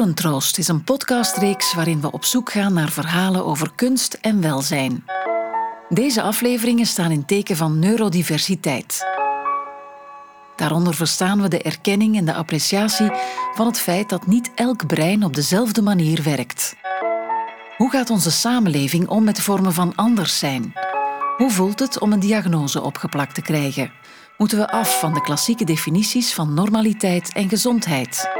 Orentroost 0.00 0.58
is 0.58 0.68
een 0.68 0.84
podcastreeks 0.84 1.74
waarin 1.74 2.00
we 2.00 2.12
op 2.12 2.24
zoek 2.24 2.50
gaan 2.50 2.72
naar 2.72 2.90
verhalen 2.90 3.44
over 3.44 3.70
kunst 3.74 4.14
en 4.14 4.40
welzijn. 4.40 5.04
Deze 5.88 6.22
afleveringen 6.22 6.86
staan 6.86 7.10
in 7.10 7.24
teken 7.24 7.56
van 7.56 7.78
neurodiversiteit. 7.78 9.06
Daaronder 10.56 10.94
verstaan 10.94 11.42
we 11.42 11.48
de 11.48 11.62
erkenning 11.62 12.16
en 12.16 12.24
de 12.24 12.34
appreciatie 12.34 13.10
van 13.54 13.66
het 13.66 13.80
feit 13.80 14.08
dat 14.08 14.26
niet 14.26 14.50
elk 14.54 14.86
brein 14.86 15.24
op 15.24 15.34
dezelfde 15.34 15.82
manier 15.82 16.22
werkt. 16.22 16.76
Hoe 17.76 17.90
gaat 17.90 18.10
onze 18.10 18.30
samenleving 18.30 19.08
om 19.08 19.24
met 19.24 19.40
vormen 19.40 19.72
van 19.72 19.94
anders 19.94 20.38
zijn? 20.38 20.72
Hoe 21.36 21.50
voelt 21.50 21.78
het 21.78 21.98
om 21.98 22.12
een 22.12 22.20
diagnose 22.20 22.82
opgeplakt 22.82 23.34
te 23.34 23.42
krijgen? 23.42 23.92
Moeten 24.36 24.58
we 24.58 24.70
af 24.70 25.00
van 25.00 25.14
de 25.14 25.20
klassieke 25.20 25.64
definities 25.64 26.34
van 26.34 26.54
normaliteit 26.54 27.32
en 27.32 27.48
gezondheid? 27.48 28.39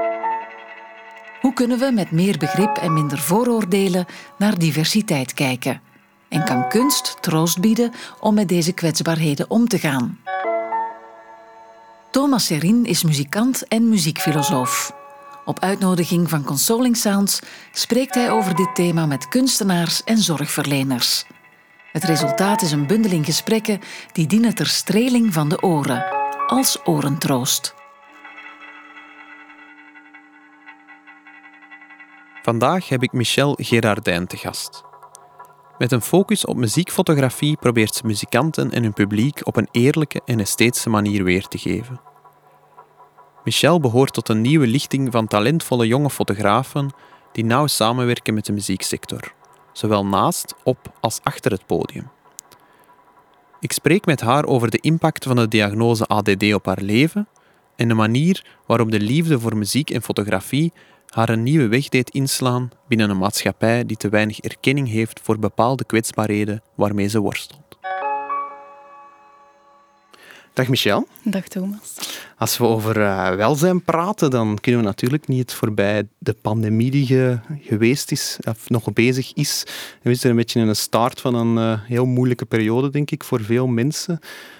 Hoe 1.50 1.58
kunnen 1.58 1.78
we 1.78 1.92
met 1.92 2.10
meer 2.10 2.38
begrip 2.38 2.76
en 2.76 2.92
minder 2.92 3.18
vooroordelen 3.18 4.06
naar 4.38 4.58
diversiteit 4.58 5.34
kijken? 5.34 5.80
En 6.28 6.44
kan 6.44 6.68
kunst 6.68 7.16
troost 7.20 7.60
bieden 7.60 7.92
om 8.20 8.34
met 8.34 8.48
deze 8.48 8.72
kwetsbaarheden 8.72 9.50
om 9.50 9.68
te 9.68 9.78
gaan? 9.78 10.18
Thomas 12.10 12.46
Serin 12.46 12.84
is 12.84 13.02
muzikant 13.02 13.68
en 13.68 13.88
muziekfilosoof. 13.88 14.92
Op 15.44 15.58
uitnodiging 15.58 16.28
van 16.28 16.44
Consoling 16.44 16.96
Sounds 16.96 17.40
spreekt 17.72 18.14
hij 18.14 18.30
over 18.30 18.54
dit 18.54 18.74
thema 18.74 19.06
met 19.06 19.28
kunstenaars 19.28 20.04
en 20.04 20.18
zorgverleners. 20.18 21.24
Het 21.92 22.04
resultaat 22.04 22.62
is 22.62 22.72
een 22.72 22.86
bundeling 22.86 23.24
gesprekken 23.24 23.80
die 24.12 24.26
dienen 24.26 24.54
ter 24.54 24.66
streling 24.66 25.32
van 25.32 25.48
de 25.48 25.62
oren, 25.62 26.04
als 26.46 26.78
orentroost. 26.84 27.78
Vandaag 32.42 32.88
heb 32.88 33.02
ik 33.02 33.12
Michelle 33.12 33.54
Gerardijn 33.58 34.26
te 34.26 34.36
gast. 34.36 34.82
Met 35.78 35.92
een 35.92 36.00
focus 36.00 36.44
op 36.44 36.56
muziekfotografie 36.56 37.56
probeert 37.56 37.94
ze 37.94 38.06
muzikanten 38.06 38.70
en 38.70 38.82
hun 38.82 38.92
publiek 38.92 39.46
op 39.46 39.56
een 39.56 39.68
eerlijke 39.70 40.20
en 40.24 40.40
esthetische 40.40 40.90
manier 40.90 41.24
weer 41.24 41.46
te 41.46 41.58
geven. 41.58 42.00
Michelle 43.44 43.80
behoort 43.80 44.12
tot 44.12 44.28
een 44.28 44.40
nieuwe 44.40 44.66
lichting 44.66 45.12
van 45.12 45.26
talentvolle 45.26 45.86
jonge 45.86 46.10
fotografen 46.10 46.90
die 47.32 47.44
nauw 47.44 47.66
samenwerken 47.66 48.34
met 48.34 48.46
de 48.46 48.52
muzieksector, 48.52 49.32
zowel 49.72 50.06
naast, 50.06 50.54
op 50.64 50.92
als 51.00 51.20
achter 51.22 51.50
het 51.50 51.66
podium. 51.66 52.10
Ik 53.58 53.72
spreek 53.72 54.06
met 54.06 54.20
haar 54.20 54.44
over 54.44 54.70
de 54.70 54.80
impact 54.80 55.24
van 55.24 55.36
de 55.36 55.48
diagnose 55.48 56.06
ADD 56.06 56.54
op 56.54 56.66
haar 56.66 56.80
leven 56.80 57.28
en 57.76 57.88
de 57.88 57.94
manier 57.94 58.44
waarop 58.66 58.90
de 58.90 59.00
liefde 59.00 59.40
voor 59.40 59.56
muziek 59.56 59.90
en 59.90 60.02
fotografie 60.02 60.72
haar 61.10 61.28
een 61.28 61.42
nieuwe 61.42 61.68
weg 61.68 61.88
deed 61.88 62.10
inslaan 62.10 62.70
binnen 62.88 63.10
een 63.10 63.18
maatschappij 63.18 63.86
die 63.86 63.96
te 63.96 64.08
weinig 64.08 64.40
erkenning 64.40 64.88
heeft 64.88 65.20
voor 65.22 65.38
bepaalde 65.38 65.84
kwetsbaarheden 65.84 66.62
waarmee 66.74 67.08
ze 67.08 67.18
worstelt. 67.18 67.78
Dag 70.52 70.68
Michel. 70.68 71.06
Dag 71.24 71.48
Thomas. 71.48 71.94
Als 72.38 72.58
we 72.58 72.64
over 72.64 72.96
uh, 72.96 73.34
welzijn 73.34 73.84
praten, 73.84 74.30
dan 74.30 74.58
kunnen 74.60 74.80
we 74.80 74.86
natuurlijk 74.86 75.28
niet 75.28 75.52
voorbij 75.52 76.08
de 76.18 76.32
pandemie 76.32 76.90
die 76.90 77.06
ge 77.06 77.38
geweest 77.60 78.10
is, 78.10 78.38
of 78.44 78.68
nog 78.68 78.92
bezig 78.92 79.32
is. 79.34 79.64
We 80.02 80.10
zitten 80.10 80.30
een 80.30 80.36
beetje 80.36 80.60
in 80.60 80.66
de 80.66 80.74
start 80.74 81.20
van 81.20 81.34
een 81.34 81.56
uh, 81.56 81.80
heel 81.82 82.06
moeilijke 82.06 82.44
periode, 82.44 82.90
denk 82.90 83.10
ik, 83.10 83.24
voor 83.24 83.40
veel 83.40 83.66
mensen. 83.66 84.18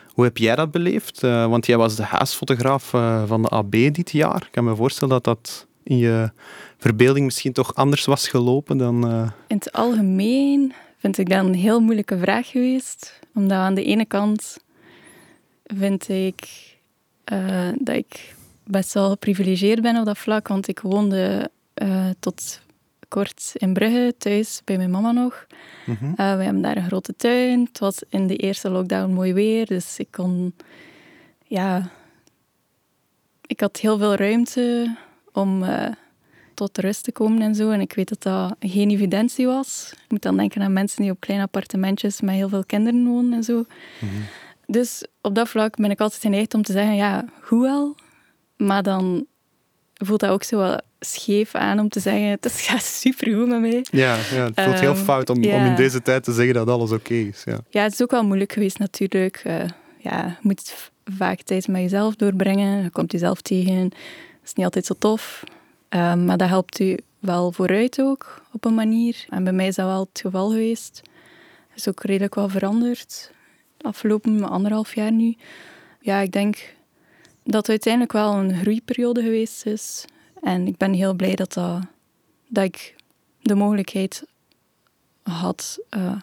Hoe 0.09 0.25
heb 0.25 0.37
jij 0.37 0.57
dat 0.57 0.71
beleefd? 0.71 1.23
Uh, 1.23 1.47
want 1.47 1.67
jij 1.67 1.77
was 1.77 1.97
de 1.97 2.03
huisfotograaf 2.03 2.85
van 3.27 3.43
de 3.43 3.49
AB 3.49 3.71
dit 3.71 4.11
jaar. 4.11 4.43
Ik 4.43 4.51
kan 4.51 4.65
me 4.65 4.77
voorstellen 4.77 5.15
dat 5.15 5.25
dat 5.25 5.69
in 5.83 5.97
je 5.97 6.31
verbeelding 6.79 7.25
misschien 7.25 7.53
toch 7.53 7.75
anders 7.75 8.05
was 8.05 8.29
gelopen 8.29 8.77
dan... 8.77 9.05
In 9.47 9.57
het 9.57 9.73
algemeen 9.73 10.73
vind 10.97 11.19
ik 11.19 11.29
dat 11.29 11.45
een 11.45 11.55
heel 11.55 11.81
moeilijke 11.81 12.19
vraag 12.19 12.51
geweest. 12.51 13.21
Omdat 13.35 13.59
aan 13.59 13.75
de 13.75 13.85
ene 13.85 14.05
kant 14.05 14.59
vind 15.65 16.09
ik 16.09 16.49
uh, 17.33 17.69
dat 17.79 17.97
ik 17.97 18.35
best 18.65 18.95
wel 18.95 19.11
geprivilegeerd 19.11 19.83
ben 19.83 19.97
op 19.97 20.05
dat 20.05 20.19
vlak, 20.19 20.49
want 20.49 20.69
ik 20.69 20.81
woonde 20.81 21.51
uh, 21.75 22.07
tot 22.19 22.61
kort 23.09 23.53
in 23.55 23.73
Brugge, 23.73 24.15
thuis 24.19 24.63
bij 24.65 24.77
mijn 24.77 24.91
mama 24.91 25.13
nog. 25.13 25.47
Mm 25.87 25.97
-hmm. 26.01 26.11
uh, 26.11 26.37
we 26.37 26.43
hebben 26.43 26.63
daar 26.63 26.77
een 26.77 26.87
grote 26.87 27.17
tuin. 27.17 27.65
Het 27.65 27.79
was 27.79 28.03
in 28.09 28.27
de 28.27 28.37
eerste 28.37 28.71
lockdown 28.71 29.13
mooi 29.13 29.33
weer, 29.33 29.67
dus 29.67 29.99
ik 29.99 30.09
kon... 30.11 30.55
Ja... 31.47 31.91
Ik 33.47 33.61
had 33.61 33.77
heel 33.77 33.99
veel 33.99 34.15
ruimte 34.15 34.97
om 35.33 35.65
tot 36.55 36.79
rust 36.79 37.05
te 37.05 37.13
komen 37.13 37.43
en 37.43 37.55
zo. 37.55 37.71
En 37.71 37.81
ik 37.81 37.93
weet 37.93 38.09
dat 38.09 38.23
dat 38.23 38.57
geen 38.61 38.91
evidentie 38.91 39.47
was. 39.47 39.91
Ik 39.93 40.11
moet 40.11 40.23
dan 40.23 40.37
denken 40.37 40.63
aan 40.63 40.73
mensen 40.73 41.03
die 41.03 41.11
op 41.11 41.21
kleine 41.21 41.45
appartementjes 41.45 42.21
met 42.21 42.35
heel 42.35 42.49
veel 42.49 42.65
kinderen 42.65 43.07
wonen 43.07 43.33
en 43.33 43.45
zo. 43.45 43.55
Mm 43.55 43.65
-hmm. 43.99 44.23
Dus 44.67 45.07
op 45.21 45.35
dat 45.35 45.49
vlak 45.49 45.77
ben 45.77 45.91
ik 45.91 46.01
altijd 46.01 46.21
geneigd 46.21 46.55
om 46.55 46.63
te 46.63 46.73
zeggen, 46.73 46.95
ja, 46.95 47.25
goed 47.41 47.63
wel. 47.63 47.95
Maar 48.57 48.83
dan 48.83 49.27
voelt 49.95 50.21
dat 50.21 50.31
ook 50.31 50.43
zo 50.43 50.59
wel 50.59 50.81
scheef 51.01 51.55
aan 51.55 51.79
om 51.79 51.89
te 51.89 52.01
zeggen, 52.01 52.29
het 52.41 52.53
gaat 52.53 52.83
supergoed 52.83 53.49
met 53.49 53.61
mij. 53.61 53.85
Ja, 53.91 54.17
ja 54.35 54.45
het 54.45 54.61
voelt 54.61 54.81
heel 54.81 54.95
ehm, 54.95 55.05
fout 55.05 55.31
om, 55.31 55.37
om 55.37 55.65
in 55.65 55.77
deze 55.77 56.03
tijd 56.03 56.25
te 56.25 56.33
zeggen 56.33 56.55
dat 56.55 56.69
alles 56.69 56.93
oké 56.93 57.15
is. 57.15 57.43
Ja. 57.45 57.59
ja, 57.71 57.83
het 57.83 57.93
is 57.93 58.03
ook 58.03 58.11
wel 58.11 58.25
moeilijk 58.25 58.53
geweest 58.53 58.79
natuurlijk. 58.79 59.43
Uh, 59.47 59.55
ja, 59.99 60.27
je 60.27 60.35
moet 60.41 60.91
vaak 61.05 61.43
tijd 61.43 61.69
met 61.69 61.81
jezelf 61.81 62.17
doorbrengen. 62.17 62.83
Je 62.83 62.91
komt 62.91 63.13
jezelf 63.13 63.41
tegen. 63.41 63.93
Dat 64.51 64.59
is 64.59 64.65
niet 64.65 64.75
altijd 64.75 64.87
zo 64.87 65.09
tof. 65.11 65.45
Uh, 65.91 66.15
maar 66.15 66.37
dat 66.37 66.49
helpt 66.49 66.79
u 66.79 66.99
wel 67.19 67.53
vooruit 67.53 68.01
ook, 68.01 68.43
op 68.53 68.65
een 68.65 68.75
manier. 68.75 69.27
En 69.29 69.45
bij 69.45 69.53
mij 69.53 69.67
is 69.67 69.75
dat 69.75 69.87
wel 69.87 70.09
het 70.13 70.21
geval 70.21 70.51
geweest. 70.51 71.03
Het 71.69 71.79
is 71.79 71.89
ook 71.89 72.03
redelijk 72.03 72.35
wel 72.35 72.49
veranderd 72.49 73.31
afgelopen 73.81 74.49
anderhalf 74.49 74.95
jaar 74.95 75.13
nu. 75.13 75.37
Ja, 76.01 76.19
ik 76.21 76.33
denk 76.33 76.75
dat 77.43 77.55
het 77.55 77.69
uiteindelijk 77.69 78.13
wel 78.13 78.35
een 78.35 78.55
groeiperiode 78.55 79.23
geweest 79.23 79.67
is. 79.67 80.05
En 80.43 80.67
ik 80.67 80.77
ben 80.77 80.93
heel 80.93 81.15
blij 81.15 81.35
dat, 81.35 81.53
dat, 81.53 81.81
dat 82.49 82.65
ik 82.65 82.95
de 83.43 83.55
mogelijkheid 83.55 84.25
had. 85.23 85.79
Uh, 85.97 86.17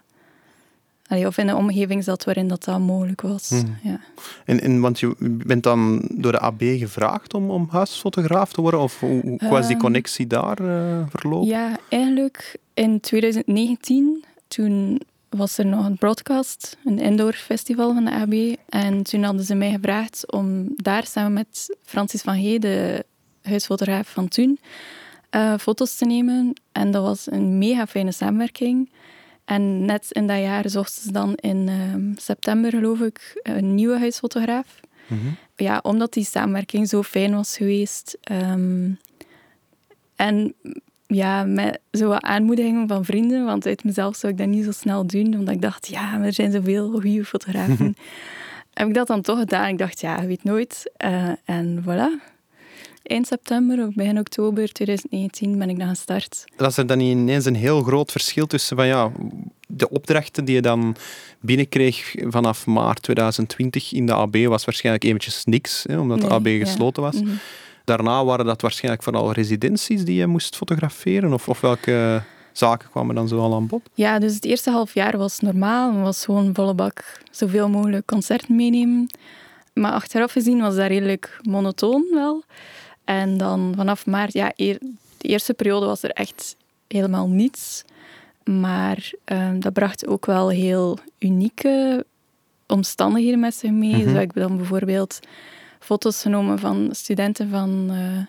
of 1.10 1.38
in 1.38 1.48
een 1.48 1.56
omgeving 1.56 2.04
zat 2.04 2.24
waarin 2.24 2.48
dat, 2.48 2.64
dat 2.64 2.80
mogelijk 2.80 3.22
was. 3.22 3.50
Hmm. 3.50 3.78
Ja. 3.84 4.00
En, 4.46 4.62
en, 4.62 4.80
want 4.80 5.00
je 5.00 5.16
bent 5.20 5.64
dan 5.64 6.08
door 6.12 6.32
de 6.32 6.40
AB 6.40 6.62
gevraagd 6.62 7.34
om, 7.34 7.50
om 7.50 7.68
huisfotograaf 7.70 8.54
te 8.54 8.62
worden? 8.62 8.80
Of 8.80 9.00
hoe, 9.00 9.22
hoe 9.22 9.50
was 9.50 9.66
die 9.66 9.76
ehm, 9.76 9.84
connectie 9.84 10.28
daar 10.28 10.62
uh, 10.62 11.04
verlopen? 11.10 11.48
Ja, 11.48 11.78
eigenlijk 11.90 12.58
in 12.74 13.00
2019, 13.00 14.24
toen 14.48 15.02
was 15.30 15.58
er 15.58 15.66
nog 15.66 15.86
een 15.86 15.98
broadcast, 15.98 16.78
een 16.86 17.00
indoor 17.00 17.34
festival 17.34 17.94
van 17.94 18.06
de 18.06 18.12
AB. 18.12 18.58
En 18.70 19.04
toen 19.04 19.24
hadden 19.24 19.46
ze 19.46 19.56
mij 19.56 19.72
gevraagd 19.72 20.32
om 20.32 20.68
daar 20.76 21.06
samen 21.06 21.34
met 21.34 21.78
Francis 21.84 22.22
van 22.22 22.36
G, 22.36 22.58
de 22.58 23.06
huisfotograaf 23.42 24.10
van 24.10 24.28
toen, 24.28 24.60
uh, 25.32 25.58
foto's 25.58 25.96
te 25.96 26.06
nemen. 26.06 26.54
En 26.72 26.92
dat 26.92 27.04
was 27.04 27.32
een 27.32 27.58
mega 27.58 27.88
fijne 27.88 28.12
samenwerking. 28.12 28.90
En 29.48 29.86
net 29.86 30.08
in 30.12 30.28
dat 30.28 30.40
jaar 30.40 30.70
zochten 30.70 31.02
ze 31.02 31.12
dan 31.12 31.36
in 31.36 31.68
uh, 31.68 32.16
september, 32.18 32.72
geloof 32.72 33.00
ik, 33.00 33.40
een 33.44 33.76
nieuwe 33.76 34.00
huisfotograaf. 34.00 34.80
Mm 35.08 35.20
-hmm. 35.20 35.36
Ja, 35.56 35.80
omdat 35.84 36.14
die 36.14 36.26
samenwerking 36.26 36.88
zo 36.88 37.04
fijn 37.04 37.36
was 37.36 37.58
geweest. 37.58 38.18
Um, 38.32 39.00
en 40.16 40.54
ja, 41.08 41.44
met 41.44 41.80
zo'n 41.92 42.24
aanmoediging 42.24 42.88
van 42.88 43.06
vrienden, 43.06 43.46
want 43.46 43.66
uit 43.66 43.84
mezelf 43.84 44.16
zou 44.16 44.32
ik 44.32 44.38
dat 44.38 44.48
niet 44.48 44.66
zo 44.66 44.72
snel 44.72 45.06
doen, 45.06 45.36
omdat 45.36 45.54
ik 45.54 45.62
dacht, 45.62 45.88
ja, 45.88 46.22
er 46.22 46.34
zijn 46.34 46.52
zoveel 46.52 46.92
goede 46.92 47.26
fotografen. 47.36 47.96
heb 48.74 48.88
ik 48.88 48.94
dat 48.94 49.08
dan 49.08 49.22
toch 49.22 49.40
gedaan. 49.40 49.68
Ik 49.68 49.78
dacht, 49.78 50.02
ja, 50.02 50.26
weet 50.26 50.44
nooit. 50.44 50.92
Uh, 51.06 51.32
en 51.46 51.84
voilà. 51.84 52.37
Eind 53.08 53.28
september 53.28 53.88
of 53.88 53.94
begin 53.94 54.20
oktober 54.20 54.72
2019 54.72 55.58
ben 55.58 55.70
ik 55.70 55.80
dan 55.80 55.88
gestart. 55.88 56.46
Was 56.58 56.78
er 56.78 56.88
dan 56.88 57.00
ineens 57.00 57.46
een 57.46 57.56
heel 57.56 57.82
groot 57.82 58.12
verschil 58.12 58.48
tussen 58.48 58.78
van, 58.78 58.88
ja, 58.88 59.12
de 59.68 59.90
opdrachten 59.90 60.46
die 60.46 60.56
je 60.56 60.62
dan 60.62 60.96
binnenkreeg 61.40 62.16
vanaf 62.20 62.66
maart 62.66 63.02
2020 63.02 63.94
in 63.94 64.06
de 64.06 64.14
AB 64.14 64.36
was 64.36 64.66
waarschijnlijk 64.66 65.06
eventjes 65.06 65.46
niks, 65.46 65.84
hè, 65.88 66.00
omdat 66.00 66.22
de 66.22 66.30
AB 66.30 66.48
gesloten 66.48 67.04
was. 67.04 67.22
Mhm. 67.22 67.36
Daarna 67.84 68.26
waren 68.26 68.46
dat 68.46 68.62
waarschijnlijk 68.62 69.04
vooral 69.04 69.32
residenties 69.32 70.06
die 70.06 70.16
je 70.16 70.28
moest 70.28 70.56
fotograferen? 70.56 71.34
Of, 71.34 71.50
of 71.50 71.62
welke 71.62 72.24
zaken 72.52 72.90
kwamen 72.90 73.16
dan 73.16 73.28
zo 73.28 73.40
al 73.40 73.56
aan 73.56 73.68
bod? 73.68 73.82
Ja, 73.94 74.20
dus 74.20 74.34
het 74.34 74.46
eerste 74.46 74.72
half 74.72 74.94
jaar 74.94 75.18
was 75.18 75.40
normaal. 75.40 75.94
Het 75.94 76.02
was 76.02 76.26
gewoon 76.26 76.50
volle 76.54 76.74
bak 76.74 77.22
zoveel 77.32 77.70
mogelijk 77.70 78.06
concerten 78.06 78.56
meenemen. 78.56 79.10
Maar 79.74 79.92
achteraf 79.92 80.32
gezien 80.32 80.60
was 80.60 80.76
dat 80.76 80.88
redelijk 80.88 81.40
monotoon 81.42 82.08
wel. 82.12 82.44
En 83.08 83.38
dan 83.38 83.74
vanaf 83.76 84.06
maart, 84.06 84.34
ja, 84.34 84.52
de 84.56 84.80
eerste 85.18 85.54
periode 85.54 85.86
was 85.86 86.04
er 86.04 86.12
echt 86.12 86.56
helemaal 86.88 87.28
niets. 87.28 87.84
Maar 88.44 89.12
ehm, 89.24 89.60
dat 89.60 89.74
bracht 89.74 90.08
ook 90.08 90.26
wel 90.26 90.50
heel 90.50 90.98
unieke 91.20 92.06
omstandigheden 92.66 93.40
met 93.40 93.56
zich 93.56 93.72
mee. 93.72 94.06
Mm 94.06 94.14
Zo 94.14 94.20
ik 94.20 94.34
dan 94.34 94.58
bijvoorbeeld 94.58 95.20
foto's 95.80 96.22
genomen 96.22 96.60
van 96.60 96.90
studenten 96.92 97.50
van 97.50 97.88
uh, 97.92 98.26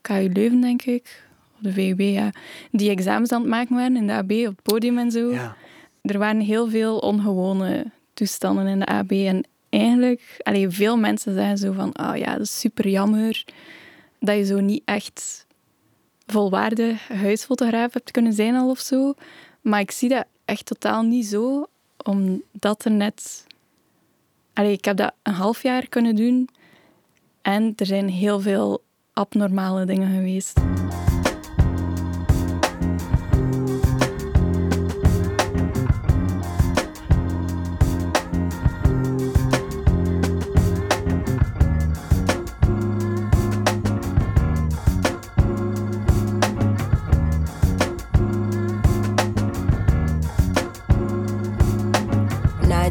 KU 0.00 0.30
Leuven, 0.32 0.60
denk 0.60 0.82
ik. 0.82 1.24
Of 1.54 1.60
de 1.60 1.72
VUB, 1.72 2.00
ja. 2.00 2.30
Die 2.70 2.90
examens 2.90 3.32
aan 3.32 3.40
het 3.40 3.50
maken 3.50 3.76
waren 3.76 3.96
in 3.96 4.06
de 4.06 4.12
AB, 4.12 4.30
op 4.30 4.56
het 4.56 4.62
podium 4.62 4.98
en 4.98 5.10
zo. 5.10 5.32
Ja. 5.32 5.56
Er 6.02 6.18
waren 6.18 6.40
heel 6.40 6.68
veel 6.68 6.98
ongewone 6.98 7.84
toestanden 8.14 8.66
in 8.66 8.78
de 8.78 8.86
AB. 8.86 9.10
En 9.10 9.44
eigenlijk, 9.68 10.36
allee, 10.42 10.70
veel 10.70 10.96
mensen 10.96 11.34
zeggen 11.34 11.58
zo 11.58 11.72
van, 11.72 11.92
ah 11.92 12.16
ja, 12.16 12.32
dat 12.32 12.40
is 12.40 12.60
super 12.60 12.88
jammer 12.88 13.44
dat 14.20 14.36
je 14.36 14.44
zo 14.44 14.60
niet 14.60 14.82
echt 14.84 15.46
volwaardig 16.26 17.08
huisfotograaf 17.08 17.92
hebt 17.92 18.10
kunnen 18.10 18.32
zijn 18.32 18.54
al 18.54 18.70
of 18.70 18.78
zo. 18.78 19.14
Maar 19.60 19.80
ik 19.80 19.90
zie 19.90 20.08
dat 20.08 20.24
echt 20.44 20.66
totaal 20.66 21.02
niet 21.02 21.26
zo, 21.26 21.66
omdat 22.04 22.84
er 22.84 22.90
net... 22.90 23.46
Allee, 24.52 24.72
ik 24.72 24.84
heb 24.84 24.96
dat 24.96 25.12
een 25.22 25.32
half 25.32 25.62
jaar 25.62 25.88
kunnen 25.88 26.16
doen 26.16 26.48
en 27.42 27.72
er 27.76 27.86
zijn 27.86 28.08
heel 28.08 28.40
veel 28.40 28.82
abnormale 29.12 29.84
dingen 29.84 30.14
geweest. 30.14 30.60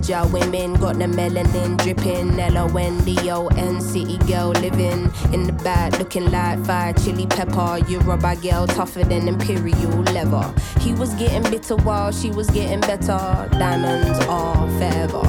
Naija 0.06 0.32
women 0.32 0.74
got 0.76 1.00
the 1.00 1.06
melanin 1.06 1.78
dripping. 1.78 2.40
L-O-N-D-O-N 2.40 3.82
city 3.82 4.18
girl 4.20 4.50
living 4.50 5.12
in 5.34 5.44
the 5.44 5.54
back 5.64 5.98
looking 5.98 6.30
like 6.32 6.64
fire 6.64 6.94
chili 6.94 7.26
pepper. 7.26 7.80
Yoruba 7.88 8.36
girl 8.36 8.68
tougher 8.68 9.04
than 9.04 9.28
imperial 9.28 10.04
leather. 10.14 10.54
He 10.80 10.94
was 10.94 11.14
getting 11.16 11.50
bitter 11.50 11.76
while 11.78 12.12
she 12.12 12.30
was 12.30 12.48
getting 12.52 12.82
better. 12.82 13.50
Diamonds 13.52 14.20
are 14.28 14.68
forever. 14.78 15.24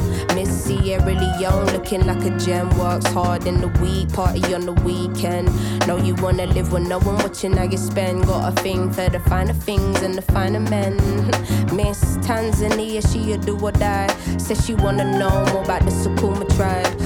Sierra 0.57 1.05
Leone 1.05 1.67
looking 1.67 2.07
like 2.07 2.25
a 2.25 2.37
gem. 2.39 2.69
Works 2.79 3.07
hard 3.07 3.47
in 3.47 3.61
the 3.61 3.69
week, 3.81 4.13
party 4.13 4.55
on 4.55 4.67
the 4.67 4.73
weekend. 4.73 5.49
Know 5.87 5.97
you 5.97 6.15
wanna 6.17 6.47
live 6.47 6.73
with 6.73 6.89
no 6.89 6.99
one 6.99 7.17
watching 7.17 7.57
how 7.57 7.65
you 7.65 7.77
spend. 7.77 8.27
Got 8.27 8.53
a 8.53 8.63
thing 8.63 8.91
for 8.91 9.09
the 9.09 9.21
finer 9.21 9.53
things 9.53 10.03
and 10.03 10.15
the 10.15 10.23
finer 10.23 10.61
men. 10.61 10.97
Miss 11.77 12.17
Tanzania, 12.19 13.01
she 13.13 13.33
a 13.33 13.39
do 13.39 13.59
or 13.59 13.73
die. 13.73 14.09
Says 14.39 14.65
she 14.65 14.75
wanna 14.75 15.05
know 15.19 15.45
more 15.53 15.63
about 15.63 15.83
the 15.83 15.91
Sukuma 15.91 16.49
tribe. 16.57 17.06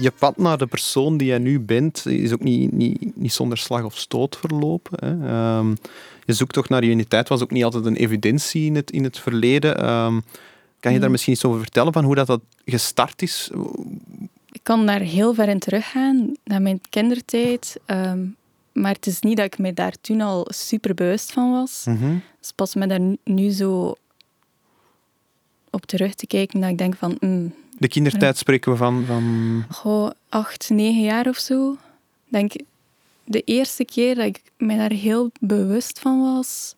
Je 0.00 0.10
pad 0.18 0.36
naar 0.36 0.58
de 0.58 0.66
persoon 0.66 1.16
die 1.16 1.26
jij 1.28 1.38
nu 1.38 1.60
bent 1.60 2.06
is 2.06 2.32
ook 2.32 2.42
niet, 2.42 2.72
niet, 2.72 3.16
niet 3.16 3.32
zonder 3.32 3.58
slag 3.58 3.82
of 3.84 3.96
stoot 3.98 4.36
verlopen. 4.36 4.98
Hè. 5.06 5.28
Ehm, 5.28 5.74
je 6.24 6.32
zoekt 6.32 6.52
toch 6.52 6.68
naar 6.68 6.84
je 6.84 6.90
uniteit, 6.90 7.28
was 7.28 7.42
ook 7.42 7.50
niet 7.50 7.64
altijd 7.64 7.84
een 7.84 7.96
evidentie 7.96 8.64
in 8.64 8.74
het, 8.74 8.90
in 8.90 9.04
het 9.04 9.18
verleden. 9.18 9.76
Ehm, 9.78 10.20
kan 10.80 10.92
je 10.92 10.98
daar 10.98 11.10
misschien 11.10 11.32
iets 11.32 11.44
over 11.44 11.60
vertellen, 11.60 11.92
van 11.92 12.04
hoe 12.04 12.14
dat, 12.14 12.26
dat 12.26 12.40
gestart 12.64 13.22
is? 13.22 13.50
Ik 14.52 14.60
kan 14.62 14.86
daar 14.86 15.00
heel 15.00 15.34
ver 15.34 15.48
in 15.48 15.58
teruggaan, 15.58 16.32
naar 16.44 16.62
mijn 16.62 16.80
kindertijd. 16.88 17.76
Ehm, 17.86 18.26
maar 18.72 18.92
het 18.92 19.06
is 19.06 19.20
niet 19.20 19.36
dat 19.36 19.46
ik 19.46 19.58
me 19.58 19.74
daar 19.74 19.94
toen 20.00 20.20
al 20.20 20.46
super 20.50 20.94
bewust 20.94 21.32
van 21.32 21.50
was. 21.50 21.84
Het 22.10 22.22
is 22.42 22.52
pas 22.52 22.74
me 22.74 22.86
daar 22.86 23.00
nu- 23.00 23.18
nu 23.24 23.50
zo 23.50 23.94
op 25.70 25.86
terug 25.86 26.14
te 26.14 26.26
kijken 26.26 26.60
dat 26.60 26.70
ik 26.70 26.78
denk 26.78 26.94
van... 26.96 27.16
mm, 27.20 27.54
De 27.78 27.88
kindertijd 27.88 28.38
spreken 28.38 28.72
we 28.72 28.78
van... 28.78 29.04
van 29.06 29.64
goh, 29.70 30.10
acht, 30.28 30.70
negen 30.70 31.02
jaar 31.02 31.28
of 31.28 31.36
zo. 31.36 31.76
Denk, 32.28 32.52
de 33.24 33.42
eerste 33.42 33.84
keer 33.84 34.14
dat 34.14 34.24
ik 34.24 34.42
me 34.56 34.76
daar 34.76 34.92
heel 34.92 35.30
bewust 35.40 35.98
van 35.98 36.20
was, 36.20 36.74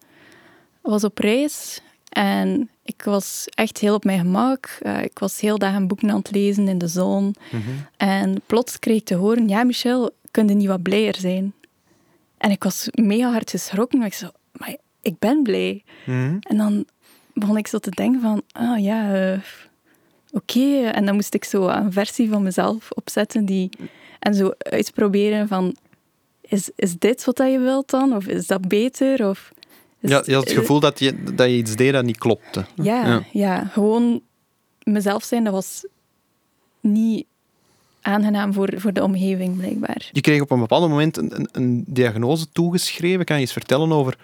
was 0.80 1.04
op 1.04 1.18
reis. 1.18 1.80
En 2.08 2.70
ik 2.82 3.02
was 3.02 3.44
echt 3.48 3.78
heel 3.78 3.94
op 3.94 4.04
mijn 4.04 4.18
gemak. 4.18 4.78
Eh, 4.80 5.02
ik 5.02 5.18
was 5.18 5.40
heel 5.40 5.58
dag 5.58 5.74
een 5.74 5.86
boeken 5.86 6.10
aan 6.10 6.18
het 6.18 6.30
lezen 6.30 6.68
in 6.68 6.78
de 6.78 6.88
zon. 6.88 7.34
En 7.96 8.42
plots 8.46 8.78
kreeg 8.78 8.96
ik 8.96 9.04
te 9.04 9.14
horen, 9.14 9.48
ja 9.48 9.64
Michel, 9.64 10.10
kun 10.30 10.48
je 10.48 10.54
niet 10.54 10.68
wat 10.68 10.82
blijer 10.82 11.16
zijn? 11.16 11.52
En 12.38 12.50
ik 12.50 12.62
was 12.62 12.88
mega 12.90 13.30
hard 13.30 13.50
geschrokken. 13.50 14.02
Ik 14.02 14.14
zo, 14.14 14.30
maar 14.52 14.76
ik 15.00 15.18
ben 15.18 15.42
blij. 15.42 15.82
Mhm. 16.06 16.36
En 16.40 16.56
dan 16.56 16.84
begon 17.34 17.56
ik 17.56 17.66
zo 17.66 17.78
te 17.78 17.90
denken 17.90 18.20
van, 18.20 18.42
ah 18.52 18.82
ja, 18.82 19.14
eh, 19.14 19.38
oké. 20.32 20.84
En 20.84 21.04
dan 21.06 21.14
moest 21.14 21.34
ik 21.34 21.44
zo 21.44 21.68
een 21.68 21.92
versie 21.92 22.28
van 22.30 22.42
mezelf 22.42 22.90
opzetten 22.90 23.44
die, 23.44 23.70
en 24.18 24.34
zo 24.34 24.50
uitproberen 24.58 25.48
van, 25.48 25.76
is, 26.40 26.70
is 26.76 26.94
dit 26.98 27.24
wat 27.24 27.38
je 27.38 27.58
wilt 27.58 27.90
dan? 27.90 28.12
Of 28.16 28.26
is 28.26 28.46
dat 28.46 28.68
beter? 28.68 29.28
Of 29.28 29.52
is- 30.00 30.10
Ja, 30.10 30.22
je 30.26 30.34
had 30.34 30.44
het 30.48 30.58
gevoel 30.58 30.80
dat 30.80 30.98
je, 30.98 31.22
dat 31.34 31.46
je 31.48 31.56
iets 31.56 31.76
deed 31.76 31.92
dat 31.92 32.04
niet 32.04 32.18
klopte. 32.18 32.64
Ja, 32.74 33.06
Ja. 33.06 33.22
ja. 33.32 33.64
gewoon 33.64 34.20
mezelf 34.82 35.24
zijn, 35.24 35.44
dat 35.44 35.52
was 35.52 35.86
niet 36.80 37.26
aangenaam 38.00 38.52
voor, 38.52 38.72
voor 38.76 38.92
de 38.92 39.02
omgeving, 39.02 39.56
blijkbaar. 39.56 40.08
Je 40.12 40.20
kreeg 40.20 40.40
op 40.40 40.50
een 40.50 40.58
bepaald 40.60 40.88
moment 40.88 41.16
een, 41.16 41.34
een, 41.36 41.48
een 41.52 41.84
diagnose 41.86 42.46
toegeschreven. 42.52 43.24
Kan 43.24 43.36
je 43.36 43.42
eens 43.42 43.52
vertellen 43.52 43.92
over 43.92 44.18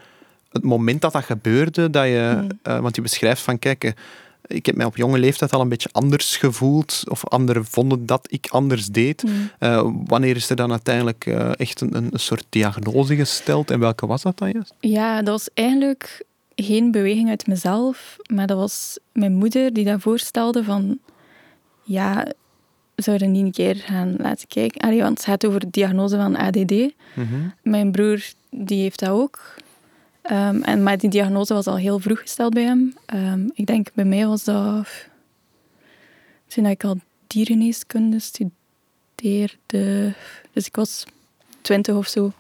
het 0.53 0.63
moment 0.65 1.01
dat 1.01 1.13
dat 1.13 1.25
gebeurde? 1.25 1.91
Dat 1.91 2.05
je, 2.05 2.35
Hmm. 2.39 2.49
eh, 2.63 2.79
want 2.81 2.97
je 2.97 3.03
beschrijft 3.03 3.43
van, 3.43 3.59
kijk, 3.59 3.85
eh, 3.85 3.93
ik 4.47 4.67
heb 4.67 4.77
mij 4.77 4.87
op 4.87 4.97
jonge 4.97 5.19
leeftijd 5.19 5.53
al 5.53 5.61
een 5.61 5.69
beetje 5.69 5.89
anders 5.93 6.37
gevoeld. 6.37 7.03
Of 7.09 7.27
anderen 7.27 7.65
vonden 7.65 8.07
dat 8.07 8.27
ik 8.31 8.47
anders 8.49 8.87
deed. 8.87 9.21
Hmm. 9.21 9.51
Eh, 9.59 9.91
wanneer 10.07 10.37
is 10.37 10.51
er 10.51 10.57
dan 10.57 10.71
uiteindelijk 10.71 11.27
eh, 11.27 11.51
echt 11.57 11.81
een, 11.81 11.95
een 11.95 12.11
soort 12.13 12.47
diagnose 12.49 13.17
gesteld? 13.17 13.71
En 13.71 13.81
welke 13.81 14.07
was 14.07 14.23
dat 14.23 14.39
dan 14.39 14.51
juist? 14.51 14.75
Ja, 14.81 15.17
dat 15.17 15.29
was 15.29 15.49
eigenlijk 15.55 16.25
geen 16.55 16.91
beweging 16.91 17.29
uit 17.29 17.47
mezelf, 17.47 18.17
maar 18.35 18.47
dat 18.47 18.57
was 18.57 18.99
mijn 19.13 19.35
moeder 19.35 19.73
die 19.73 19.85
dat 19.85 20.01
voorstelde 20.01 20.65
van... 20.65 20.99
Ja, 21.83 22.27
zouden 22.97 23.33
die 23.33 23.45
een 23.45 23.53
keer 23.53 23.77
gaan 23.77 24.15
laten 24.19 24.49
kijken? 24.49 24.81
Allee, 24.81 25.03
want 25.03 25.17
het 25.17 25.27
gaat 25.27 25.47
over 25.47 25.61
de 25.61 25.71
diagnose 25.71 26.17
van 26.17 26.37
ADD. 26.37 26.73
Mhm. 27.15 27.49
Mijn 27.63 27.91
broer 27.91 28.23
die 28.51 28.81
heeft 28.81 29.01
dat 29.01 29.09
ook. 29.09 29.55
Ehm, 30.27 30.63
en, 30.63 30.83
maar 30.83 30.99
die 30.99 31.11
diagnose 31.11 31.55
was 31.55 31.67
al 31.67 31.77
heel 31.77 31.99
vroeg 31.99 32.21
gesteld 32.21 32.55
bij 32.55 32.63
hem. 32.63 32.95
Ehm, 33.07 33.49
ik 33.55 33.67
denk 33.67 33.89
bij 33.95 34.05
mij 34.05 34.27
was 34.27 34.45
dat 34.45 34.89
toen 36.47 36.67
ik 36.67 36.85
al 36.85 36.97
diergeneeskunde 37.27 38.19
studeerde. 38.19 40.15
Dus 40.53 40.67
ik 40.67 40.77
was 40.77 41.05
twintig 41.61 41.95
of 41.95 42.07
zo, 42.07 42.33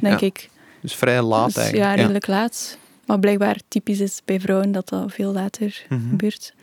denk 0.00 0.20
ja. 0.20 0.26
ik. 0.26 0.48
dus 0.80 0.94
vrij 0.94 1.22
laat 1.22 1.46
Dus 1.46 1.56
eigenlijk. 1.56 1.88
ja, 1.90 1.94
redelijk 1.94 2.26
laat. 2.26 2.78
Maar 3.06 3.18
blijkbaar 3.18 3.56
typisch 3.68 4.00
is 4.00 4.20
bij 4.24 4.40
vrouwen 4.40 4.72
dat 4.72 4.88
dat 4.88 5.12
veel 5.12 5.32
later 5.32 5.84
Mhm. 5.88 6.08
gebeurt. 6.08 6.54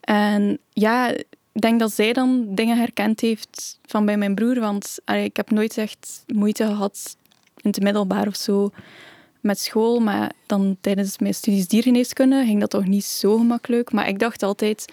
En 0.00 0.58
ja, 0.72 1.08
ik 1.52 1.60
denk 1.60 1.80
dat 1.80 1.92
zij 1.92 2.12
dan 2.12 2.46
dingen 2.54 2.76
herkend 2.78 3.20
heeft 3.20 3.78
van 3.86 4.04
bij 4.06 4.16
mijn 4.16 4.34
broer. 4.34 4.60
Want 4.60 4.98
allee, 5.04 5.24
ik 5.24 5.36
heb 5.36 5.50
nooit 5.50 5.78
echt 5.78 6.24
moeite 6.26 6.64
gehad 6.66 7.16
in 7.56 7.70
het 7.70 7.82
middelbaar 7.82 8.26
of 8.26 8.36
zo 8.36 8.70
met 9.42 9.60
school. 9.60 10.00
Maar 10.00 10.32
dan 10.46 10.76
tijdens 10.80 11.18
mijn 11.18 11.34
studies 11.34 11.68
diergeneeskunde 11.68 12.44
ging 12.44 12.60
dat 12.60 12.70
toch 12.70 12.86
niet 12.86 13.04
zo 13.04 13.36
gemakkelijk. 13.36 13.92
Maar 13.92 14.08
ik 14.08 14.18
dacht 14.18 14.42
altijd, 14.42 14.92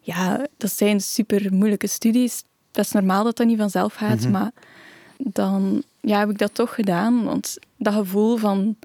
ja, 0.00 0.46
dat 0.56 0.72
zijn 0.72 1.00
super 1.00 1.54
moeilijke 1.54 1.86
studies. 1.86 2.42
Dat 2.70 2.84
is 2.84 2.92
normaal 2.92 3.24
dat 3.24 3.36
dat 3.36 3.46
niet 3.46 3.58
vanzelf 3.58 3.94
gaat. 3.94 4.20
Mhm. 4.20 4.30
Maar 4.30 4.50
dan 5.16 5.82
ja, 6.00 6.18
heb 6.18 6.30
ik 6.30 6.38
dat 6.38 6.54
toch 6.54 6.74
gedaan. 6.74 7.24
Want 7.24 7.56
dat 7.76 7.94
gevoel 7.94 8.36
van 8.36 8.76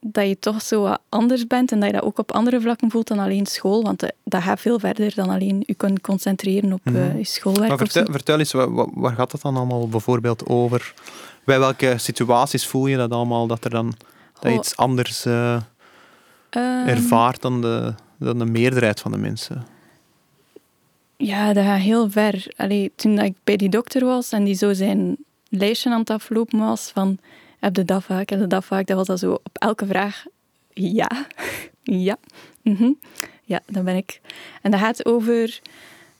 dat 0.00 0.28
je 0.28 0.38
toch 0.38 0.62
zo 0.62 0.82
wat 0.82 1.00
anders 1.08 1.46
bent 1.46 1.72
en 1.72 1.80
dat 1.80 1.88
je 1.88 1.94
dat 1.94 2.04
ook 2.04 2.18
op 2.18 2.32
andere 2.32 2.60
vlakken 2.60 2.90
voelt 2.90 3.08
dan 3.08 3.18
alleen 3.18 3.46
school. 3.46 3.82
Want 3.82 4.02
eh, 4.02 4.08
dat 4.24 4.42
gaat 4.42 4.60
veel 4.60 4.78
verder 4.78 5.14
dan 5.14 5.28
alleen 5.28 5.62
je 5.66 5.74
kunnen 5.74 6.00
concentreren 6.00 6.72
op 6.72 6.80
Mhm. 6.84 6.96
eh, 6.96 7.16
je 7.18 7.24
schoolwerk. 7.24 7.68
Maar 7.68 7.78
vertel, 7.78 8.04
vertel 8.10 8.38
eens, 8.38 8.52
wa- 8.52 8.70
wa- 8.70 8.88
waar 8.94 9.14
gaat 9.14 9.32
het 9.32 9.42
dan 9.42 9.56
allemaal 9.56 9.88
bijvoorbeeld 9.88 10.46
over? 10.46 10.94
Bij 11.46 11.58
welke 11.58 11.94
situaties 11.98 12.66
voel 12.66 12.86
je 12.86 12.96
dat 12.96 13.10
allemaal, 13.10 13.46
dat, 13.46 13.64
er 13.64 13.70
dan, 13.70 13.94
dat 14.40 14.52
je 14.52 14.58
iets 14.58 14.76
anders 14.76 15.24
eh, 15.24 15.60
ehm, 16.50 16.88
ervaart 16.88 17.42
dan 17.42 17.60
de, 17.60 17.94
dan 18.18 18.38
de 18.38 18.44
meerderheid 18.44 19.00
van 19.00 19.12
de 19.12 19.18
mensen? 19.18 19.66
Ja, 21.16 21.52
dat 21.52 21.64
gaat 21.64 21.80
heel 21.80 22.10
ver. 22.10 22.52
Allee, 22.56 22.92
toen 22.96 23.18
ik 23.18 23.36
bij 23.44 23.56
die 23.56 23.68
dokter 23.68 24.04
was 24.04 24.32
en 24.32 24.44
die 24.44 24.54
zo 24.54 24.72
zijn 24.72 25.16
lijstje 25.48 25.90
aan 25.90 26.00
het 26.00 26.10
aflopen 26.10 26.58
was 26.58 26.90
van 26.94 27.18
heb 27.58 27.76
je 27.76 27.84
dat 27.84 28.04
vaak, 28.04 28.30
heb 28.30 28.40
je 28.40 28.46
dat 28.46 28.64
vaak, 28.64 28.86
dat 28.86 28.96
was 28.96 29.06
dat 29.06 29.18
zo 29.18 29.32
op 29.32 29.56
elke 29.58 29.86
vraag 29.86 30.24
ja, 30.72 31.26
ja, 31.82 32.16
mhm. 32.62 32.90
ja, 33.44 33.60
dat 33.66 33.84
ben 33.84 33.96
ik. 33.96 34.20
En 34.62 34.70
dat 34.70 34.80
gaat 34.80 35.06
over 35.06 35.60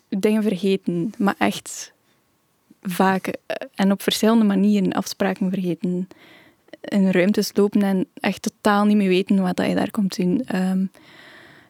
dingen 0.09 0.43
vergeten, 0.43 1.13
maar 1.19 1.35
echt 1.39 1.93
vaak 2.87 3.27
eh, 3.27 3.57
en 3.75 3.93
op 3.93 4.03
verschillende 4.03 4.45
manieren 4.45 4.93
afspraken 4.93 5.51
vergeten. 5.51 6.09
In 6.81 7.11
ruimtes 7.11 7.51
lopen 7.55 7.83
en 7.83 8.07
echt 8.21 8.43
totaal 8.43 8.85
niet 8.85 8.97
meer 8.97 9.09
weten 9.09 9.43
wat 9.43 9.57
dat 9.57 9.67
je 9.69 9.75
daar 9.75 9.91
komt 9.91 10.17
doen. 10.17 10.43
Ehm, 10.47 10.85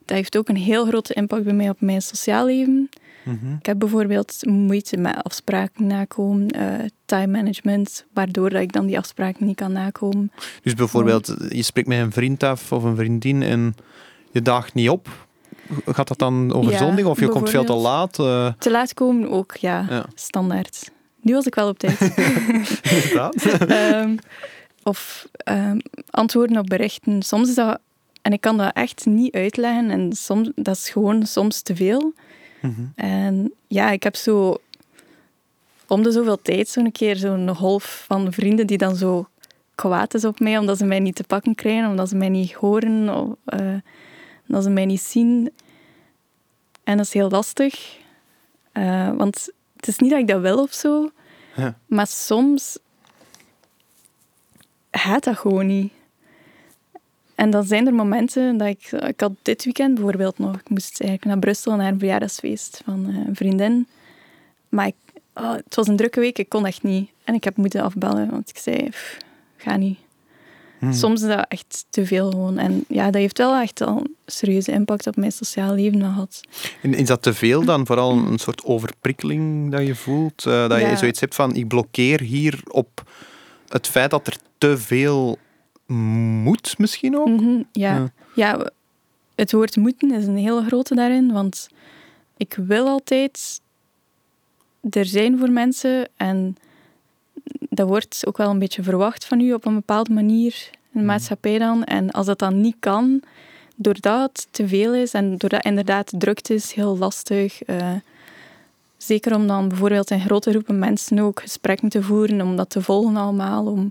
dat 0.04 0.16
heeft 0.16 0.36
ook 0.36 0.48
een 0.48 0.56
heel 0.56 0.86
grote 0.86 1.14
impact 1.14 1.44
bij 1.44 1.52
mij 1.52 1.68
op 1.68 1.80
mijn 1.80 2.02
sociaal 2.02 2.46
leven. 2.46 2.88
Mhm. 3.24 3.52
Ik 3.58 3.66
heb 3.66 3.78
bijvoorbeeld 3.78 4.46
moeite 4.46 4.96
met 4.96 5.22
afspraken 5.22 5.86
nakomen, 5.86 6.48
eh, 6.50 6.68
time 7.04 7.26
management, 7.26 8.04
waardoor 8.12 8.50
dat 8.50 8.60
ik 8.62 8.72
dan 8.72 8.86
die 8.86 8.98
afspraken 8.98 9.46
niet 9.46 9.56
kan 9.56 9.72
nakomen. 9.72 10.32
Dus 10.62 10.74
bijvoorbeeld, 10.74 11.34
je 11.48 11.62
spreekt 11.62 11.88
met 11.88 11.98
een 11.98 12.12
vriend 12.12 12.42
af 12.42 12.72
of 12.72 12.82
een 12.82 12.96
vriendin 12.96 13.42
en 13.42 13.74
je 14.32 14.42
daagt 14.42 14.74
niet 14.74 14.88
op. 14.90 15.08
Gaat 15.86 16.08
dat 16.08 16.18
dan 16.18 16.52
over 16.52 16.72
Ja, 16.72 16.78
zondag 16.78 17.04
of 17.04 17.20
je 17.20 17.28
komt 17.28 17.50
veel 17.50 17.64
te 17.64 17.72
laat? 17.72 18.18
eh, 18.18 18.52
Te 18.58 18.70
laat 18.70 18.94
komen 18.94 19.30
ook, 19.30 19.56
ja, 19.56 19.86
Ja. 19.88 20.06
standaard. 20.14 20.90
Nu 21.26 21.32
was 21.32 21.46
ik 21.46 21.54
wel 21.54 21.68
op 21.68 21.78
tijd. 21.78 22.00
inderdaad. 22.94 23.34
Ehm, 23.68 24.16
of 24.82 25.28
ehm, 25.34 25.78
antwoorden 26.10 26.58
op 26.58 26.66
berichten. 26.66 27.22
Soms 27.22 27.48
is 27.48 27.54
dat, 27.54 27.78
en 28.22 28.32
ik 28.32 28.40
kan 28.40 28.56
dat 28.56 28.74
echt 28.74 29.06
niet 29.06 29.34
uitleggen, 29.34 29.90
en 29.90 30.12
soms, 30.12 30.50
dat 30.54 30.76
is 30.76 30.88
gewoon 30.90 31.26
soms 31.26 31.62
te 31.62 31.76
veel. 31.76 32.12
Mhm. 32.60 32.84
En 32.94 33.52
ja, 33.66 33.90
ik 33.90 34.02
heb 34.02 34.16
zo 34.16 34.60
om 35.86 36.02
de 36.02 36.10
zoveel 36.10 36.42
tijd 36.42 36.68
zo'n 36.68 36.92
keer 36.92 37.16
zo'n 37.16 37.54
golf 37.54 38.04
van 38.06 38.32
vrienden 38.32 38.66
die 38.66 38.78
dan 38.78 38.96
zo 38.96 39.28
kwaad 39.74 40.14
is 40.14 40.24
op 40.24 40.40
mij 40.40 40.58
omdat 40.58 40.78
ze 40.78 40.84
mij 40.84 41.00
niet 41.00 41.16
te 41.16 41.24
pakken 41.24 41.54
krijgen, 41.54 41.88
omdat 41.88 42.08
ze 42.08 42.16
mij 42.16 42.28
niet 42.28 42.52
horen, 42.52 43.14
of 43.14 43.34
eh, 43.44 43.74
omdat 44.48 44.62
ze 44.62 44.70
mij 44.70 44.84
niet 44.84 45.00
zien. 45.00 45.50
En 46.84 46.96
dat 46.96 47.06
is 47.06 47.12
heel 47.12 47.30
lastig. 47.30 47.98
Eh, 48.72 49.10
want 49.16 49.48
het 49.76 49.88
is 49.88 49.98
niet 49.98 50.10
dat 50.10 50.20
ik 50.20 50.28
dat 50.28 50.40
wil 50.40 50.58
of 50.58 50.72
zo, 50.72 51.10
Maar 51.86 52.06
soms 52.06 52.78
gaat 54.90 55.24
dat 55.24 55.36
gewoon 55.36 55.66
niet. 55.66 55.92
En 57.34 57.50
dan 57.50 57.64
zijn 57.64 57.86
er 57.86 57.94
momenten 57.94 58.56
dat 58.56 58.68
ik... 58.68 58.92
Ik 58.92 59.20
had 59.20 59.32
dit 59.42 59.64
weekend 59.64 59.94
bijvoorbeeld 59.94 60.38
nog... 60.38 60.56
Ik 60.56 60.68
moest 60.68 61.00
eigenlijk 61.00 61.24
naar 61.24 61.38
Brussel 61.38 61.76
naar 61.76 61.92
een 61.92 61.98
verjaardagsfeest 61.98 62.80
van 62.84 63.04
een 63.04 63.36
vriendin. 63.36 63.86
Maar 64.68 64.90
oh, 65.34 65.52
het 65.52 65.74
was 65.74 65.88
een 65.88 65.96
drukke 65.96 66.20
week, 66.20 66.38
ik 66.38 66.48
kon 66.48 66.66
echt 66.66 66.82
niet. 66.82 67.10
En 67.24 67.34
ik 67.34 67.44
heb 67.44 67.56
moeten 67.56 67.82
afbellen, 67.82 68.30
want 68.30 68.48
ik 68.48 68.58
zei... 68.58 68.88
"Pff, 68.88 69.16
ga 69.56 69.76
niet. 69.76 69.98
Mhm. 70.86 70.94
Soms 70.94 71.22
is 71.22 71.28
dat 71.28 71.46
echt 71.48 71.86
te 71.90 72.06
veel 72.06 72.30
gewoon. 72.30 72.58
En 72.58 72.84
ja, 72.88 73.04
dat 73.04 73.20
heeft 73.20 73.38
wel 73.38 73.54
echt 73.56 73.80
al 73.80 73.96
een 73.98 74.16
serieuze 74.26 74.72
impact 74.72 75.06
op 75.06 75.16
mijn 75.16 75.32
sociaal 75.32 75.74
leven 75.74 76.00
gehad. 76.00 76.40
En 76.82 76.94
is 76.94 77.06
dat 77.06 77.22
te 77.22 77.34
veel 77.34 77.64
dan? 77.64 77.86
Vooral 77.86 78.12
een, 78.12 78.26
een 78.26 78.38
soort 78.38 78.64
overprikkeling 78.64 79.70
dat 79.70 79.86
je 79.86 79.94
voelt? 79.94 80.46
eh, 80.46 80.68
dat 80.68 80.80
je 80.80 80.96
zoiets 80.96 81.20
hebt 81.20 81.34
van, 81.34 81.54
ik 81.54 81.68
blokkeer 81.68 82.20
hier 82.20 82.60
op 82.68 83.10
het 83.68 83.86
feit 83.86 84.10
dat 84.10 84.26
er 84.26 84.36
te 84.58 84.78
veel 84.78 85.38
moet 86.42 86.78
misschien 86.78 87.16
ook? 87.18 87.28
Mhm, 87.28 87.62
ja. 87.72 87.94
Ja. 87.94 88.12
Ja. 88.34 88.70
het 89.34 89.52
woord 89.52 89.76
moeten 89.76 90.12
is 90.12 90.26
een 90.26 90.36
hele 90.36 90.64
grote 90.66 90.94
daarin, 90.94 91.32
want 91.32 91.68
ik 92.36 92.58
wil 92.66 92.86
altijd 92.88 93.60
er 94.90 95.04
zijn 95.04 95.38
voor 95.38 95.50
mensen 95.50 96.08
en 96.16 96.56
dat 97.70 97.88
wordt 97.88 98.22
ook 98.26 98.36
wel 98.36 98.50
een 98.50 98.58
beetje 98.58 98.82
verwacht 98.82 99.24
van 99.24 99.40
u 99.40 99.52
op 99.52 99.64
een 99.64 99.74
bepaalde 99.74 100.12
manier 100.12 100.70
de 101.00 101.06
maatschappij 101.06 101.58
dan. 101.58 101.84
En 101.84 102.10
als 102.10 102.26
dat 102.26 102.38
dan 102.38 102.60
niet 102.60 102.76
kan, 102.78 103.22
doordat 103.76 104.30
het 104.32 104.48
te 104.50 104.68
veel 104.68 104.94
is 104.94 105.12
en 105.12 105.36
doordat 105.36 105.64
inderdaad 105.64 106.12
drukte 106.18 106.54
is, 106.54 106.72
heel 106.72 106.98
lastig. 106.98 107.62
eh, 107.62 107.92
zeker 108.96 109.34
om 109.34 109.46
dan 109.46 109.68
bijvoorbeeld 109.68 110.10
in 110.10 110.20
grote 110.20 110.50
groepen 110.50 110.78
mensen 110.78 111.18
ook 111.18 111.40
gesprekken 111.40 111.88
te 111.88 112.02
voeren, 112.02 112.40
om 112.40 112.56
dat 112.56 112.70
te 112.70 112.82
volgen 112.82 113.16
allemaal. 113.16 113.66
Om, 113.66 113.90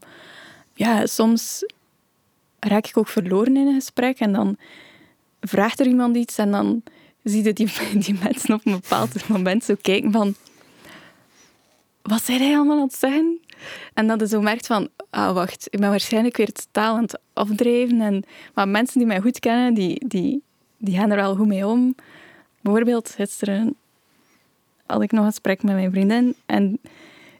ja, 0.73 1.05
soms 1.05 1.65
raak 2.59 2.87
ik 2.87 2.97
ook 2.97 3.07
verloren 3.07 3.57
in 3.57 3.67
een 3.67 3.73
gesprek 3.73 4.19
en 4.19 4.33
dan 4.33 4.57
vraagt 5.41 5.79
er 5.79 5.87
iemand 5.87 6.15
iets 6.15 6.37
en 6.37 6.51
dan 6.51 6.81
zie 7.23 7.43
je 7.43 7.53
die, 7.53 7.71
die 8.05 8.19
mensen 8.23 8.53
op 8.53 8.65
een 8.65 8.79
bepaald 8.79 9.27
moment 9.27 9.63
zo 9.63 9.75
kijken 9.81 10.11
van 10.11 10.35
wat 12.01 12.23
zei 12.23 12.37
hij 12.39 12.55
allemaal 12.55 12.77
aan 12.77 12.83
het 12.83 12.95
zeggen? 12.95 13.39
En 13.93 14.07
dat 14.07 14.19
je 14.19 14.27
zo 14.27 14.41
merkt 14.41 14.65
van, 14.67 14.89
ah 15.09 15.33
wacht, 15.33 15.67
ik 15.69 15.79
ben 15.79 15.89
waarschijnlijk 15.89 16.37
weer 16.37 16.47
het 16.47 16.67
taal 16.71 16.95
aan 16.95 17.01
het 17.01 17.19
afdrijven. 17.33 18.01
En, 18.01 18.23
maar 18.53 18.67
mensen 18.67 18.97
die 18.97 19.07
mij 19.07 19.19
goed 19.21 19.39
kennen, 19.39 19.73
die, 19.73 20.07
die, 20.07 20.41
die 20.77 20.97
gaan 20.97 21.09
er 21.11 21.15
wel 21.17 21.35
goed 21.35 21.47
mee 21.47 21.67
om. 21.67 21.95
Bijvoorbeeld 22.61 23.09
gisteren 23.09 23.75
had 24.85 25.01
ik 25.01 25.11
nog 25.11 25.21
een 25.21 25.29
gesprek 25.31 25.63
met 25.63 25.75
mijn 25.75 25.91
vriendin 25.91 26.35
en 26.45 26.79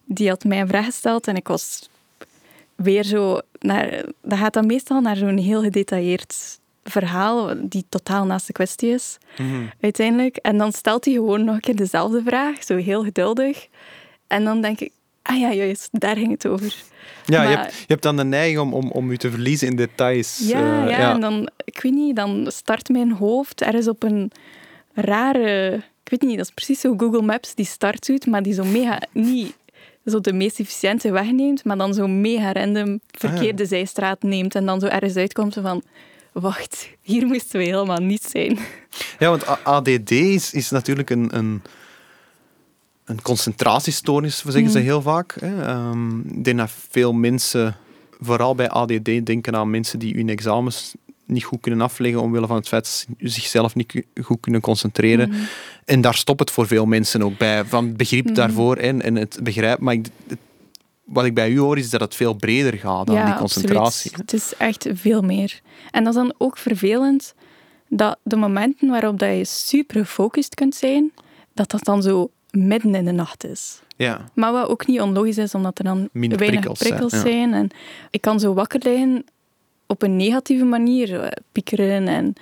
die 0.06 0.30
had 0.30 0.44
mij 0.44 0.62
een 0.62 0.68
vraag 0.68 0.86
gesteld 0.86 1.28
en 1.28 1.36
ik 1.36 1.48
was 1.48 1.90
weer 2.76 3.04
zo... 3.04 3.40
Naar, 3.60 4.06
dat 4.22 4.38
gaat 4.38 4.54
dan 4.54 4.66
meestal 4.66 5.02
naar 5.02 5.16
zo'n 5.16 5.38
heel 5.38 5.62
gedetailleerd 5.62 6.60
verhaal 6.84 7.54
die 7.62 7.86
totaal 7.90 8.26
naast 8.26 8.48
de 8.48 8.54
kwestie 8.54 8.90
is, 8.90 9.18
Mhm. 9.38 9.64
uiteindelijk. 9.82 10.36
En 10.36 10.58
dan 10.58 10.72
stelt 10.72 11.06
hij 11.06 11.14
gewoon 11.14 11.44
nog 11.44 11.56
een 11.56 11.62
keer 11.62 11.76
dezelfde 11.76 12.22
vraag, 12.26 12.64
zo 12.64 12.76
heel 12.76 13.04
geduldig. 13.04 13.68
En 14.28 14.44
dan 14.44 14.62
denk 14.62 14.80
ik, 14.80 14.92
ah 15.26 15.40
ja, 15.40 15.54
juist, 15.54 15.90
daar 15.92 16.18
ging 16.18 16.32
het 16.32 16.48
over. 16.48 16.76
Ja, 17.26 17.44
je, 17.44 17.58
hebt, 17.58 17.74
je 17.74 17.86
hebt 17.88 18.04
dan 18.04 18.18
de 18.18 18.24
neiging 18.24 18.60
om, 18.60 18.74
om, 18.74 18.92
om 18.92 19.12
je 19.12 19.18
te 19.18 19.30
verliezen 19.30 19.68
in 19.68 19.76
details. 19.76 20.40
Ja, 20.48 20.84
eh, 20.84 20.90
ja, 20.90 21.14
en 21.14 21.22
dan, 21.22 21.50
ik 21.64 21.80
weet 21.82 21.94
niet, 21.94 22.16
dan 22.16 22.46
start 22.50 22.90
mijn 22.90 23.12
hoofd 23.12 23.62
ergens 23.62 23.88
op 23.88 24.04
een 24.04 24.32
rare... 24.94 25.84
Ik 26.04 26.12
weet 26.12 26.22
niet, 26.22 26.38
dat 26.38 26.46
is 26.46 26.54
precies 26.54 26.80
zo 26.80 26.94
Google 26.98 27.22
Maps 27.22 27.56
die 27.56 27.66
start 27.66 28.06
doet, 28.06 28.26
maar 28.26 28.44
die 28.44 28.54
zo 28.54 28.64
mega 28.64 29.02
niet 29.12 29.56
zo 30.06 30.22
de 30.22 30.34
meest 30.34 30.60
efficiënte 30.60 31.12
weg 31.12 31.32
neemt, 31.32 31.64
maar 31.64 31.78
dan 31.78 31.94
zo 31.94 32.08
mega 32.08 32.52
random 32.52 33.00
verkeerde 33.12 33.66
zijstraat 33.66 34.24
neemt 34.24 34.56
en 34.56 34.66
dan 34.66 34.80
zo 34.80 34.86
ergens 34.86 35.16
uitkomt 35.16 35.58
van... 35.62 35.84
Wacht, 36.32 36.90
hier 37.02 37.26
moesten 37.26 37.60
we 37.60 37.66
helemaal 37.66 38.02
niet 38.02 38.24
zijn. 38.24 38.58
Ja, 39.20 39.30
want 39.30 39.64
ADD 39.64 40.12
is, 40.12 40.54
is 40.54 40.70
natuurlijk 40.70 41.10
een, 41.10 41.38
een, 41.38 41.62
een 43.06 43.22
concentratiestoornis, 43.22 44.38
zeggen 44.38 44.70
ze 44.72 44.78
Mhm. 44.78 44.88
heel 44.88 45.02
vaak. 45.02 45.36
Hè. 45.40 45.64
Ehm, 45.66 46.20
ik 46.20 46.44
denk 46.44 46.58
dat 46.58 46.72
veel 46.90 47.14
mensen 47.14 47.76
vooral 48.20 48.56
bij 48.56 48.70
ADD 48.70 49.26
denken 49.26 49.56
aan 49.56 49.70
mensen 49.70 50.00
die 50.00 50.16
hun 50.16 50.30
examens 50.30 50.94
niet 51.26 51.44
goed 51.44 51.60
kunnen 51.62 51.82
afleggen 51.82 52.22
omwille 52.22 52.48
van 52.48 52.56
het 52.56 52.68
feit 52.68 52.84
dat 52.84 52.94
ze 53.20 53.30
zichzelf 53.30 53.76
niet 53.76 54.04
goed 54.24 54.40
kunnen 54.40 54.62
concentreren. 54.62 55.30
Mhm. 55.30 55.40
En 55.86 56.02
daar 56.02 56.16
stopt 56.16 56.40
het 56.40 56.52
voor 56.52 56.68
veel 56.68 56.86
mensen 56.86 57.24
ook 57.24 57.38
bij, 57.38 57.66
van 57.66 57.86
het 57.86 57.98
begrip 57.98 58.26
Mhm. 58.26 58.34
daarvoor 58.34 58.76
en, 58.78 59.02
en 59.02 59.16
het 59.16 59.40
begrip. 59.44 59.80
Maar 59.80 59.94
ik, 59.94 60.06
het- 60.28 60.38
wat 61.04 61.26
ik 61.26 61.34
bij 61.34 61.50
u 61.52 61.60
hoor, 61.60 61.78
is 61.78 61.90
dat 61.90 62.02
het 62.02 62.16
veel 62.16 62.34
breder 62.34 62.74
gaat 62.74 63.08
dan 63.08 63.26
die 63.26 63.36
concentratie. 63.36 64.12
Absoluut. 64.12 64.32
Het 64.32 64.34
is 64.34 64.54
echt 64.58 64.88
veel 64.94 65.22
meer. 65.22 65.62
En 65.92 66.04
dat 66.04 66.14
is 66.14 66.20
dan 66.20 66.34
ook 66.38 66.58
vervelend 66.58 67.34
dat 67.90 68.18
de 68.24 68.36
momenten 68.36 68.90
waarop 68.90 69.20
dat 69.20 69.30
je 69.30 69.46
super 69.46 70.00
gefocust 70.06 70.56
kunt 70.56 70.76
zijn, 70.76 71.12
dat 71.54 71.70
dat 71.72 71.84
dan 71.84 72.02
zo 72.02 72.30
midden 72.56 72.96
in 72.96 73.06
de 73.06 73.12
nacht 73.12 73.46
is. 73.46 73.82
Ja. 73.96 74.30
Maar 74.34 74.52
wat 74.52 74.70
ook 74.70 74.88
niet 74.88 75.02
onlogisch 75.02 75.38
is, 75.38 75.56
omdat 75.56 75.78
er 75.78 75.84
dan 75.84 76.10
Minder 76.12 76.38
weinig 76.40 76.60
prikkels 76.60 76.88
prikkels, 76.88 77.12
zijn, 77.12 77.26
ja. 77.26 77.32
zijn. 77.32 77.54
En 77.54 77.70
ik 78.10 78.22
kan 78.22 78.40
zo 78.40 78.54
wakker 78.54 78.80
liggen 78.84 79.26
op 79.88 80.02
een 80.02 80.16
negatieve 80.16 80.66
manier, 80.66 81.20
eh, 81.20 81.32
piekeren 81.52 82.08
en 82.08 82.34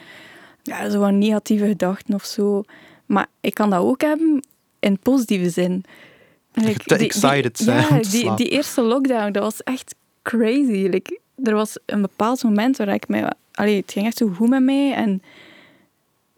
ja, 0.63 0.89
zo 0.89 1.09
negatieve 1.09 1.67
gedachten 1.67 2.13
of 2.13 2.23
zo. 2.23 2.63
Maar 3.05 3.27
ik 3.41 3.53
kan 3.53 3.69
dat 3.69 3.81
ook 3.81 4.01
hebben 4.01 4.43
in 4.79 4.99
positieve 4.99 5.49
zin. 5.49 5.83
Like, 6.53 6.83
te 6.83 6.95
excited 6.95 7.57
zijn 7.57 7.79
Ja, 7.79 7.99
die, 8.09 8.33
die 8.35 8.49
eerste 8.49 8.81
lockdown, 8.81 9.31
dat 9.31 9.43
was 9.43 9.63
echt 9.63 9.95
crazy. 10.21 10.87
Like, 10.89 11.19
er 11.43 11.53
was 11.53 11.77
een 11.85 12.01
bepaald 12.01 12.43
moment 12.43 12.77
waar 12.77 12.93
ik 12.93 13.07
mij... 13.07 13.31
Allee, 13.51 13.81
het 13.81 13.91
ging 13.91 14.05
echt 14.05 14.17
zo 14.17 14.27
goed 14.35 14.49
met 14.49 14.63
mij 14.63 14.93
en 14.93 15.21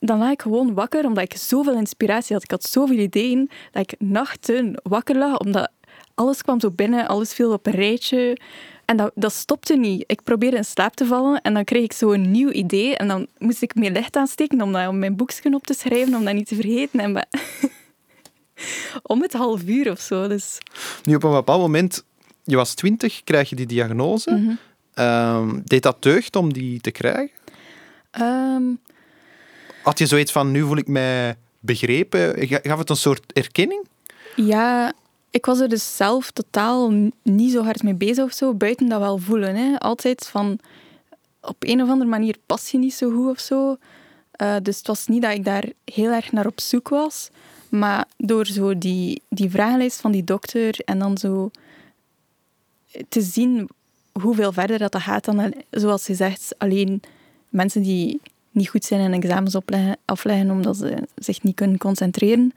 dan 0.06 0.18
lag 0.20 0.32
ik 0.32 0.42
gewoon 0.42 0.74
wakker, 0.74 1.06
omdat 1.06 1.24
ik 1.24 1.38
zoveel 1.38 1.76
inspiratie 1.76 2.34
had. 2.34 2.44
Ik 2.44 2.52
had 2.52 2.64
zoveel 2.64 2.98
ideeën, 2.98 3.50
dat 3.72 3.92
ik 3.92 4.00
nachten 4.00 4.80
wakker 4.84 5.18
lag, 5.18 5.38
omdat 5.40 5.72
alles 6.14 6.42
kwam 6.42 6.60
zo 6.60 6.72
binnen, 6.72 7.08
alles 7.08 7.34
viel 7.34 7.52
op 7.54 7.66
een 7.66 7.74
rijtje. 7.74 8.38
En 8.86 8.98
dat, 8.98 9.12
dat 9.16 9.34
stopte 9.34 9.76
niet. 9.76 10.04
Ik 10.08 10.24
probeerde 10.24 10.58
in 10.58 10.66
slaap 10.66 10.96
te 10.96 11.06
vallen 11.06 11.42
en 11.42 11.54
dan 11.54 11.64
kreeg 11.64 11.84
ik 11.84 11.94
zo 11.94 12.12
een 12.12 12.32
nieuw 12.32 12.50
idee. 12.50 12.96
En 12.98 13.08
dan 13.08 13.28
moest 13.38 13.62
ik 13.62 13.76
meer 13.76 13.92
licht 13.92 14.16
aansteken 14.16 14.62
om 14.62 14.72
dat 14.72 14.88
op 14.88 14.94
mijn 14.94 15.16
boekje 15.16 15.54
op 15.54 15.66
te 15.66 15.74
schrijven, 15.74 16.16
om 16.16 16.26
dat 16.26 16.34
niet 16.34 16.48
te 16.48 16.56
vergeten. 16.56 17.00
En 17.00 17.28
om 19.14 19.22
het 19.22 19.34
half 19.34 19.64
uur 19.64 19.92
of 19.92 20.00
zo. 20.00 20.28
Dus, 20.28 20.58
Nu, 21.04 21.16
op 21.16 21.24
een 21.24 21.32
bepaald 21.32 21.62
moment, 21.62 22.04
je 22.44 22.56
was 22.56 22.74
twintig, 22.74 23.24
krijg 23.24 23.50
je 23.50 23.56
die 23.56 23.66
diagnose. 23.66 24.32
Mhm. 24.32 24.56
Ehm, 24.94 25.60
deed 25.64 25.84
dat 25.84 26.02
deugd 26.04 26.36
om 26.36 26.54
die 26.54 26.82
te 26.82 26.92
krijgen? 26.92 27.30
ehm, 28.12 28.64
Had 29.86 30.00
je 30.00 30.06
zoiets 30.06 30.32
van, 30.32 30.52
nu 30.52 30.62
voel 30.62 30.78
ik 30.78 30.88
mij 30.88 31.36
begrepen? 31.60 32.48
Ga- 32.48 32.60
Gaf 32.64 32.78
het 32.80 32.90
een 32.90 32.96
soort 32.96 33.34
erkenning? 33.34 33.88
Ja, 34.36 34.94
ik 35.30 35.46
was 35.46 35.60
er 35.60 35.70
dus 35.70 35.96
zelf 35.96 36.32
totaal 36.32 36.92
niet 37.24 37.52
zo 37.52 37.64
hard 37.64 37.84
mee 37.84 37.94
bezig 37.94 38.24
of 38.24 38.32
zo, 38.34 38.54
buiten 38.54 38.90
dat 38.90 39.00
wel 39.00 39.18
voelen. 39.18 39.56
Hè. 39.56 39.80
Altijd 39.80 40.28
van, 40.28 40.60
op 41.42 41.56
een 41.60 41.82
of 41.82 41.90
andere 41.90 42.10
manier 42.10 42.36
pas 42.46 42.72
je 42.72 42.78
niet 42.78 42.94
zo 42.94 43.12
goed 43.12 43.30
of 43.30 43.40
zo. 43.40 43.78
Eh, 44.32 44.56
dus 44.62 44.78
het 44.78 44.88
was 44.88 45.08
niet 45.08 45.22
dat 45.22 45.32
ik 45.32 45.46
daar 45.46 45.66
heel 45.86 46.12
erg 46.12 46.32
naar 46.32 46.46
op 46.46 46.62
zoek 46.62 46.90
was. 46.90 47.30
Maar 47.70 48.06
door 48.18 48.46
zo 48.46 48.78
die, 48.78 49.22
die 49.30 49.50
vragenlijst 49.50 50.02
van 50.02 50.12
die 50.12 50.24
dokter 50.24 50.76
en 50.86 51.00
dan 51.00 51.18
zo 51.18 51.52
te 53.10 53.22
zien 53.22 53.70
hoeveel 54.22 54.52
verder 54.52 54.78
dat, 54.80 54.92
dat 54.92 55.02
gaat 55.02 55.26
dan, 55.26 55.54
zoals 55.72 56.08
je 56.08 56.14
zegt, 56.16 56.56
alleen 56.58 57.02
mensen 57.50 57.82
die 57.82 58.22
niet 58.56 58.70
goed 58.70 58.86
zijn 58.86 59.02
en 59.02 59.14
examens 59.14 59.56
opleggen, 59.56 59.98
afleggen 60.06 60.52
omdat 60.52 60.78
ze 60.78 61.08
zich 61.16 61.44
niet 61.44 61.56
kunnen 61.56 61.78
concentreren 61.78 62.54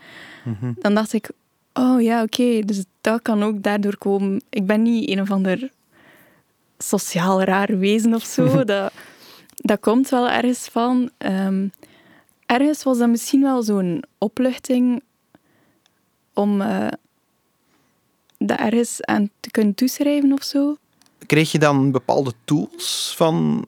dan 0.78 0.94
dacht 0.94 1.12
ik, 1.12 1.30
oh 1.72 2.02
ja, 2.02 2.22
oké, 2.22 2.60
dus 2.60 2.84
dat 3.00 3.22
kan 3.22 3.42
ook 3.42 3.62
daardoor 3.62 3.98
komen. 3.98 4.42
Ik 4.48 4.66
ben 4.66 4.82
niet 4.82 5.10
een 5.10 5.20
of 5.20 5.30
ander 5.30 5.70
sociaal 6.78 7.42
raar 7.42 7.78
wezen 7.78 8.14
of 8.14 8.22
zo. 8.22 8.64
dat, 8.64 8.92
dat 9.56 9.80
komt 9.80 10.08
wel 10.08 10.28
ergens 10.28 10.68
van. 10.68 11.10
Ehm, 11.18 11.68
ergens 12.46 12.82
was 12.82 12.98
dat 12.98 13.08
misschien 13.08 13.42
wel 13.42 13.62
zo'n 13.62 14.02
opluchting 14.18 15.02
om 16.32 16.60
eh 16.60 16.88
dat 18.40 18.58
ergens 18.58 19.04
aan 19.04 19.30
te 19.40 19.50
kunnen 19.50 19.74
toeschrijven 19.74 20.32
of 20.32 20.42
zo. 20.42 20.76
Kreeg 21.26 21.52
je 21.52 21.58
dan 21.58 21.90
bepaalde 21.90 22.32
tools 22.44 23.14
van 23.16 23.66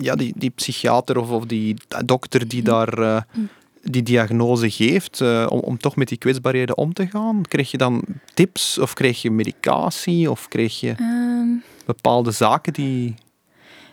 ja, 0.00 0.14
die, 0.14 0.32
die 0.36 0.50
psychiater 0.50 1.18
of, 1.18 1.30
of 1.30 1.44
die 1.44 1.76
dokter 2.04 2.48
die 2.48 2.62
daar 2.62 2.98
eh, 2.98 3.22
die 3.82 4.02
diagnose 4.02 4.70
geeft, 4.70 5.20
eh, 5.20 5.46
om, 5.48 5.58
om 5.60 5.78
toch 5.78 5.96
met 5.96 6.08
die 6.08 6.18
kwetsbaarheden 6.18 6.76
om 6.76 6.92
te 6.92 7.06
gaan? 7.06 7.42
Kreeg 7.48 7.70
je 7.70 7.76
dan 7.76 8.04
tips 8.34 8.78
of 8.78 8.92
kreeg 8.92 9.22
je 9.22 9.30
medicatie 9.30 10.30
of 10.30 10.48
kreeg 10.48 10.80
je 10.80 10.94
Ehm, 10.96 11.48
bepaalde 11.84 12.30
zaken 12.30 12.72
die... 12.72 13.14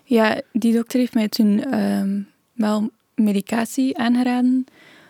ja, 0.04 0.42
die 0.52 0.74
dokter 0.74 1.00
heeft 1.00 1.14
mij 1.14 1.28
toen 1.28 1.64
ehm, 1.64 2.22
wel 2.54 2.90
medicatie 3.16 3.98
aangeraden. 3.98 4.66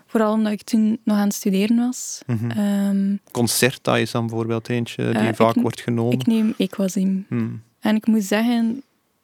Vooral 0.05 0.33
omdat 0.33 0.51
ik 0.51 0.63
toen 0.63 0.99
nog 1.03 1.17
aan 1.17 1.27
het 1.27 1.33
studeren 1.33 1.77
was. 1.77 2.21
Mhm. 2.25 2.51
Ehm, 2.51 3.15
Concerta 3.31 3.97
is 3.97 4.11
dan 4.11 4.27
bijvoorbeeld 4.27 4.69
eentje 4.69 5.03
die 5.03 5.13
Eh, 5.13 5.27
ik 5.27 5.35
vaak 5.35 5.55
wordt 5.55 5.81
genomen. 5.81 6.13
Ik 6.13 6.25
neem 6.25 6.53
Equazim. 6.57 7.25
Hmm. 7.29 7.61
En 7.79 7.95
ik 7.95 8.07
moet 8.07 8.23
zeggen 8.23 8.83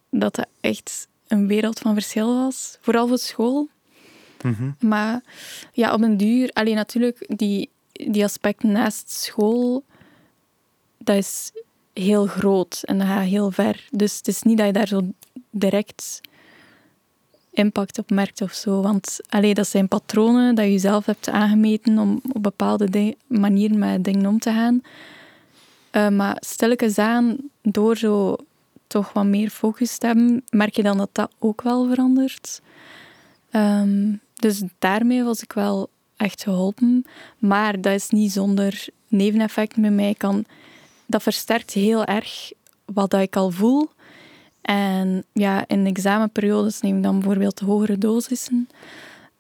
dat 0.10 0.36
dat 0.36 0.48
echt 0.62 1.08
een 1.30 1.48
wereld 1.48 1.80
van 1.80 1.94
verschil 1.94 2.36
was. 2.36 2.78
Vooral 2.82 3.08
voor 3.08 3.18
school. 3.18 3.68
Mhm. 4.42 4.72
Maar 4.80 5.22
ja, 5.74 5.94
op 5.94 6.02
een 6.02 6.18
duur... 6.18 6.50
Alleen 6.54 6.76
natuurlijk, 6.76 7.26
die, 7.28 7.70
die 7.92 8.24
aspecten 8.24 8.72
naast 8.72 9.12
school... 9.12 9.84
Dat 10.98 11.16
is 11.16 11.52
heel 11.94 12.26
groot 12.26 12.82
en 12.86 12.98
dat 12.98 13.08
gaat 13.08 13.26
heel 13.26 13.52
ver. 13.52 13.88
Dus 13.92 14.18
het 14.18 14.28
is 14.28 14.42
niet 14.42 14.58
dat 14.58 14.66
je 14.66 14.74
daar 14.74 14.88
zo 14.88 15.02
direct 15.50 16.22
impact 17.52 17.98
op 17.98 18.10
merkt 18.10 18.42
of 18.42 18.54
zo. 18.54 18.82
Want 18.82 19.20
allee, 19.30 19.54
dat 19.54 19.68
zijn 19.68 19.88
patronen 19.88 20.56
dat 20.56 20.66
je 20.66 20.80
zelf 20.80 21.06
hebt 21.06 21.30
aangemeten 21.30 21.98
om 21.98 22.22
op 22.34 22.44
bepaalde 22.44 23.16
manieren 23.28 23.80
met 23.80 24.04
dingen 24.04 24.26
om 24.26 24.40
te 24.40 24.52
gaan. 24.52 24.82
Eh, 25.90 26.10
maar 26.10 26.38
stilletjes 26.40 26.98
aan, 26.98 27.38
door 27.62 27.98
zo 27.98 28.36
toch 28.90 29.14
wat 29.14 29.26
meer 29.26 29.50
focus 29.50 29.96
hebben, 30.00 30.44
merk 30.50 30.76
je 30.76 30.84
dan 30.84 30.98
dat 30.98 31.10
dat 31.12 31.32
ook 31.40 31.62
wel 31.62 31.88
verandert. 31.88 32.62
Ehm, 33.52 34.14
dus 34.36 34.64
daarmee 34.80 35.24
was 35.24 35.42
ik 35.44 35.54
wel 35.54 35.90
echt 36.18 36.44
geholpen. 36.44 37.06
Maar 37.38 37.82
dat 37.82 37.94
is 37.94 38.10
niet 38.10 38.32
zonder 38.32 38.88
neveneffecten 39.08 39.82
bij 39.82 39.92
mij. 39.92 40.14
Kan, 40.18 40.46
dat 41.06 41.24
versterkt 41.24 41.72
heel 41.74 42.06
erg 42.06 42.52
wat 42.86 43.10
dat 43.10 43.22
ik 43.22 43.36
al 43.36 43.52
voel. 43.52 43.90
En 44.62 45.24
ja, 45.34 45.64
in 45.68 45.86
examenperiodes 45.86 46.82
neem 46.82 46.98
ik 46.98 47.04
dan 47.04 47.20
bijvoorbeeld 47.20 47.60
hogere 47.60 47.98
dosissen. 47.98 48.70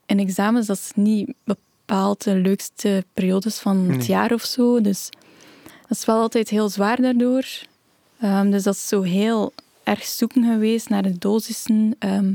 In 0.05 0.19
examens, 0.19 0.67
dat 0.67 0.77
is 0.77 0.91
niet 0.95 1.33
bepaald 1.43 2.23
de 2.23 2.35
leukste 2.35 3.05
periodes 3.13 3.59
van 3.59 3.77
het 3.77 3.97
Nee. 3.97 4.07
jaar 4.07 4.33
of 4.33 4.43
zo. 4.43 4.81
Dus 4.81 5.09
dat 5.87 5.97
is 5.97 6.05
wel 6.05 6.21
altijd 6.21 6.49
heel 6.49 6.69
zwaar 6.69 7.01
daardoor. 7.01 7.45
Ehm, 8.19 8.49
dus 8.51 8.63
dat 8.63 8.73
is 8.73 8.87
zo 8.87 9.01
heel 9.01 9.53
erg 9.83 10.03
zoeken 10.05 10.43
geweest 10.43 10.89
naar 10.89 11.03
de 11.03 11.17
dosissen. 11.17 11.95
ehm, 11.99 12.33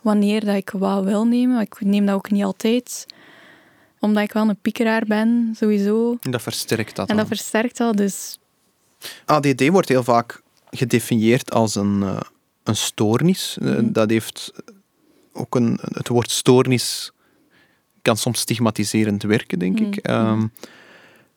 wanneer 0.00 0.44
dat 0.44 0.54
ik 0.56 0.70
wat 0.70 1.04
wil 1.04 1.24
nemen. 1.26 1.60
Ik 1.60 1.80
neem 1.80 2.06
dat 2.06 2.14
ook 2.14 2.30
niet 2.30 2.44
altijd. 2.44 3.06
Omdat 4.00 4.22
ik 4.22 4.32
wel 4.32 4.48
een 4.48 4.56
piekeraar 4.62 5.02
ben, 5.06 5.54
sowieso. 5.58 6.16
En 6.20 6.30
dat 6.30 6.42
versterkt 6.42 6.96
dat 6.96 7.08
En 7.08 7.16
dat 7.16 7.26
dan. 7.28 7.36
versterkt 7.36 7.76
dat, 7.76 7.96
dus... 7.96 8.38
ADD 9.24 9.68
wordt 9.68 9.88
heel 9.88 10.02
vaak 10.04 10.42
gedefinieerd 10.70 11.52
als 11.52 11.74
een, 11.74 12.02
eh, 12.02 12.20
een 12.64 12.76
stoornis. 12.76 13.58
Eh, 13.60 13.68
Mhm. 13.68 13.92
Dat 13.92 14.10
heeft 14.10 14.52
ook 15.32 15.54
een, 15.54 15.78
het 15.92 16.08
woord 16.08 16.30
stoornis 16.30 17.10
kan 18.02 18.16
soms 18.16 18.40
stigmatiserend 18.40 19.22
werken, 19.22 19.58
denk 19.58 19.80
ik. 19.80 20.02
Mhm. 20.02 20.12
Ehm, 20.16 20.46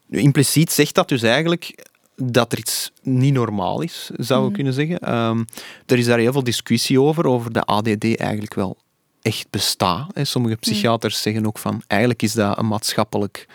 impliciet 0.10 0.72
zegt 0.72 0.96
dat 0.96 1.10
dus 1.10 1.22
eigenlijk 1.22 1.88
dat 2.22 2.52
er 2.52 2.58
iets 2.58 2.92
niet 3.02 3.34
normaal 3.34 3.82
is, 3.82 4.10
zou 4.16 4.40
Mhm. 4.40 4.50
ik 4.50 4.56
kunnen 4.56 4.74
zeggen. 4.74 5.00
Ehm, 5.00 5.44
er 5.86 5.98
is 5.98 6.06
daar 6.06 6.20
heel 6.20 6.32
veel 6.32 6.44
discussie 6.44 7.02
over, 7.02 7.26
over 7.26 7.54
de 7.54 7.66
ADD 7.66 8.18
eigenlijk 8.20 8.54
wel 8.54 8.78
echt 9.22 9.48
bestaat. 9.50 10.08
Sommige 10.22 10.56
psychiaters 10.56 11.22
zeggen 11.22 11.46
ook 11.46 11.58
van, 11.58 11.82
eigenlijk 11.88 12.22
is 12.22 12.34
dat 12.34 12.58
een 12.58 12.68
maatschappelijk 12.68 13.48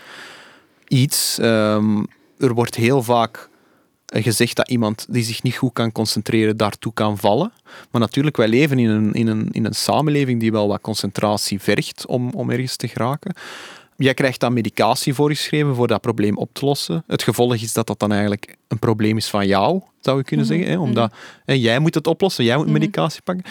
iets. 0.89 1.39
Ehm, 1.39 2.03
er 2.39 2.55
wordt 2.55 2.75
heel 2.75 3.03
vaak 3.03 3.49
gezegd 4.07 4.57
dat 4.57 4.69
iemand 4.69 5.07
die 5.11 5.23
zich 5.25 5.43
niet 5.43 5.57
goed 5.57 5.73
kan 5.73 5.93
concentreren 5.93 6.57
daartoe 6.57 6.93
kan 6.93 7.19
vallen. 7.19 7.53
Maar 7.91 8.01
natuurlijk, 8.01 8.37
wij 8.37 8.49
leven 8.49 8.79
in 8.79 8.89
een, 8.91 9.13
in 9.13 9.27
een, 9.27 9.49
in 9.53 9.65
een 9.65 9.75
samenleving 9.75 10.41
die 10.41 10.53
wel 10.53 10.69
wat 10.69 10.81
concentratie 10.81 11.61
vergt 11.61 12.07
om, 12.07 12.31
om 12.31 12.51
ergens 12.51 12.77
te 12.77 12.89
geraken. 12.89 13.35
Jij 14.05 14.15
krijgt 14.15 14.41
dan 14.41 14.53
medicatie 14.53 15.15
voorgeschreven 15.15 15.75
voor 15.75 15.87
dat 15.87 16.01
probleem 16.01 16.37
op 16.37 16.51
te 16.53 16.65
lossen. 16.65 17.05
Het 17.07 17.23
gevolg 17.23 17.55
is 17.55 17.73
dat 17.73 17.87
dat 17.87 17.99
dan 17.99 18.13
eigenlijk 18.13 18.57
een 18.69 18.79
probleem 18.79 19.17
is 19.17 19.27
van 19.29 19.47
jou, 19.47 19.81
zou 20.01 20.19
je 20.19 20.25
kunnen 20.25 20.47
Mhm, 20.47 20.55
zeggen. 20.55 20.73
Hè? 20.73 20.79
Omdat 20.81 21.13
hè, 21.45 21.53
jij 21.55 21.79
moet 21.79 21.95
het 21.95 22.07
oplossen, 22.07 22.45
jij 22.45 22.57
moet 22.57 22.65
Mhm. 22.65 22.73
medicatie 22.75 23.23
pakken. 23.23 23.45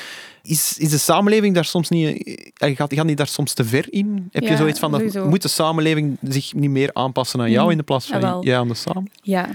Is, 0.44 0.78
is 0.78 0.90
de 0.90 0.98
samenleving 0.98 1.56
daar 1.56 1.66
soms 1.66 1.90
niet... 1.90 2.24
eh, 2.54 2.76
Gaat, 2.76 2.94
gaat 2.94 3.08
die 3.08 3.16
daar 3.16 3.28
soms 3.28 3.54
te 3.54 3.64
ver 3.66 3.86
in? 3.94 4.28
Heb 4.32 4.44
je 4.44 4.50
Ja, 4.50 4.56
zoiets 4.58 4.80
van, 4.80 4.92
dat, 4.92 5.00
sowieso. 5.00 5.28
moet 5.30 5.42
de 5.42 5.48
samenleving 5.48 6.18
zich 6.22 6.54
niet 6.54 6.70
meer 6.70 6.90
aanpassen 6.94 7.40
aan 7.42 7.50
jou 7.52 7.62
Mhm, 7.64 7.72
in 7.72 7.78
de 7.78 7.84
plaats 7.84 8.08
van 8.08 8.20
jawel. 8.20 8.44
jij 8.44 8.58
aan 8.58 8.68
de 8.68 8.74
samenleving? 8.74 9.20
Ja, 9.22 9.50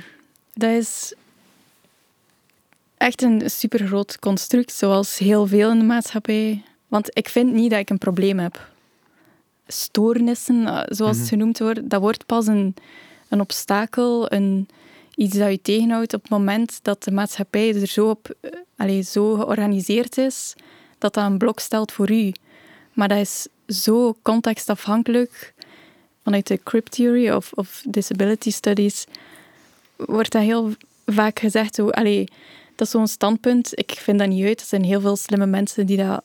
dat 0.55 0.71
is... 0.71 1.15
echt 2.97 3.23
een 3.23 3.43
supergroot 3.51 4.19
construct, 4.19 4.73
zoals 4.73 5.19
heel 5.19 5.47
veel 5.47 5.71
in 5.71 5.79
de 5.79 5.85
maatschappij. 5.85 6.63
Want 6.89 7.09
ik 7.13 7.29
vind 7.29 7.53
niet 7.53 7.71
dat 7.71 7.79
ik 7.79 7.91
een 7.91 7.99
probleem 7.99 8.39
heb. 8.39 8.69
Stoornissen, 9.69 10.67
eh, 10.67 10.83
zoals 10.87 11.19
het 11.19 11.29
genoemd 11.29 11.59
wordt, 11.59 11.91
dat 11.91 12.01
wordt 12.01 12.27
pas 12.27 12.47
een, 12.47 12.75
een 13.29 13.41
obstakel, 13.41 14.33
een, 14.33 14.69
iets 15.15 15.37
dat 15.37 15.51
je 15.51 15.63
tegenhoudt 15.63 16.15
op 16.15 16.23
het 16.23 16.31
moment 16.31 16.79
dat 16.83 17.05
de 17.05 17.11
maatschappij 17.11 17.75
er 17.75 17.87
zo, 17.87 18.09
op, 18.09 18.35
eh, 18.41 18.51
allee, 18.77 19.03
zo 19.03 19.35
georganiseerd 19.35 20.19
is 20.19 20.55
dat 20.99 21.15
dat 21.15 21.25
een 21.25 21.39
blok 21.39 21.61
stelt 21.61 21.93
voor 21.93 22.11
u. 22.11 22.33
Maar 22.93 23.09
dat 23.09 23.19
is 23.19 23.47
zo 23.67 24.17
contextafhankelijk. 24.23 25.55
Vanuit 26.23 26.47
de 26.47 26.61
CRIP 26.63 26.87
Theory 26.87 27.31
of, 27.31 27.53
of 27.53 27.83
Disability 27.89 28.51
Studies 28.51 29.05
wordt 29.97 30.33
dat 30.33 30.43
heel 30.43 30.73
vaak 31.07 31.39
gezegd. 31.39 31.75
Zo, 31.75 31.89
allee, 31.89 32.29
dat 32.75 32.87
is 32.87 32.91
zo'n 32.91 33.07
standpunt. 33.07 33.79
Ik 33.79 33.91
vind 33.91 34.19
dat 34.19 34.29
niet 34.29 34.45
uit. 34.45 34.61
Er 34.61 34.67
zijn 34.67 34.85
heel 34.85 35.01
veel 35.01 35.17
slimme 35.17 35.47
mensen 35.47 35.87
die 35.87 35.97
dat 35.97 36.23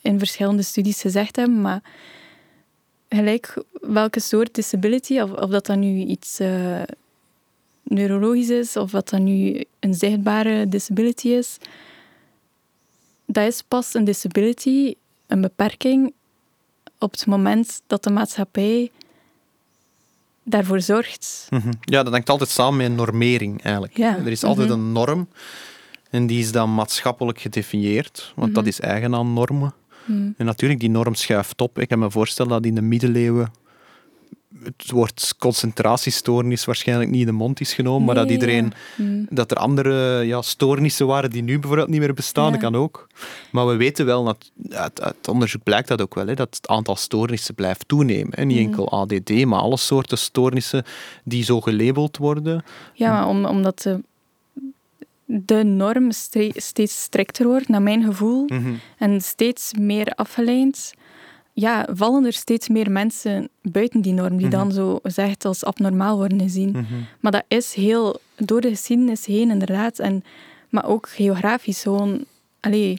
in 0.00 0.18
verschillende 0.18 0.62
studies 0.62 1.00
gezegd 1.00 1.36
hebben. 1.36 1.60
Maar 1.60 1.82
gelijk 3.08 3.54
welke 3.80 4.20
soort 4.20 4.54
disability, 4.54 5.20
of, 5.20 5.30
of 5.30 5.50
dat 5.50 5.66
dan 5.66 5.78
nu 5.78 6.04
iets 6.04 6.38
eh, 6.40 6.82
neurologisch 7.82 8.48
is, 8.50 8.76
of 8.76 8.90
wat 8.92 9.08
dat 9.08 9.20
nu 9.20 9.64
een 9.80 9.94
zichtbare 9.94 10.68
disability 10.68 11.28
is, 11.28 11.56
dat 13.26 13.46
is 13.46 13.62
pas 13.62 13.94
een 13.94 14.04
disability, 14.04 14.94
een 15.26 15.40
beperking, 15.40 16.12
op 16.98 17.10
het 17.12 17.26
moment 17.26 17.82
dat 17.86 18.02
de 18.04 18.10
maatschappij 18.10 18.90
daarvoor 20.42 20.80
zorgt. 20.80 21.46
Mhm. 21.50 21.72
Ja, 21.80 22.02
dat 22.02 22.12
hangt 22.12 22.30
altijd 22.30 22.50
samen 22.50 22.76
met 22.76 22.92
normering 22.92 23.62
eigenlijk. 23.62 23.96
Ja. 23.96 24.16
Er 24.16 24.26
is 24.30 24.44
altijd 24.44 24.68
Mhm. 24.68 24.78
een 24.78 24.92
norm 24.92 25.28
en 26.10 26.26
die 26.26 26.38
is 26.38 26.52
dan 26.52 26.74
maatschappelijk 26.74 27.40
gedefinieerd, 27.40 28.32
want 28.36 28.54
dat 28.54 28.62
Mhm. 28.62 28.72
is 28.72 28.80
eigen 28.80 29.14
aan 29.14 29.32
normen. 29.32 29.74
Hmm. 30.04 30.34
En 30.36 30.46
natuurlijk, 30.46 30.80
die 30.80 30.90
norm 30.90 31.14
schuift 31.14 31.60
op. 31.60 31.78
Ik 31.78 31.88
kan 31.88 31.98
me 31.98 32.10
voorstellen 32.10 32.50
dat 32.50 32.64
in 32.66 32.74
de 32.74 32.82
middeleeuwen 32.82 33.52
het 34.62 34.90
woord 34.90 35.34
concentratiestoornis 35.38 36.64
waarschijnlijk 36.64 37.10
niet 37.10 37.20
in 37.20 37.26
de 37.26 37.32
mond 37.32 37.60
is 37.60 37.72
genomen, 37.74 38.04
maar 38.06 38.14
dat 38.14 38.30
iedereen 38.30 38.64
ja. 38.64 38.70
Hmm. 39.04 39.26
dat 39.30 39.50
er 39.50 39.56
andere 39.56 40.22
ja, 40.26 40.42
stoornissen 40.42 41.06
waren 41.06 41.30
die 41.30 41.42
nu 41.42 41.58
bijvoorbeeld 41.58 41.88
niet 41.88 42.00
meer 42.00 42.14
bestaan, 42.14 42.44
Ja. 42.44 42.50
dat 42.50 42.60
kan 42.60 42.74
ook. 42.76 43.06
Maar 43.52 43.66
we 43.66 43.76
weten 43.76 44.06
wel, 44.06 44.24
dat, 44.24 44.50
uit, 44.70 45.00
uit 45.00 45.28
onderzoek 45.28 45.62
blijkt 45.62 45.88
dat 45.88 46.00
ook 46.00 46.14
wel, 46.14 46.26
hè, 46.26 46.34
dat 46.34 46.54
het 46.56 46.68
aantal 46.68 46.96
stoornissen 46.96 47.54
blijft 47.54 47.88
toenemen. 47.88 48.32
Hè. 48.34 48.44
Niet 48.44 48.56
Mhm. 48.58 48.66
enkel 48.66 48.90
ADD, 48.92 49.44
maar 49.44 49.60
alle 49.60 49.76
soorten 49.76 50.18
stoornissen 50.18 50.84
die 51.24 51.44
zo 51.44 51.60
gelabeld 51.60 52.16
worden. 52.16 52.64
Ja, 52.94 53.12
maar 53.12 53.28
om, 53.28 53.44
omdat 53.44 53.82
de, 53.82 54.00
de 55.24 55.62
norm 55.64 56.10
steeds 56.10 57.02
strikter 57.02 57.46
wordt, 57.46 57.68
naar 57.68 57.82
mijn 57.82 58.02
gevoel, 58.04 58.46
en 58.98 59.20
steeds 59.20 59.72
meer 59.78 60.10
afgeleid, 60.14 60.94
ja, 61.52 61.86
vallen 61.92 62.24
er 62.24 62.32
steeds 62.32 62.68
meer 62.68 62.90
mensen 62.90 63.48
buiten 63.62 64.00
die 64.00 64.12
norm, 64.12 64.36
die 64.36 64.46
Mhm. 64.46 64.56
dan 64.56 64.72
zo 64.72 64.98
gezegd 65.02 65.44
als 65.44 65.64
abnormaal 65.64 66.16
worden 66.16 66.40
gezien. 66.40 66.70
Mhm. 66.70 66.84
Maar 67.20 67.32
dat 67.32 67.44
is 67.48 67.74
heel 67.74 68.20
door 68.36 68.60
de 68.60 68.68
geschiedenis 68.68 69.26
heen, 69.26 69.50
inderdaad. 69.50 69.98
En, 69.98 70.24
maar 70.68 70.86
ook 70.86 71.08
geografisch 71.08 71.82
gewoon. 71.82 72.24
Allee, 72.60 72.98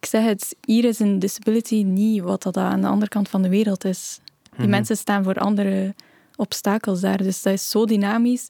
ik 0.00 0.06
zeg 0.08 0.24
het, 0.24 0.56
hier 0.64 0.84
is 0.84 0.98
een 0.98 1.18
disability 1.18 1.82
niet 1.82 2.22
wat 2.22 2.42
dat 2.42 2.56
aan 2.56 2.80
de 2.80 2.86
andere 2.86 3.10
kant 3.10 3.28
van 3.28 3.42
de 3.42 3.48
wereld 3.48 3.84
is. 3.84 4.20
Die 4.50 4.60
Mhm. 4.60 4.70
mensen 4.70 4.96
staan 4.96 5.24
voor 5.24 5.34
andere 5.34 5.94
obstakels 6.36 7.00
daar. 7.00 7.16
Dus 7.22 7.42
dat 7.42 7.52
is 7.52 7.70
zo 7.70 7.84
dynamisch 7.84 8.48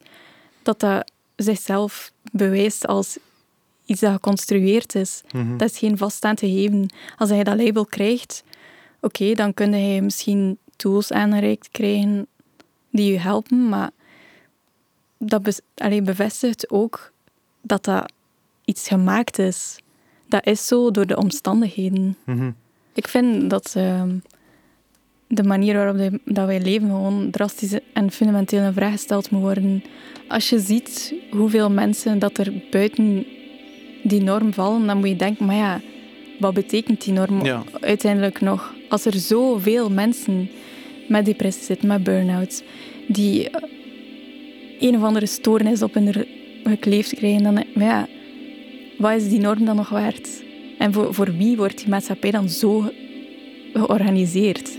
dat 0.62 0.80
dat 0.80 1.10
zichzelf 1.44 2.12
bewijst 2.32 2.86
als 2.86 3.18
iets 3.84 4.00
dat 4.00 4.12
geconstrueerd 4.12 4.94
is. 4.94 5.22
Mhm. 5.32 5.56
Dat 5.56 5.70
is 5.70 5.78
geen 5.78 5.98
vaststaand 5.98 6.38
gegeven. 6.38 6.88
Als 7.16 7.30
hij 7.30 7.44
dat 7.44 7.56
label 7.56 7.86
krijgt, 7.86 8.44
oké, 9.00 9.32
dan 9.32 9.54
kun 9.54 9.72
je 9.72 10.02
misschien 10.02 10.58
tools 10.76 11.12
aangereikt 11.12 11.68
krijgen 11.70 12.26
die 12.90 13.12
je 13.12 13.18
helpen, 13.18 13.68
maar 13.68 13.90
dat 15.18 15.42
be 15.42 15.62
allee, 15.74 16.02
bevestigt 16.02 16.70
ook 16.70 17.12
dat 17.62 17.84
dat 17.84 18.12
iets 18.64 18.88
gemaakt 18.88 19.38
is. 19.38 19.78
Dat 20.28 20.46
is 20.46 20.66
zo 20.66 20.90
door 20.90 21.06
de 21.06 21.16
omstandigheden. 21.16 22.16
Mhm. 22.24 22.50
Ik 22.94 23.08
vind 23.08 23.50
dat 23.50 23.72
ehm, 23.76 24.16
de 25.28 25.42
manier 25.42 25.74
waarop 25.74 25.96
de- 25.96 26.20
dat 26.24 26.46
wij 26.46 26.60
leven 26.60 26.88
gewoon 26.88 27.30
drastisch 27.30 27.78
en 27.92 28.10
fundamenteel 28.10 28.62
in 28.64 28.72
vraag 28.72 28.92
gesteld 28.92 29.30
moet 29.30 29.40
worden. 29.40 29.82
Als 30.28 30.48
je 30.48 30.58
ziet 30.58 31.14
hoeveel 31.30 31.70
mensen 31.70 32.18
dat 32.18 32.38
er 32.38 32.52
buiten 32.70 33.24
die 34.02 34.22
norm 34.22 34.52
vallen, 34.52 34.86
dan 34.86 34.98
moet 34.98 35.08
je 35.08 35.16
denken, 35.16 35.46
maar 35.46 35.56
ja, 35.56 35.80
wat 36.38 36.54
betekent 36.54 37.04
die 37.04 37.12
norm 37.12 37.44
Ja. 37.44 37.62
uiteindelijk 37.80 38.40
nog? 38.40 38.74
Als 38.88 39.04
er 39.04 39.14
zoveel 39.14 39.90
mensen 39.90 40.50
met 41.08 41.24
depressie 41.24 41.64
zitten, 41.64 41.88
met 41.88 42.02
burn-outs, 42.02 42.62
die 43.06 43.50
eh, 43.50 43.62
een 44.80 44.96
of 44.96 45.02
andere 45.02 45.26
stoornis 45.26 45.82
op 45.82 45.94
hun 45.94 46.26
gekleefd 46.64 47.14
krijgen, 47.14 47.42
dan 47.42 47.54
maar 47.74 47.84
ja, 47.84 48.08
wat 48.98 49.12
is 49.12 49.28
die 49.28 49.40
norm 49.40 49.64
dan 49.64 49.76
nog 49.76 49.88
waard? 49.88 50.28
En 50.78 50.92
voor, 50.92 51.14
voor 51.14 51.36
wie 51.36 51.56
wordt 51.56 51.78
die 51.78 51.88
maatschappij 51.88 52.30
dan 52.30 52.48
zo 52.48 52.90
georganiseerd? 53.72 54.76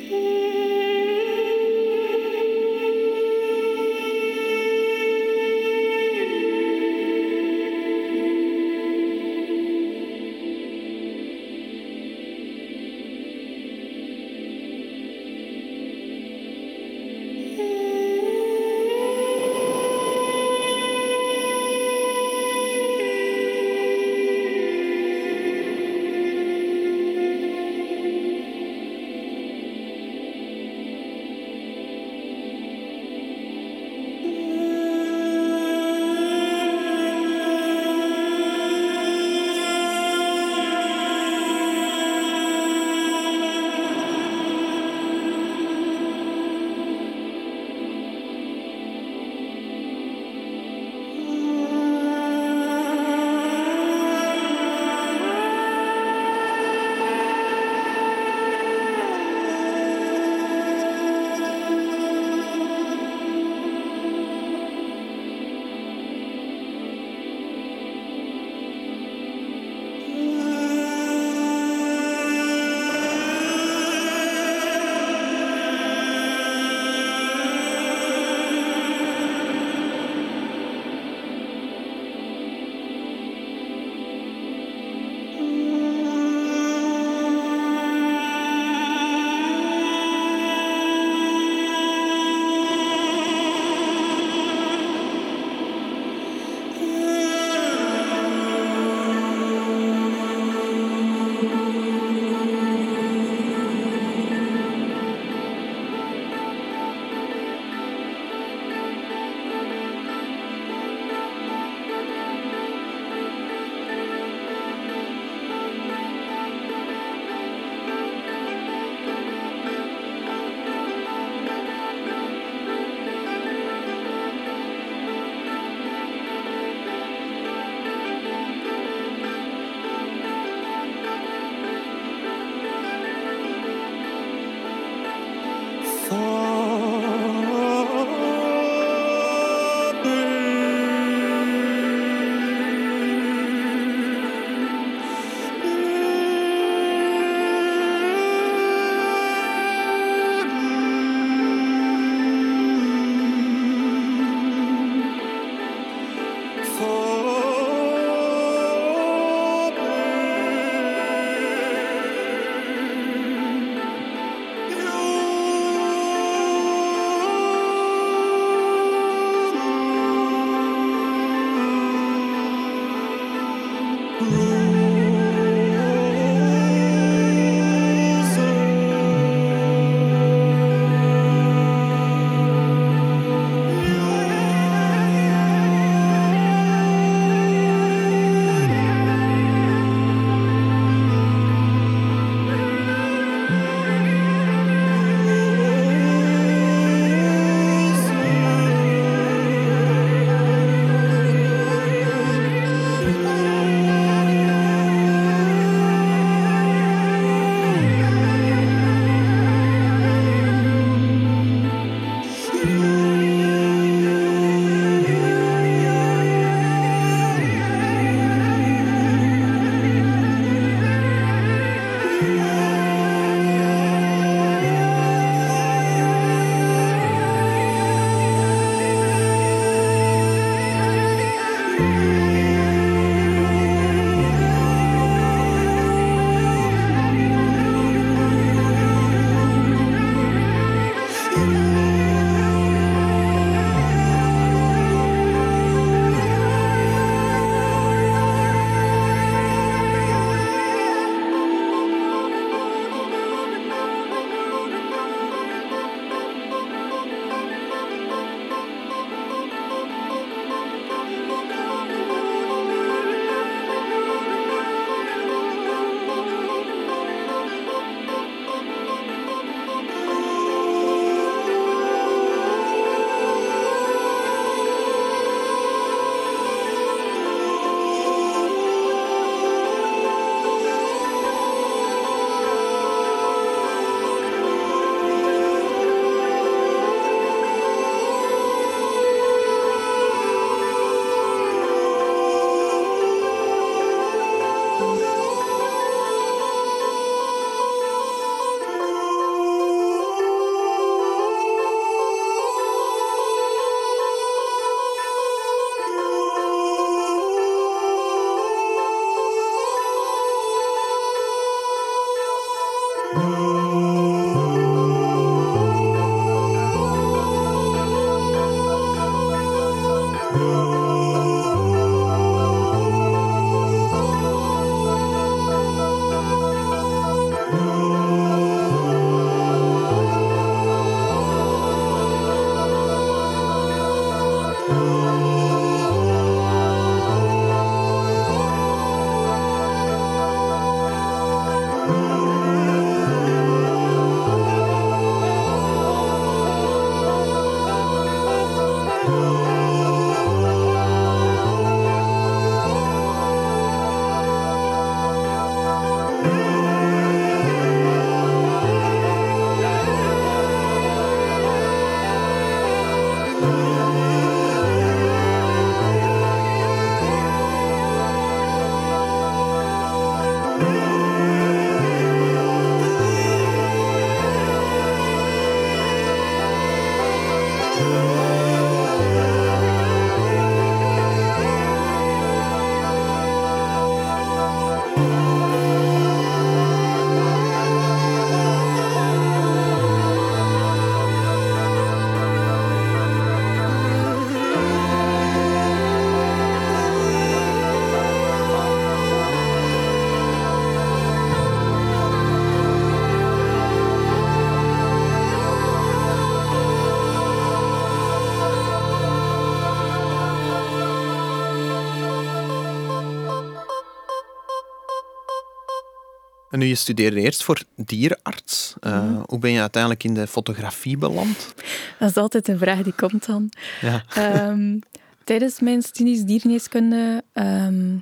Nu, 416.59 416.65
je 416.65 416.75
studeerde 416.75 417.21
eerst 417.21 417.43
voor 417.43 417.61
dierenarts. 417.75 418.73
Uh, 418.81 419.21
Hoe 419.25 419.39
ben 419.39 419.51
je 419.51 419.59
uiteindelijk 419.59 420.03
in 420.03 420.13
de 420.13 420.27
fotografie 420.27 420.97
beland? 420.97 421.53
Dat 421.99 422.09
is 422.09 422.15
altijd 422.15 422.47
een 422.47 422.57
vraag 422.57 422.81
die 422.81 422.93
komt 422.93 423.25
dan. 423.25 423.51
Ja. 423.81 424.03
Ehm, 424.13 424.79
tijdens 425.23 425.59
mijn 425.59 425.81
studies 425.81 426.23
diergeneeskunde 426.23 427.23
ehm, 427.33 427.97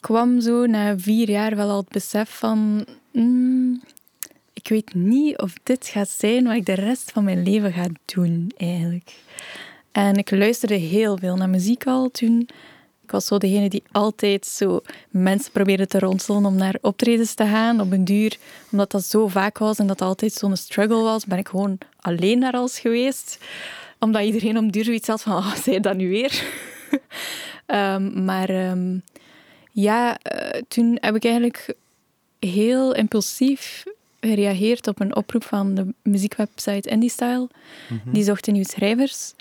kwam 0.00 0.40
zo 0.40 0.66
na 0.66 0.98
vier 0.98 1.30
jaar 1.30 1.56
wel 1.56 1.70
al 1.70 1.76
het 1.76 1.88
besef 1.88 2.30
van... 2.30 2.86
mm, 3.12 3.82
ik 4.52 4.68
weet 4.68 4.94
niet 4.94 5.38
of 5.38 5.52
dit 5.62 5.86
gaat 5.86 6.08
zijn 6.08 6.44
wat 6.44 6.56
ik 6.56 6.66
de 6.66 6.74
rest 6.74 7.10
van 7.10 7.24
mijn 7.24 7.42
leven 7.42 7.72
ga 7.72 7.86
doen, 8.04 8.52
eigenlijk. 8.56 9.14
En 9.92 10.16
ik 10.16 10.30
luisterde 10.30 10.74
heel 10.74 11.18
veel 11.18 11.36
naar 11.36 11.48
muziek 11.48 11.86
al 11.86 12.10
toen. 12.10 12.48
Ik 13.10 13.16
was 13.16 13.26
zo 13.26 13.38
degene 13.38 13.68
die 13.68 13.82
altijd 13.92 14.46
zo 14.46 14.80
mensen 15.08 15.52
probeerde 15.52 15.86
te 15.86 15.98
ronselen 15.98 16.44
om 16.44 16.54
naar 16.54 16.74
optredens 16.80 17.34
te 17.34 17.44
gaan. 17.44 17.80
Op 17.80 17.92
een 17.92 18.04
duur, 18.04 18.36
omdat 18.70 18.90
dat 18.90 19.04
zo 19.04 19.28
vaak 19.28 19.58
was 19.58 19.78
en 19.78 19.86
dat 19.86 20.00
altijd 20.00 20.32
zo'n 20.32 20.56
struggle 20.56 21.02
was, 21.02 21.26
ben 21.26 21.38
ik 21.38 21.48
gewoon 21.48 21.78
alleen 22.00 22.38
naar 22.38 22.52
alles 22.52 22.78
geweest. 22.78 23.38
Omdat 23.98 24.22
iedereen 24.22 24.58
om 24.58 24.70
duur 24.70 24.84
zoiets 24.84 25.06
had 25.06 25.22
van, 25.22 25.36
oh, 25.36 25.54
zei 25.54 25.80
dat 25.80 25.96
nu 25.96 26.08
weer? 26.08 26.42
Ehm, 27.66 28.24
maar 28.24 28.48
ehm, 28.48 28.98
ja, 29.72 30.18
eh, 30.18 30.62
toen 30.68 30.98
heb 31.00 31.14
ik 31.14 31.24
eigenlijk 31.24 31.74
heel 32.38 32.94
impulsief 32.94 33.84
gereageerd 34.20 34.86
op 34.86 35.00
een 35.00 35.16
oproep 35.16 35.44
van 35.44 35.74
de 35.74 35.94
muziekwebsite 36.02 36.88
IndieStyle. 36.88 37.48
Die 38.04 38.24
zochten 38.24 38.52
nieuwe 38.52 38.68
schrijvers. 38.68 39.34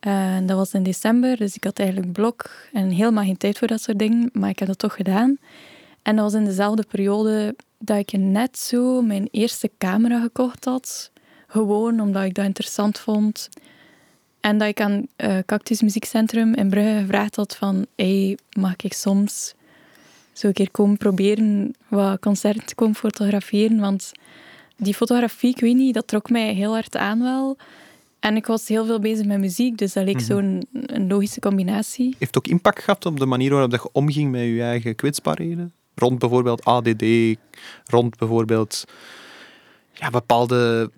En 0.00 0.46
dat 0.46 0.56
was 0.56 0.72
in 0.72 0.82
december, 0.82 1.36
dus 1.36 1.54
ik 1.54 1.64
had 1.64 1.78
eigenlijk 1.78 2.12
blok 2.12 2.50
en 2.72 2.90
helemaal 2.90 3.24
geen 3.24 3.36
tijd 3.36 3.58
voor 3.58 3.68
dat 3.68 3.80
soort 3.80 3.98
dingen, 3.98 4.30
maar 4.32 4.50
ik 4.50 4.58
heb 4.58 4.68
dat 4.68 4.78
toch 4.78 4.94
gedaan. 4.94 5.38
En 6.02 6.16
dat 6.16 6.24
was 6.24 6.40
in 6.40 6.44
dezelfde 6.44 6.84
periode 6.88 7.54
dat 7.78 7.98
ik 7.98 8.12
net 8.12 8.58
zo 8.58 9.02
mijn 9.02 9.28
eerste 9.30 9.70
camera 9.78 10.20
gekocht 10.20 10.64
had. 10.64 11.10
Gewoon 11.46 12.00
omdat 12.00 12.24
ik 12.24 12.34
dat 12.34 12.44
interessant 12.44 12.98
vond. 12.98 13.48
En 14.40 14.58
dat 14.58 14.68
ik 14.68 14.80
aan 14.80 15.06
uh, 15.16 15.38
Cactus 15.46 15.82
Muziekcentrum 15.82 16.54
in 16.54 16.70
Brugge 16.70 16.98
gevraagd 17.00 17.36
had 17.36 17.56
van 17.56 17.86
hey, 17.96 18.38
mag 18.52 18.74
ik 18.76 18.92
soms 18.92 19.54
zo 20.32 20.46
een 20.46 20.52
keer 20.52 20.70
komen 20.70 20.96
proberen 20.96 21.74
wat 21.88 22.20
concerten 22.20 22.66
te 22.66 22.74
komen 22.74 22.94
fotograferen. 22.94 23.78
Want 23.78 24.12
die 24.76 24.94
fotografie, 24.94 25.50
ik 25.50 25.60
weet 25.60 25.76
niet, 25.76 25.94
dat 25.94 26.08
trok 26.08 26.30
mij 26.30 26.52
heel 26.54 26.72
hard 26.72 26.96
aan 26.96 27.22
wel. 27.22 27.56
En 28.20 28.36
ik 28.36 28.46
was 28.46 28.68
heel 28.68 28.86
veel 28.86 28.98
bezig 29.00 29.26
met 29.26 29.38
muziek, 29.38 29.78
dus 29.78 29.92
dat 29.92 30.04
leek 30.04 30.14
Mhm. 30.14 30.24
zo'n 30.24 30.66
een 30.72 31.06
logische 31.08 31.40
combinatie. 31.40 32.04
Heeft 32.18 32.34
het 32.34 32.36
ook 32.38 32.46
impact 32.52 32.82
gehad 32.82 33.06
op 33.06 33.18
de 33.18 33.26
manier 33.26 33.50
waarop 33.50 33.70
dat 33.70 33.82
je 33.82 33.88
omging 33.92 34.30
met 34.30 34.40
je 34.42 34.62
eigen 34.62 34.94
kwetsbaarheden? 34.94 35.72
Rond 35.94 36.18
bijvoorbeeld 36.18 36.64
ADD, 36.64 37.04
rond 37.84 38.16
bijvoorbeeld 38.18 38.84
ja, 39.92 40.10
bepaalde 40.10 40.90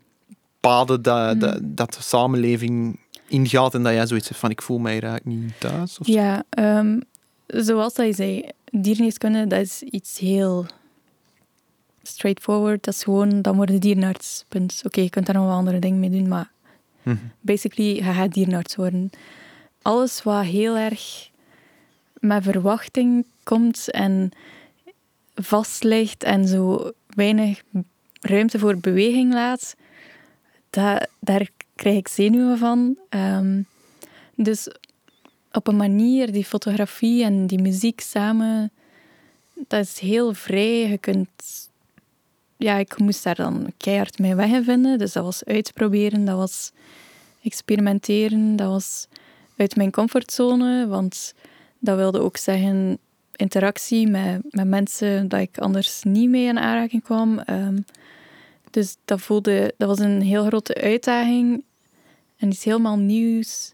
paden 0.61 1.02
dat, 1.02 1.40
dat, 1.40 1.59
dat 1.62 1.92
de 1.94 2.02
samenleving 2.02 2.98
ingaat 3.28 3.74
en 3.74 3.83
dat 3.83 3.92
jij 3.92 4.06
zoiets 4.06 4.28
hebt 4.28 4.40
van 4.40 4.50
ik 4.50 4.62
voel 4.62 4.78
mij 4.78 4.92
eigenlijk 4.92 5.24
niet 5.24 5.52
thuis? 5.59 5.98
Of 5.98 6.06
zo? 6.06 6.12
Ja, 6.12 6.42
ehm, 6.50 7.00
zoals 7.46 7.94
dat 7.94 8.06
je 8.06 8.12
zei, 8.12 8.48
diergeneeskunde, 8.70 9.46
dat 9.46 9.61
is 9.61 9.83
iets 9.83 10.18
heel 10.18 10.66
straightforward. 12.02 12.85
Dat 12.85 12.94
is 12.94 13.02
gewoon, 13.04 13.42
dan 13.42 13.56
word 13.56 13.68
je 13.68 13.78
dierenarts. 13.78 14.44
Punt. 14.48 14.80
Oké, 14.85 15.00
je 15.00 15.11
kunt 15.11 15.26
daar 15.26 15.35
nog 15.35 15.44
wel 15.44 15.54
andere 15.54 15.78
dingen 15.78 16.00
mee 16.00 16.11
doen, 16.11 16.28
maar 16.28 16.50
Basically, 17.40 17.94
je 17.94 18.02
gaat 18.02 18.32
dierenarts 18.32 18.76
worden. 18.76 19.10
Alles 19.82 20.22
wat 20.22 20.44
heel 20.44 20.76
erg 20.76 21.30
met 22.20 22.42
verwachting 22.42 23.24
komt 23.42 23.90
en 23.90 24.30
vast 25.34 25.82
ligt 25.82 26.22
en 26.22 26.48
zo 26.48 26.92
weinig 27.06 27.62
ruimte 28.20 28.58
voor 28.58 28.76
beweging 28.76 29.32
laat, 29.32 29.76
daar 31.20 31.48
krijg 31.74 31.96
ik 31.96 32.08
zenuwen 32.08 32.58
van. 32.58 32.96
Ehm, 33.08 33.62
dus 34.34 34.68
op 35.52 35.66
een 35.66 35.76
manier, 35.76 36.32
die 36.32 36.44
fotografie 36.44 37.24
en 37.24 37.46
die 37.46 37.60
muziek 37.60 38.00
samen, 38.00 38.70
dat 39.68 39.84
is 39.84 39.98
heel 39.98 40.34
vrij. 40.34 40.88
Je 40.88 40.98
kunt... 40.98 41.68
Ja, 42.61 42.77
ik 42.77 42.99
moest 42.99 43.23
daar 43.25 43.35
dan 43.35 43.73
keihard 43.77 44.18
mee 44.18 44.35
weg 44.35 44.51
in 44.51 44.64
vinden. 44.64 44.99
Dus 44.99 45.12
dat 45.12 45.25
was 45.25 45.44
uitproberen, 45.44 46.25
dat 46.25 46.37
was 46.37 46.70
experimenteren, 47.42 48.57
dat 48.57 48.68
was 48.68 49.07
uit 49.57 49.77
mijn 49.77 49.90
comfortzone. 49.90 50.87
Want 50.87 51.35
dat 51.79 51.96
wilde 51.96 52.20
ook 52.20 52.37
zeggen 52.37 52.99
interactie 53.37 54.07
met, 54.09 54.40
met 54.51 54.66
mensen 54.66 55.29
dat 55.29 55.40
ik 55.40 55.59
anders 55.59 56.03
niet 56.03 56.29
mee 56.29 56.46
in 56.46 56.59
aanraking 56.59 57.03
kwam. 57.03 57.38
Ehm, 57.38 57.79
dus 58.70 58.96
dat 59.05 59.20
voelde... 59.20 59.75
Dat 59.77 59.88
was 59.88 59.99
een 59.99 60.23
heel 60.23 60.44
grote 60.46 60.75
uitdaging. 60.75 61.64
En 62.37 62.49
iets 62.49 62.64
helemaal 62.64 62.96
nieuws. 62.99 63.73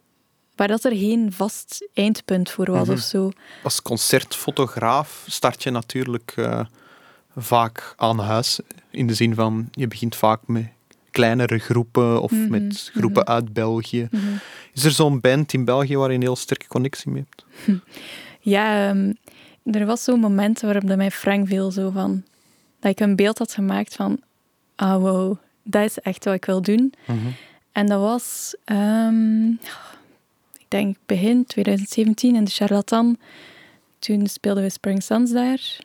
Maar 0.57 0.69
dat 0.69 0.85
er 0.85 0.97
geen 0.97 1.33
vast 1.33 1.89
eindpunt 1.95 2.51
voor 2.51 2.71
was 2.71 2.87
Mhm. 2.87 2.97
of 2.97 3.01
zo. 3.01 3.31
Als 3.63 3.83
concertfotograaf 3.83 5.25
start 5.29 5.63
je 5.63 5.71
natuurlijk 5.71 6.33
eh, 6.37 6.61
vaak 7.37 7.95
aan 7.97 8.19
huis. 8.19 8.61
In 8.91 9.07
de 9.07 9.15
zin 9.15 9.35
van, 9.35 9.69
je 9.71 9.87
begint 9.87 10.17
vaak 10.17 10.41
met 10.47 10.67
kleinere 11.11 11.59
groepen 11.59 12.23
of 12.23 12.31
Mhm, 12.31 12.51
met 12.51 12.91
groepen 12.95 13.27
uit 13.27 13.53
België. 13.53 14.09
Mhm. 14.11 14.23
Is 14.73 14.85
er 14.85 14.91
zo'n 14.91 15.21
band 15.21 15.53
in 15.53 15.65
België 15.65 15.97
waar 15.97 16.09
je 16.09 16.15
een 16.15 16.23
heel 16.23 16.37
sterke 16.37 16.67
connectie 16.67 17.11
mee 17.11 17.25
hebt? 17.29 17.45
Ja, 18.41 18.89
ehm, 18.89 19.13
er 19.65 19.87
was 19.87 20.05
zo'n 20.05 20.21
moment 20.21 20.61
waarop 20.61 20.87
dat 20.87 20.97
mij 20.97 21.11
Frank 21.11 21.49
viel 21.49 21.71
zo 21.71 21.91
van... 21.91 22.23
Dat 22.81 22.91
ik 22.91 23.01
een 23.01 23.17
beeld 23.17 23.39
had 23.39 23.53
gemaakt 23.55 23.95
van... 23.95 24.21
Ah, 24.77 25.01
wow, 25.01 25.37
dat 25.63 25.85
is 25.85 25.99
echt 25.99 26.25
wat 26.25 26.35
ik 26.35 26.45
wil 26.45 26.63
doen. 26.63 26.95
En 27.73 27.87
dat 27.87 28.01
was... 28.01 28.55
ehm, 28.65 29.49
ik 30.59 30.67
denk 30.69 30.97
begin 31.07 31.45
2017 31.45 32.35
in 32.37 32.45
de 32.45 32.51
Charlatan. 32.51 33.19
Toen 33.99 34.27
speelden 34.27 34.63
we 34.63 34.71
Spring 34.71 35.03
Suns 35.03 35.33
daar. 35.33 35.79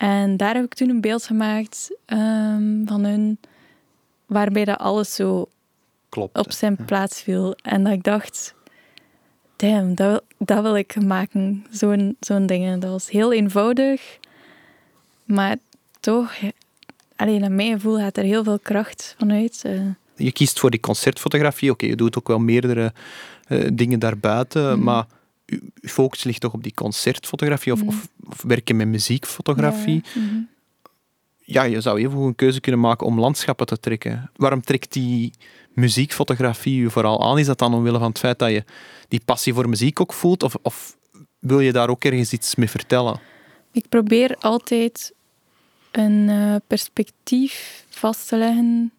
En 0.00 0.36
daar 0.36 0.54
heb 0.54 0.64
ik 0.64 0.74
toen 0.74 0.88
een 0.88 1.00
beeld 1.00 1.24
gemaakt 1.24 1.96
ehm, 2.06 2.86
van 2.86 3.04
hun... 3.04 3.38
Waarbij 4.26 4.64
dat 4.64 4.78
alles 4.78 5.14
zo 5.14 5.48
Klopt. 6.08 6.38
op 6.38 6.52
zijn 6.52 6.76
plaats 6.84 7.22
viel. 7.22 7.54
En 7.62 7.84
dat 7.84 7.92
ik 7.92 8.02
dacht, 8.02 8.54
damn, 9.56 9.94
dat, 9.94 10.08
wil- 10.10 10.46
dat 10.46 10.62
wil 10.62 10.76
ik 10.76 11.02
maken. 11.02 11.66
Zo'n 11.70 12.16
zo'n 12.20 12.46
dingen. 12.46 12.80
Dat 12.80 12.90
was 12.90 13.10
heel 13.10 13.32
eenvoudig. 13.32 14.18
Maar 15.24 15.56
toch, 16.00 16.32
alleen 17.16 17.40
naar 17.40 17.52
mijn 17.52 17.72
gevoel 17.72 17.96
gaat 17.98 18.16
er 18.16 18.24
heel 18.24 18.44
veel 18.44 18.58
kracht 18.58 19.14
vanuit. 19.18 19.62
eh. 19.64 19.80
Je 20.16 20.32
kiest 20.32 20.58
voor 20.58 20.70
die 20.70 20.80
concertfotografie. 20.80 21.70
Oké, 21.70 21.86
je 21.86 21.96
doet 21.96 22.18
ook 22.18 22.28
wel 22.28 22.38
meerdere 22.38 22.92
eh, 23.46 23.68
dingen 23.72 23.98
daarbuiten, 23.98 24.72
Mhm. 24.74 24.82
maar 24.84 25.06
je 25.50 25.62
je 25.80 25.88
focus 25.88 26.24
ligt 26.24 26.40
toch 26.40 26.52
op 26.52 26.62
die 26.62 26.74
concertfotografie 26.74 27.72
of, 27.72 27.82
of, 27.82 28.08
of 28.24 28.42
werken 28.42 28.76
met 28.76 28.88
muziekfotografie. 28.88 30.02
Ja, 30.14 30.20
mhm. 30.20 30.40
Ja, 31.44 31.62
je 31.62 31.80
zou 31.80 31.98
even 31.98 32.12
goed 32.12 32.26
een 32.26 32.34
keuze 32.34 32.60
kunnen 32.60 32.80
maken 32.80 33.06
om 33.06 33.20
landschappen 33.20 33.66
te 33.66 33.80
trekken. 33.80 34.30
Waarom 34.36 34.60
trekt 34.62 34.92
die 34.92 35.32
muziekfotografie 35.72 36.82
je 36.82 36.90
vooral 36.90 37.24
aan? 37.24 37.38
Is 37.38 37.46
dat 37.46 37.58
dan 37.58 37.74
omwille 37.74 37.98
van 37.98 38.08
het 38.08 38.18
feit 38.18 38.38
dat 38.38 38.50
je 38.50 38.64
die 39.08 39.20
passie 39.24 39.54
voor 39.54 39.68
muziek 39.68 40.00
ook 40.00 40.12
voelt? 40.12 40.42
Of, 40.42 40.56
of 40.62 40.96
wil 41.38 41.60
je 41.60 41.72
daar 41.72 41.88
ook 41.88 42.04
ergens 42.04 42.32
iets 42.32 42.54
mee 42.54 42.70
vertellen? 42.70 43.20
Ik 43.72 43.88
probeer 43.88 44.36
altijd 44.38 45.12
een 45.90 46.28
eh, 46.28 46.54
perspectief 46.66 47.84
vast 47.88 48.28
te 48.28 48.36
leggen 48.36 48.92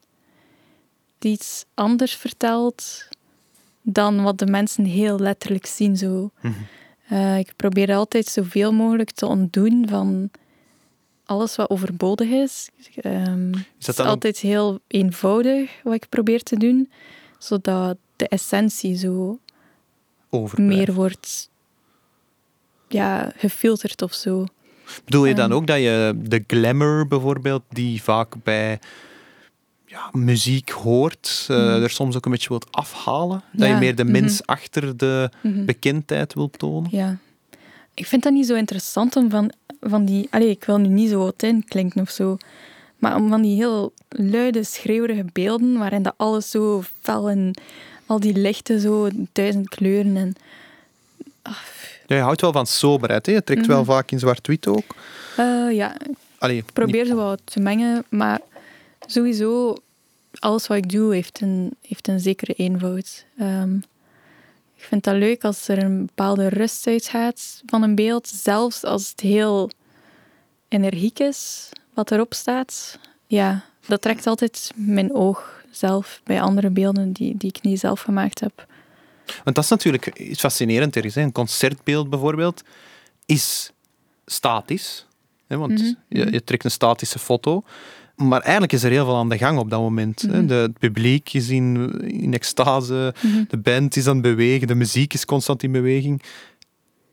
die 1.19 1.31
iets 1.31 1.65
anders 1.73 2.15
vertelt 2.15 3.07
dan 3.81 4.23
wat 4.23 4.37
de 4.37 4.45
mensen 4.45 4.85
heel 4.85 5.19
letterlijk 5.19 5.65
zien. 5.65 5.97
Zo. 5.97 6.31
Mhm. 6.41 6.53
Eh, 7.07 7.37
ik 7.37 7.53
probeer 7.55 7.93
altijd 7.95 8.25
zoveel 8.25 8.71
mogelijk 8.73 9.11
te 9.11 9.25
ontdoen 9.25 9.85
van 9.89 10.29
alles 11.25 11.55
wat 11.55 11.69
overbodig 11.69 12.29
is. 12.29 12.69
Ehm, 12.95 13.49
Is 13.51 13.57
het 13.57 13.65
dat 13.79 13.87
is 13.89 13.95
dan 13.95 14.05
ook- 14.05 14.11
altijd 14.11 14.37
heel 14.37 14.79
eenvoudig 14.87 15.71
wat 15.83 15.93
ik 15.93 16.05
probeer 16.09 16.43
te 16.43 16.57
doen, 16.57 16.91
zodat 17.37 17.97
de 18.15 18.27
essentie 18.27 18.97
zo 18.97 19.39
meer 20.55 20.93
wordt 20.93 21.49
ja, 22.87 23.31
gefilterd 23.37 24.01
of 24.01 24.13
zo. 24.13 24.45
Bedoel 25.05 25.25
je 25.25 25.35
dan 25.35 25.49
Ehm. 25.49 25.53
ook 25.57 25.67
dat 25.67 25.77
je 25.77 26.13
de 26.23 26.43
glamour 26.47 27.07
bijvoorbeeld, 27.07 27.63
die 27.69 28.03
vaak 28.03 28.43
bij 28.43 28.79
ja, 29.91 30.09
muziek 30.11 30.69
hoort, 30.69 31.45
eh, 31.49 31.57
Mhm. 31.57 31.83
er 31.83 31.89
soms 31.89 32.15
ook 32.15 32.25
een 32.25 32.31
beetje 32.31 32.49
wilt 32.49 32.67
afhalen? 32.71 33.41
Dat 33.51 33.67
je 33.67 33.73
meer 33.75 33.95
de 33.95 34.03
mhm. 34.03 34.11
mens 34.11 34.45
achter 34.45 34.97
de 34.97 35.29
Mhm. 35.41 35.65
bekendheid 35.65 36.33
wilt 36.33 36.59
tonen? 36.59 36.89
Ja. 36.91 37.17
Ik 37.93 38.05
vind 38.07 38.23
dat 38.23 38.33
niet 38.33 38.45
zo 38.47 38.53
interessant 38.55 39.15
om 39.15 39.29
van, 39.29 39.51
van 39.81 40.05
die... 40.05 40.27
Allee, 40.29 40.49
ik 40.49 40.63
wil 40.63 40.77
nu 40.77 40.87
niet 40.87 41.09
zo 41.09 41.21
authent 41.21 41.65
klinken 41.65 42.01
of 42.01 42.09
zo. 42.09 42.37
Maar 42.97 43.15
om 43.15 43.29
van 43.29 43.41
die 43.41 43.55
heel 43.55 43.93
luide, 44.09 44.63
schreeuwerige 44.63 45.25
beelden, 45.33 45.77
waarin 45.77 46.03
dat 46.03 46.13
alles 46.17 46.49
zo 46.49 46.83
fel 47.01 47.29
en 47.29 47.53
al 48.05 48.19
die 48.19 48.33
lichten 48.37 48.79
zo, 48.79 49.09
duizend 49.31 49.69
kleuren 49.69 50.17
en... 50.17 50.33
Ja, 52.07 52.15
je 52.15 52.21
houdt 52.23 52.41
wel 52.41 52.51
van 52.51 52.65
soberheid, 52.67 53.25
hè? 53.25 53.31
je 53.31 53.43
trekt 53.43 53.65
wel 53.65 53.85
vaak 53.85 54.11
in 54.11 54.19
zwart-wit 54.19 54.67
ook. 54.67 54.95
Eh, 55.37 55.67
ja, 55.71 55.95
allee, 56.37 56.63
probeer 56.73 57.05
ze 57.05 57.15
wat 57.15 57.41
te 57.43 57.59
mengen, 57.59 58.03
maar 58.09 58.39
sowieso, 59.05 59.75
alles 60.39 60.67
wat 60.67 60.77
ik 60.77 60.89
doe 60.89 61.13
heeft 61.13 61.41
een, 61.41 61.75
heeft 61.81 62.07
een 62.07 62.19
zekere 62.19 62.53
eenvoud. 62.53 63.25
Ehm, 63.37 63.75
ik 64.75 64.87
vind 64.87 65.03
dat 65.03 65.15
leuk 65.15 65.43
als 65.43 65.67
er 65.67 65.83
een 65.83 66.05
bepaalde 66.05 66.47
rust 66.47 66.87
uitgaat 66.87 67.61
van 67.65 67.83
een 67.83 67.95
beeld, 67.95 68.27
zelfs 68.27 68.83
als 68.83 69.09
het 69.09 69.19
heel 69.19 69.69
energiek 70.67 71.19
is 71.19 71.69
wat 71.93 72.11
erop 72.11 72.33
staat. 72.33 72.99
Ja, 73.27 73.65
dat 73.87 74.01
trekt 74.01 74.27
altijd 74.27 74.71
mijn 74.75 75.13
oog 75.13 75.63
zelf 75.71 76.21
bij 76.23 76.41
andere 76.41 76.69
beelden 76.69 77.11
die, 77.11 77.37
die 77.37 77.49
ik 77.49 77.61
niet 77.61 77.79
zelf 77.79 78.01
gemaakt 78.01 78.39
heb. 78.39 78.65
Want 79.43 79.55
dat 79.55 79.63
is 79.63 79.69
natuurlijk 79.69 80.19
iets 80.19 80.39
fascinerend. 80.39 80.95
Er 80.95 81.05
is 81.05 81.15
hè. 81.15 81.21
een 81.21 81.31
concertbeeld 81.31 82.09
bijvoorbeeld 82.09 82.63
is 83.25 83.71
statisch. 84.25 85.05
Hè, 85.47 85.57
want 85.57 85.71
Mhm, 85.71 85.93
je, 86.07 86.31
je 86.31 86.43
trekt 86.43 86.63
een 86.63 86.71
statische 86.71 87.19
foto. 87.19 87.63
Maar 88.27 88.41
eigenlijk 88.41 88.73
is 88.73 88.83
er 88.83 88.91
heel 88.91 89.05
veel 89.05 89.15
aan 89.17 89.29
de 89.29 89.37
gang 89.37 89.59
op 89.59 89.69
dat 89.69 89.79
moment. 89.79 90.23
Mhm. 90.27 90.45
De, 90.47 90.53
het 90.53 90.77
publiek 90.79 91.33
is 91.33 91.49
in, 91.49 91.99
in 92.07 92.33
extase, 92.33 93.13
Mhm. 93.23 93.43
de 93.47 93.57
band 93.57 93.95
is 93.95 94.07
aan 94.07 94.13
het 94.13 94.21
bewegen, 94.21 94.67
de 94.67 94.75
muziek 94.75 95.13
is 95.13 95.25
constant 95.25 95.63
in 95.63 95.71
beweging. 95.71 96.21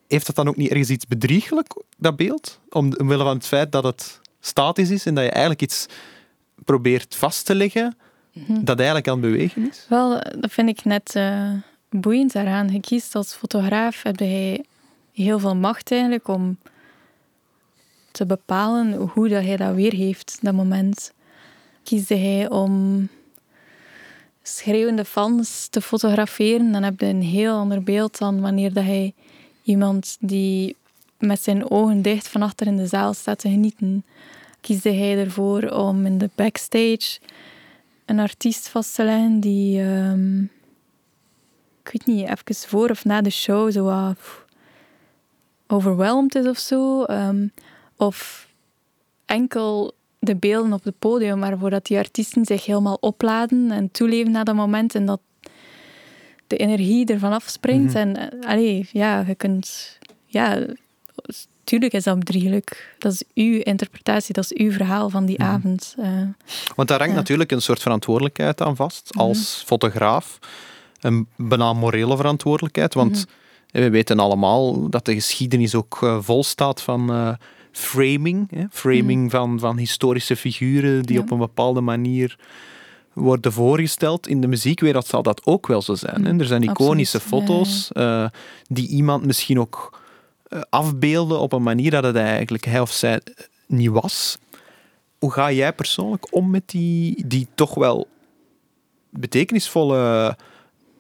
Heeft 0.08 0.26
dat 0.26 0.36
dan 0.36 0.48
ook 0.48 0.56
niet 0.56 0.70
ergens 0.70 0.90
iets 0.90 1.06
bedriegelijk, 1.06 1.82
dat 1.96 2.16
beeld? 2.16 2.60
Om, 2.70 2.92
omwille 2.96 3.22
van 3.24 3.36
het 3.36 3.46
feit 3.46 3.72
dat 3.72 3.84
het 3.84 4.20
statisch 4.40 4.90
is 4.90 5.06
en 5.06 5.14
dat 5.14 5.24
je 5.24 5.30
eigenlijk 5.30 5.62
iets 5.62 5.86
probeert 6.64 7.14
vast 7.16 7.46
te 7.46 7.54
leggen 7.54 7.96
Mhm. 8.32 8.64
dat 8.64 8.76
eigenlijk 8.76 9.08
aan 9.08 9.22
het 9.22 9.30
bewegen 9.30 9.68
is? 9.68 9.86
Wel, 9.88 10.10
dat 10.40 10.50
vind 10.52 10.68
ik 10.68 10.84
net 10.84 11.10
eh, 11.14 11.50
boeiend 11.90 12.32
daaraan. 12.32 12.68
Je 12.72 12.80
kiest 12.80 13.14
als 13.14 13.34
fotograaf, 13.34 14.02
heb 14.02 14.18
je 14.18 14.64
heel 15.12 15.38
veel 15.38 15.56
macht 15.56 15.90
eigenlijk 15.92 16.28
om 16.28 16.58
te 18.18 18.26
bepalen 18.26 18.92
hoe 18.94 19.28
dat 19.28 19.44
hij 19.44 19.56
dat 19.56 19.74
weergeeft, 19.74 20.38
dat 20.40 20.54
moment. 20.54 21.12
Kiesde 21.82 22.16
hij 22.16 22.50
om 22.50 23.08
schreeuwende 24.42 25.04
fans 25.04 25.66
te 25.68 25.80
fotograferen, 25.80 26.72
dan 26.72 26.82
heb 26.82 27.00
je 27.00 27.06
een 27.06 27.22
heel 27.22 27.56
ander 27.56 27.82
beeld 27.82 28.18
dan 28.18 28.40
wanneer 28.40 28.72
dat 28.72 28.84
hij 28.84 29.14
iemand 29.62 30.16
die 30.20 30.76
met 31.18 31.42
zijn 31.42 31.70
ogen 31.70 32.02
dicht 32.02 32.28
van 32.28 32.42
achter 32.42 32.66
in 32.66 32.76
de 32.76 32.86
zaal 32.86 33.14
staat 33.14 33.38
te 33.38 33.48
genieten. 33.48 34.04
Kiesde 34.60 34.92
hij 34.92 35.18
ervoor 35.18 35.62
om 35.62 36.06
in 36.06 36.18
de 36.18 36.30
backstage 36.34 37.20
een 38.04 38.18
artiest 38.18 38.68
vast 38.68 38.94
te 38.94 39.04
leggen 39.04 39.40
die, 39.40 39.80
ehm, 39.80 40.42
ik 41.82 41.90
weet 41.92 42.06
niet, 42.06 42.28
even 42.28 42.68
voor 42.68 42.90
of 42.90 43.04
na 43.04 43.20
de 43.20 43.30
show 43.30 43.72
zo 43.72 44.14
overweldigd 45.66 46.34
is 46.34 46.46
of 46.46 46.58
zo. 46.58 47.02
ehm, 47.04 47.46
of 47.98 48.46
enkel 49.26 49.92
de 50.18 50.36
beelden 50.36 50.72
op 50.72 50.84
het 50.84 50.98
podium, 50.98 51.40
waarvoor 51.40 51.70
dat 51.70 51.86
die 51.86 51.98
artiesten 51.98 52.44
zich 52.44 52.64
helemaal 52.66 52.96
opladen 53.00 53.70
en 53.70 53.90
toeleven 53.90 54.32
na 54.32 54.44
dat 54.44 54.54
moment 54.54 54.94
en 54.94 55.06
dat 55.06 55.20
de 56.46 56.56
energie 56.56 57.06
ervan 57.06 57.32
afspringt. 57.32 57.92
Mhm. 57.94 57.96
En 57.96 58.16
eh, 58.40 58.48
allee, 58.50 58.88
ja, 58.92 59.24
je 59.26 59.34
kunt, 59.34 59.98
ja, 60.26 60.66
tuurlijk 61.64 61.92
is 61.92 62.04
dat 62.04 62.18
bedrieglijk. 62.18 62.94
Dat 62.98 63.12
is 63.12 63.22
uw 63.34 63.60
interpretatie, 63.62 64.34
dat 64.34 64.44
is 64.44 64.52
uw 64.56 64.72
verhaal 64.72 65.10
van 65.10 65.26
die 65.26 65.38
Mhm. 65.38 65.48
avond. 65.48 65.94
eh. 65.98 66.22
Want 66.74 66.88
daar 66.88 66.98
hangt 66.98 67.12
Ja. 67.14 67.18
natuurlijk 67.18 67.52
een 67.52 67.62
soort 67.62 67.82
verantwoordelijkheid 67.82 68.60
aan 68.60 68.76
vast 68.76 69.10
Mhm. 69.14 69.24
als 69.24 69.62
fotograaf. 69.66 70.38
Een 71.00 71.26
bijna 71.36 71.72
morele 71.72 72.16
verantwoordelijkheid. 72.16 72.94
Want 72.94 73.12
Mhm. 73.16 73.82
we 73.82 73.90
weten 73.90 74.18
allemaal 74.18 74.88
dat 74.90 75.04
de 75.04 75.14
geschiedenis 75.14 75.74
ook 75.74 75.98
eh, 76.02 76.18
vol 76.20 76.44
staat 76.44 76.82
van 76.82 77.10
framing. 77.78 78.50
Hè? 78.50 78.64
Framing 78.70 79.30
van, 79.30 79.58
van 79.58 79.76
historische 79.78 80.36
figuren 80.36 81.02
die. 81.02 81.16
Ja. 81.16 81.22
op 81.22 81.30
een 81.30 81.38
bepaalde 81.38 81.80
manier 81.80 82.38
worden 83.12 83.52
voorgesteld. 83.52 84.28
In 84.28 84.40
de 84.40 84.46
muziekwereld 84.46 85.06
zal 85.06 85.22
dat 85.22 85.46
ook 85.46 85.66
wel 85.66 85.82
zo 85.82 85.94
zijn. 85.94 86.24
Hè? 86.24 86.30
Mhm, 86.32 86.40
Er 86.40 86.46
zijn 86.46 86.62
iconische 86.62 87.16
absoluut. 87.18 87.44
foto's 87.46 87.92
eh, 87.92 88.26
die 88.68 88.88
iemand 88.88 89.24
misschien 89.26 89.60
ook 89.60 90.00
eh, 90.48 90.60
afbeelden 90.70 91.40
op 91.40 91.52
een 91.52 91.62
manier 91.62 91.90
dat 91.90 92.04
het 92.04 92.16
eigenlijk 92.16 92.64
hij 92.64 92.80
of 92.80 92.92
zij 92.92 93.20
niet 93.66 93.90
was. 93.90 94.38
Hoe 95.18 95.32
ga 95.32 95.52
jij 95.52 95.72
persoonlijk 95.72 96.34
om 96.34 96.50
met 96.50 96.62
die, 96.68 97.26
die 97.26 97.48
toch 97.54 97.74
wel 97.74 98.08
betekenisvolle 99.10 100.36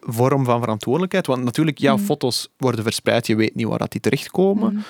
vorm 0.00 0.44
van 0.44 0.60
verantwoordelijkheid? 0.60 1.26
Want 1.26 1.44
natuurlijk, 1.44 1.78
jouw 1.78 1.96
Mhm. 1.96 2.04
foto's 2.04 2.48
worden 2.56 2.82
verspreid, 2.84 3.26
je 3.26 3.36
weet 3.36 3.54
niet 3.54 3.66
waar 3.66 3.78
dat 3.78 3.92
die 3.92 4.00
terechtkomen. 4.00 4.84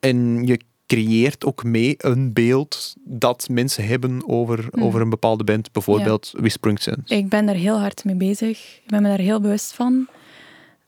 En 0.00 0.46
je 0.46 0.60
creëert 0.96 1.44
ook 1.44 1.64
mee 1.64 1.94
een 1.98 2.32
beeld 2.32 2.94
dat 3.04 3.48
mensen 3.50 3.86
hebben 3.86 4.28
over, 4.28 4.68
Mhm. 4.70 4.82
over 4.84 5.00
een 5.00 5.10
bepaalde 5.10 5.44
band, 5.44 5.72
bijvoorbeeld 5.72 6.32
Whispering 6.36 6.80
Sense. 6.80 7.14
Ik 7.14 7.28
ben 7.28 7.46
daar 7.46 7.54
heel 7.54 7.78
hard 7.80 8.04
mee 8.04 8.14
bezig. 8.14 8.80
Ik 8.84 8.90
ben 8.90 9.02
me 9.02 9.08
daar 9.08 9.18
heel 9.18 9.40
bewust 9.40 9.72
van. 9.72 10.06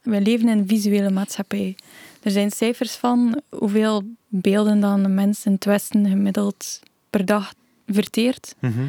We 0.01 0.21
leven 0.21 0.47
in 0.49 0.57
een 0.57 0.67
visuele 0.67 1.09
maatschappij. 1.09 1.75
Er 2.21 2.31
zijn 2.31 2.51
cijfers 2.51 2.95
van 2.95 3.41
hoeveel 3.49 4.03
beelden 4.27 4.79
dan 4.79 5.03
een 5.03 5.13
mens 5.13 5.45
in 5.45 5.51
het 5.51 5.65
Westen 5.65 6.05
gemiddeld 6.07 6.79
per 7.09 7.25
dag 7.25 7.53
verteert. 7.87 8.55
Mhm. 8.59 8.85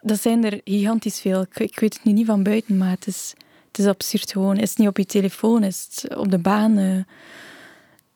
Dat 0.00 0.20
zijn 0.20 0.44
er 0.44 0.60
gigantisch 0.64 1.20
veel. 1.20 1.40
Ik, 1.40 1.58
ik 1.58 1.78
weet 1.80 1.94
het 1.94 2.04
nu 2.04 2.12
niet 2.12 2.26
van 2.26 2.42
buiten, 2.42 2.76
maar 2.76 2.90
het 2.90 3.06
is, 3.06 3.32
het 3.68 3.78
is 3.78 3.86
absurd 3.86 4.32
gewoon. 4.32 4.56
Is 4.56 4.68
het 4.68 4.78
niet 4.78 4.88
op 4.88 4.96
je 4.96 5.06
telefoon, 5.06 5.62
is 5.64 5.88
het 5.90 6.16
op 6.16 6.30
de 6.30 6.38
baan. 6.38 6.78
eh. 6.78 6.96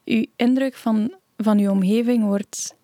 Uw 0.05 0.25
indruk 0.37 0.75
van, 0.75 1.15
van 1.37 1.59
uw 1.59 1.71
omgeving 1.71 2.25
wordt 2.25 2.75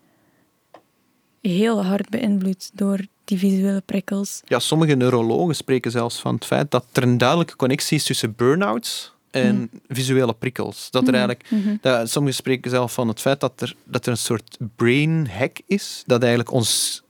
heel 1.41 1.85
hard 1.85 2.09
beïnvloed 2.09 2.71
door 2.75 2.99
die 3.25 3.39
visuele 3.39 3.81
prikkels. 3.81 4.41
Ja, 4.45 4.59
sommige 4.59 4.95
neurologen 4.95 5.55
spreken 5.57 5.91
zelfs 5.91 6.21
van 6.21 6.35
het 6.35 6.45
feit 6.45 6.71
dat 6.71 6.85
er 6.93 7.03
een 7.03 7.19
duidelijke 7.19 7.57
connectie 7.57 7.97
is 7.97 8.05
tussen 8.05 8.35
burn-outs 8.37 9.13
en 9.31 9.71
visuele 9.89 10.33
prikkels. 10.35 10.91
Dat 10.91 11.03
er 11.07 11.13
Mhm. 11.15 11.17
eigenlijk 11.19 11.51
Mhm. 11.51 11.77
Dat, 11.81 12.11
sommigen 12.11 12.37
spreken 12.39 12.71
zelf 12.71 12.93
van 12.93 13.09
het 13.09 13.21
feit 13.21 13.41
dat 13.41 13.61
er, 13.61 13.75
dat 13.85 14.07
er 14.07 14.13
een 14.13 14.19
soort 14.19 14.59
brain 14.77 15.29
hack 15.29 15.57
is. 15.67 16.03
Dat 16.07 16.21
eigenlijk 16.21 16.53
ons, 16.53 17.03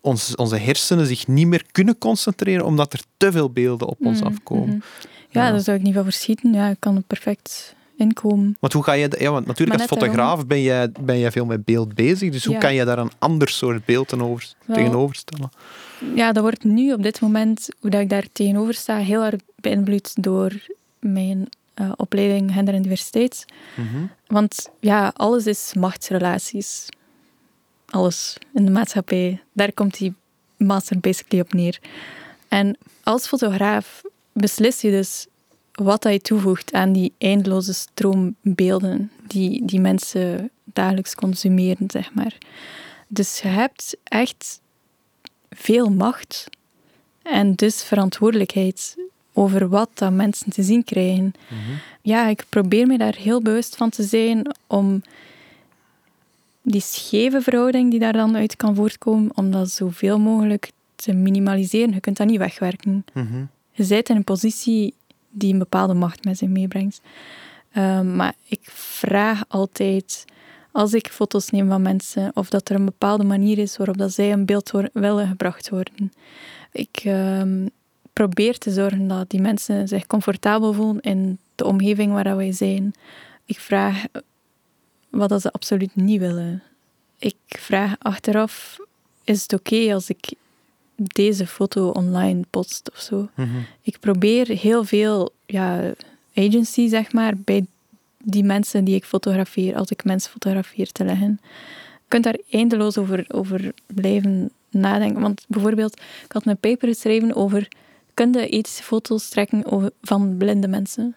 ons, 0.00 0.34
onze 0.36 0.56
hersenen 0.56 1.06
zich 1.06 1.26
niet 1.26 1.46
meer 1.46 1.64
kunnen 1.72 1.98
concentreren 1.98 2.64
omdat 2.64 2.92
er 2.92 3.00
te 3.16 3.32
veel 3.32 3.50
beelden 3.50 3.88
op 3.88 3.98
ons 4.06 4.18
Mhm, 4.20 4.28
afkomen. 4.28 4.68
mhm. 4.68 4.78
Ja, 5.30 5.44
Ja. 5.44 5.50
daar 5.50 5.60
zou 5.60 5.76
ik 5.76 5.82
niet 5.82 5.94
van 5.94 6.04
verschieten. 6.04 6.52
Ja, 6.52 6.68
ik 6.68 6.76
kan 6.78 6.96
er 6.96 7.02
perfect 7.02 7.74
inkomen. 8.02 8.56
Want 8.60 8.72
hoe 8.72 8.82
ga 8.82 8.92
je... 8.92 9.10
Ja, 9.18 9.30
want 9.30 9.46
natuurlijk 9.46 9.80
als 9.80 9.88
fotograaf 9.88 10.46
ben 10.46 10.62
jij, 10.62 10.90
ben 11.00 11.18
jij 11.18 11.30
veel 11.30 11.44
met 11.44 11.64
beeld 11.64 11.94
bezig. 11.94 12.30
Dus 12.30 12.44
hoe 12.44 12.58
kan 12.58 12.74
je 12.74 12.84
daar 12.84 12.98
een 12.98 13.10
ander 13.18 13.48
soort 13.48 13.84
beeld 13.84 14.08
tegenover, 14.08 14.54
Wel- 14.64 14.76
tegenover 14.76 15.16
stellen? 15.16 15.50
Ja, 16.14 16.32
dat 16.32 16.42
wordt 16.42 16.64
nu 16.64 16.92
op 16.92 17.02
dit 17.02 17.20
moment, 17.20 17.68
hoe 17.80 17.90
dat 17.90 18.00
ik 18.00 18.08
daar 18.08 18.26
tegenover 18.32 18.74
sta, 18.74 18.96
heel 18.96 19.22
erg 19.24 19.40
beïnvloed 19.60 20.22
door 20.22 20.52
mijn 20.98 21.48
eh, 21.74 21.92
opleiding 21.96 22.52
gender 22.52 22.74
en 22.74 22.82
diversiteit. 22.82 23.44
Want 24.26 24.70
ja, 24.80 25.12
alles 25.16 25.46
is 25.46 25.72
machtsrelaties. 25.78 26.88
Alles 27.86 28.36
in 28.54 28.64
de 28.64 28.70
maatschappij. 28.70 29.42
Daar 29.52 29.72
komt 29.72 29.98
die 29.98 30.14
master 30.56 31.00
basically 31.00 31.44
op 31.44 31.52
neer. 31.52 31.78
En 32.48 32.76
als 33.02 33.26
fotograaf 33.26 34.02
beslis 34.32 34.80
je 34.80 34.90
dus 34.90 35.26
wat 35.72 36.02
dat 36.02 36.12
je 36.12 36.20
toevoegt 36.20 36.72
aan 36.72 36.92
die 36.92 37.12
eindeloze 37.18 37.74
stroom 37.74 38.34
beelden 38.40 39.10
die, 39.26 39.64
die 39.66 39.80
mensen 39.80 40.50
dagelijks 40.64 41.14
consumeren, 41.14 41.90
zeg 41.90 42.14
maar. 42.14 42.38
Dus 43.08 43.40
je 43.40 43.48
hebt 43.48 43.96
echt 44.04 44.60
veel 45.50 45.90
macht 45.90 46.48
en 47.22 47.54
dus 47.54 47.82
verantwoordelijkheid 47.82 48.96
over 49.32 49.68
wat 49.68 49.90
dat 49.94 50.12
mensen 50.12 50.50
te 50.50 50.62
zien 50.62 50.84
krijgen. 50.84 51.32
Ja, 52.02 52.26
ik 52.26 52.44
probeer 52.48 52.86
me 52.86 52.98
daar 52.98 53.16
heel 53.16 53.42
bewust 53.42 53.76
van 53.76 53.90
te 53.90 54.02
zijn 54.02 54.54
om 54.66 55.02
die 56.62 56.80
scheve 56.80 57.40
verhouding 57.40 57.90
die 57.90 58.00
daar 58.00 58.12
dan 58.12 58.36
uit 58.36 58.56
kan 58.56 58.74
voortkomen, 58.74 59.30
om 59.34 59.50
dat 59.50 59.70
zoveel 59.70 60.18
mogelijk 60.18 60.70
te 60.94 61.12
minimaliseren. 61.12 61.94
Je 61.94 62.00
kunt 62.00 62.16
dat 62.16 62.26
niet 62.26 62.38
wegwerken. 62.38 63.04
Mhm. 63.12 63.44
Je 63.72 63.84
zit 63.84 64.08
in 64.08 64.16
een 64.16 64.24
positie 64.24 64.94
die 65.32 65.52
een 65.52 65.58
bepaalde 65.58 65.94
macht 65.94 66.24
met 66.24 66.38
zich 66.38 66.48
meebrengt. 66.48 67.00
Ehm, 67.72 68.16
maar 68.16 68.34
ik 68.48 68.60
vraag 68.70 69.44
altijd, 69.48 70.24
als 70.72 70.94
ik 70.94 71.08
foto's 71.08 71.50
neem 71.50 71.68
van 71.68 71.82
mensen, 71.82 72.30
of 72.34 72.48
dat 72.50 72.68
er 72.68 72.74
een 72.74 72.84
bepaalde 72.84 73.24
manier 73.24 73.58
is 73.58 73.76
waarop 73.76 73.98
dat 73.98 74.12
zij 74.12 74.28
in 74.28 74.44
beeld 74.44 74.70
willen 74.92 75.28
gebracht 75.28 75.68
worden. 75.68 76.12
Ik 76.72 77.00
ehm, 77.04 77.66
probeer 78.12 78.58
te 78.58 78.70
zorgen 78.70 79.08
dat 79.08 79.30
die 79.30 79.40
mensen 79.40 79.88
zich 79.88 80.06
comfortabel 80.06 80.72
voelen 80.72 81.00
in 81.00 81.38
de 81.54 81.64
omgeving 81.64 82.12
waar 82.12 82.36
wij 82.36 82.52
zijn. 82.52 82.94
Ik 83.44 83.58
vraag 83.60 84.04
wat 85.10 85.42
ze 85.42 85.52
absoluut 85.52 85.96
niet 85.96 86.20
willen. 86.20 86.62
Ik 87.18 87.36
vraag 87.48 87.94
achteraf, 87.98 88.78
is 89.24 89.42
het 89.42 89.52
oké 89.52 89.94
als 89.94 90.08
ik 90.08 90.32
deze 91.04 91.46
foto 91.46 91.88
online 91.88 92.42
post 92.50 92.90
of 92.92 93.00
zo? 93.00 93.28
Mhm. 93.34 93.48
Ik 93.82 94.00
probeer 94.00 94.48
heel 94.48 94.84
veel 94.84 95.32
ja, 95.46 95.92
agency, 96.34 96.88
zeg 96.88 97.12
maar, 97.12 97.36
bij 97.36 97.66
die 98.24 98.44
mensen 98.44 98.84
die 98.84 98.94
ik 98.94 99.04
fotografeer, 99.04 99.76
als 99.76 99.90
ik 99.90 100.04
mensen 100.04 100.30
fotografeer, 100.30 100.92
te 100.92 101.04
leggen. 101.04 101.40
kunt 102.08 102.24
daar 102.24 102.38
eindeloos 102.50 102.98
over, 102.98 103.24
over 103.28 103.72
blijven 103.86 104.50
nadenken. 104.70 105.20
Want 105.20 105.44
bijvoorbeeld, 105.48 106.00
ik 106.24 106.32
had 106.32 106.46
een 106.46 106.56
paper 106.56 106.88
geschreven 106.88 107.34
over... 107.34 107.68
Kun 108.14 108.32
je 108.32 108.48
ethische 108.48 108.82
foto's 108.82 109.28
trekken 109.28 109.64
over, 109.64 109.90
van 110.02 110.36
blinde 110.36 110.68
mensen? 110.68 111.14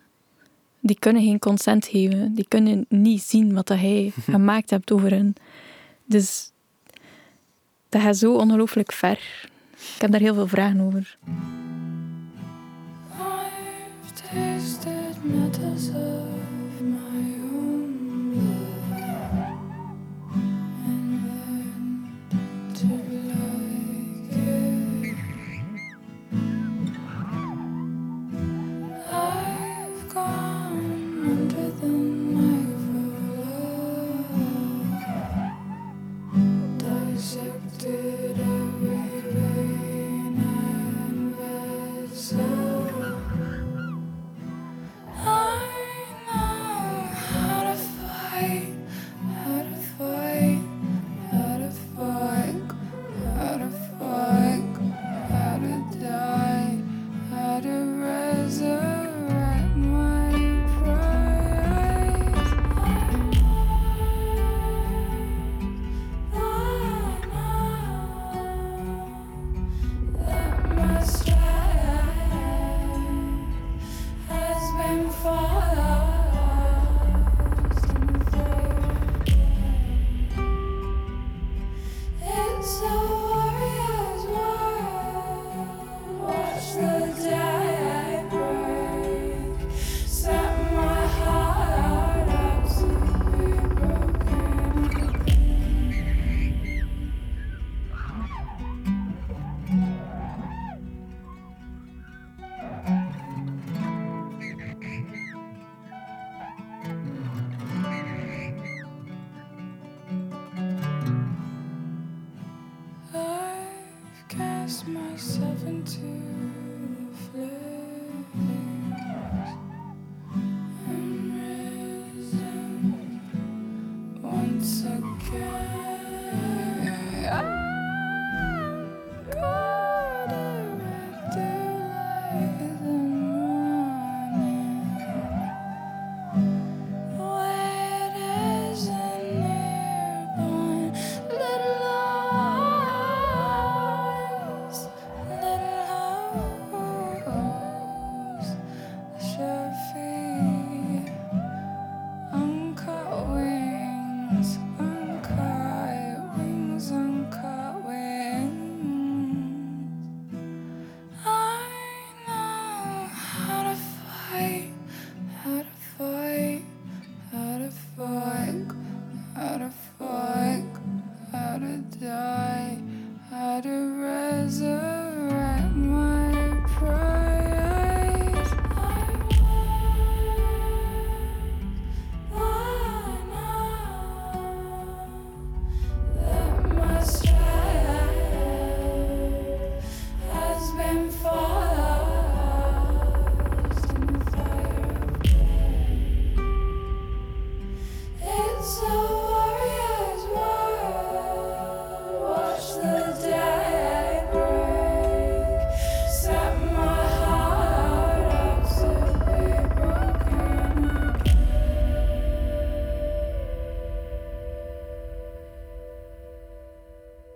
Die 0.80 1.00
kunnen 1.00 1.24
geen 1.24 1.40
consent 1.40 1.88
geven. 1.88 2.34
Die 2.34 2.46
kunnen 2.48 2.86
niet 2.90 3.22
zien 3.22 3.54
wat 3.54 3.68
dat 3.68 3.78
hij 3.78 4.14
gemaakt 4.30 4.70
hebt 4.70 4.92
over 4.92 5.10
hen. 5.10 5.36
Dus 6.06 6.52
dat 7.90 8.02
gaat 8.02 8.18
zo 8.18 8.34
ongelooflijk 8.34 8.92
ver. 8.92 9.50
Ik 9.96 10.02
heb 10.02 10.12
daar 10.12 10.20
heel 10.20 10.34
veel 10.34 10.48
vragen 10.48 10.82
over. 10.82 11.18
I've 14.02 14.14
tasted 14.14 15.16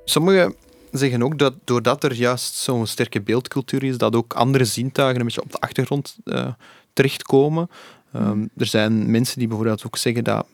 Sommigen 0.09 0.55
zeggen 0.91 1.23
ook 1.23 1.37
dat 1.37 1.53
doordat 1.63 2.03
er 2.03 2.13
juist 2.13 2.55
zo'n 2.55 2.87
sterke 2.87 3.21
beeldcultuur 3.21 3.83
is, 3.83 3.97
dat 3.97 4.15
ook 4.15 4.33
andere 4.33 4.65
zintuigen 4.65 5.19
een 5.19 5.25
beetje 5.25 5.41
op 5.41 5.51
de 5.51 5.59
achtergrond 5.59 6.17
eh, 6.23 6.47
terechtkomen. 6.93 7.69
Ehm, 8.13 8.45
er 8.57 8.65
zijn 8.65 9.11
mensen 9.11 9.39
die 9.39 9.47
bijvoorbeeld 9.47 9.85
ook 9.85 9.97
zeggen 9.97 10.23
dat 10.23 10.45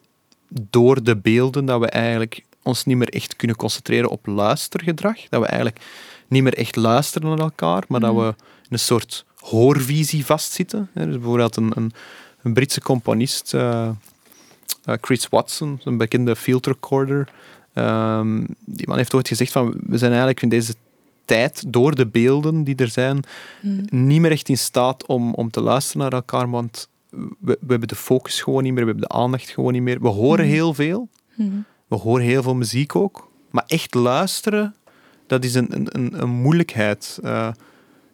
door 0.49 1.03
de 1.03 1.18
beelden 1.18 1.66
dat 1.66 1.80
we 1.80 1.88
eigenlijk 1.88 2.43
ons 2.64 2.86
niet 2.86 2.97
meer 2.97 3.10
echt 3.10 3.36
kunnen 3.36 3.56
concentreren 3.56 4.10
op 4.10 4.26
luistergedrag. 4.26 5.18
Dat 5.30 5.41
we 5.41 5.47
eigenlijk 5.47 5.82
niet 6.28 6.43
meer 6.43 6.58
echt 6.58 6.76
luisteren 6.76 7.30
naar 7.30 7.39
elkaar, 7.39 7.84
maar 7.88 7.99
dat 7.99 8.16
we 8.16 8.34
in 8.38 8.70
een 8.70 8.80
soort 8.80 9.26
hoorvisie 9.36 10.26
vastzitten. 10.26 10.89
hè. 10.93 11.06
Dus 11.06 11.16
bijvoorbeeld 11.16 11.56
een, 11.56 11.72
een, 11.76 11.93
een 12.43 12.53
Britse 12.53 12.82
componist, 12.82 13.53
eh, 13.53 13.89
eh, 14.84 14.95
Chris 15.01 15.28
Watson, 15.30 15.82
een 15.84 15.97
bekende 15.97 16.36
field 16.36 16.68
recorder, 16.68 17.30
Ehm, 17.76 18.43
die 18.65 18.88
man 18.88 18.97
heeft 18.97 19.13
ooit 19.13 19.28
gezegd 19.28 19.51
van 19.51 19.76
we 19.88 19.97
zijn 19.97 20.09
eigenlijk 20.09 20.41
in 20.41 20.49
deze 20.49 20.73
tijd, 21.26 21.63
door 21.67 21.95
de 21.95 22.07
beelden 22.07 22.63
die 22.63 22.76
er 22.76 22.88
zijn, 22.88 23.19
niet 23.89 24.21
meer 24.21 24.32
echt 24.32 24.49
in 24.49 24.57
staat 24.57 25.05
om, 25.05 25.34
om 25.34 25.51
te 25.51 25.61
luisteren 25.61 26.01
naar 26.01 26.13
elkaar, 26.13 26.49
want 26.49 26.89
we, 27.09 27.28
we 27.39 27.67
hebben 27.67 27.88
de 27.88 27.95
focus 27.95 28.41
gewoon 28.41 28.63
niet 28.63 28.73
meer, 28.73 28.86
we 28.86 28.91
hebben 28.91 29.09
de 29.09 29.15
aandacht 29.15 29.49
gewoon 29.49 29.73
niet 29.73 29.82
meer. 29.82 30.01
We 30.01 30.07
horen 30.07 30.45
heel 30.45 30.73
veel, 30.73 31.09
we 31.88 31.95
horen 31.95 32.26
heel 32.26 32.43
veel 32.43 32.55
muziek 32.55 32.95
ook, 32.95 33.32
maar 33.51 33.63
echt 33.67 33.93
luisteren, 33.93 34.76
dat 35.28 35.43
is 35.43 35.53
een, 35.53 35.67
een, 35.76 35.88
een, 35.91 36.21
een 36.21 36.30
moeilijkheid. 36.30 37.19
Eh, 37.23 37.47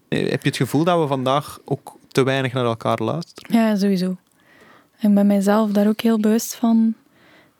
heb 0.07 0.43
je 0.43 0.49
het 0.49 0.57
gevoel 0.57 0.83
dat 0.83 0.99
we 0.99 1.07
vandaag 1.07 1.59
ook 1.65 1.97
te 2.07 2.23
weinig 2.23 2.53
naar 2.53 2.65
elkaar 2.65 2.97
luisteren? 2.97 3.55
Ja, 3.55 3.75
sowieso. 3.75 4.17
En 4.97 5.13
bij 5.13 5.23
mijzelf 5.23 5.71
daar 5.71 5.87
ook 5.87 6.01
heel 6.01 6.19
bewust 6.19 6.55
van 6.55 6.93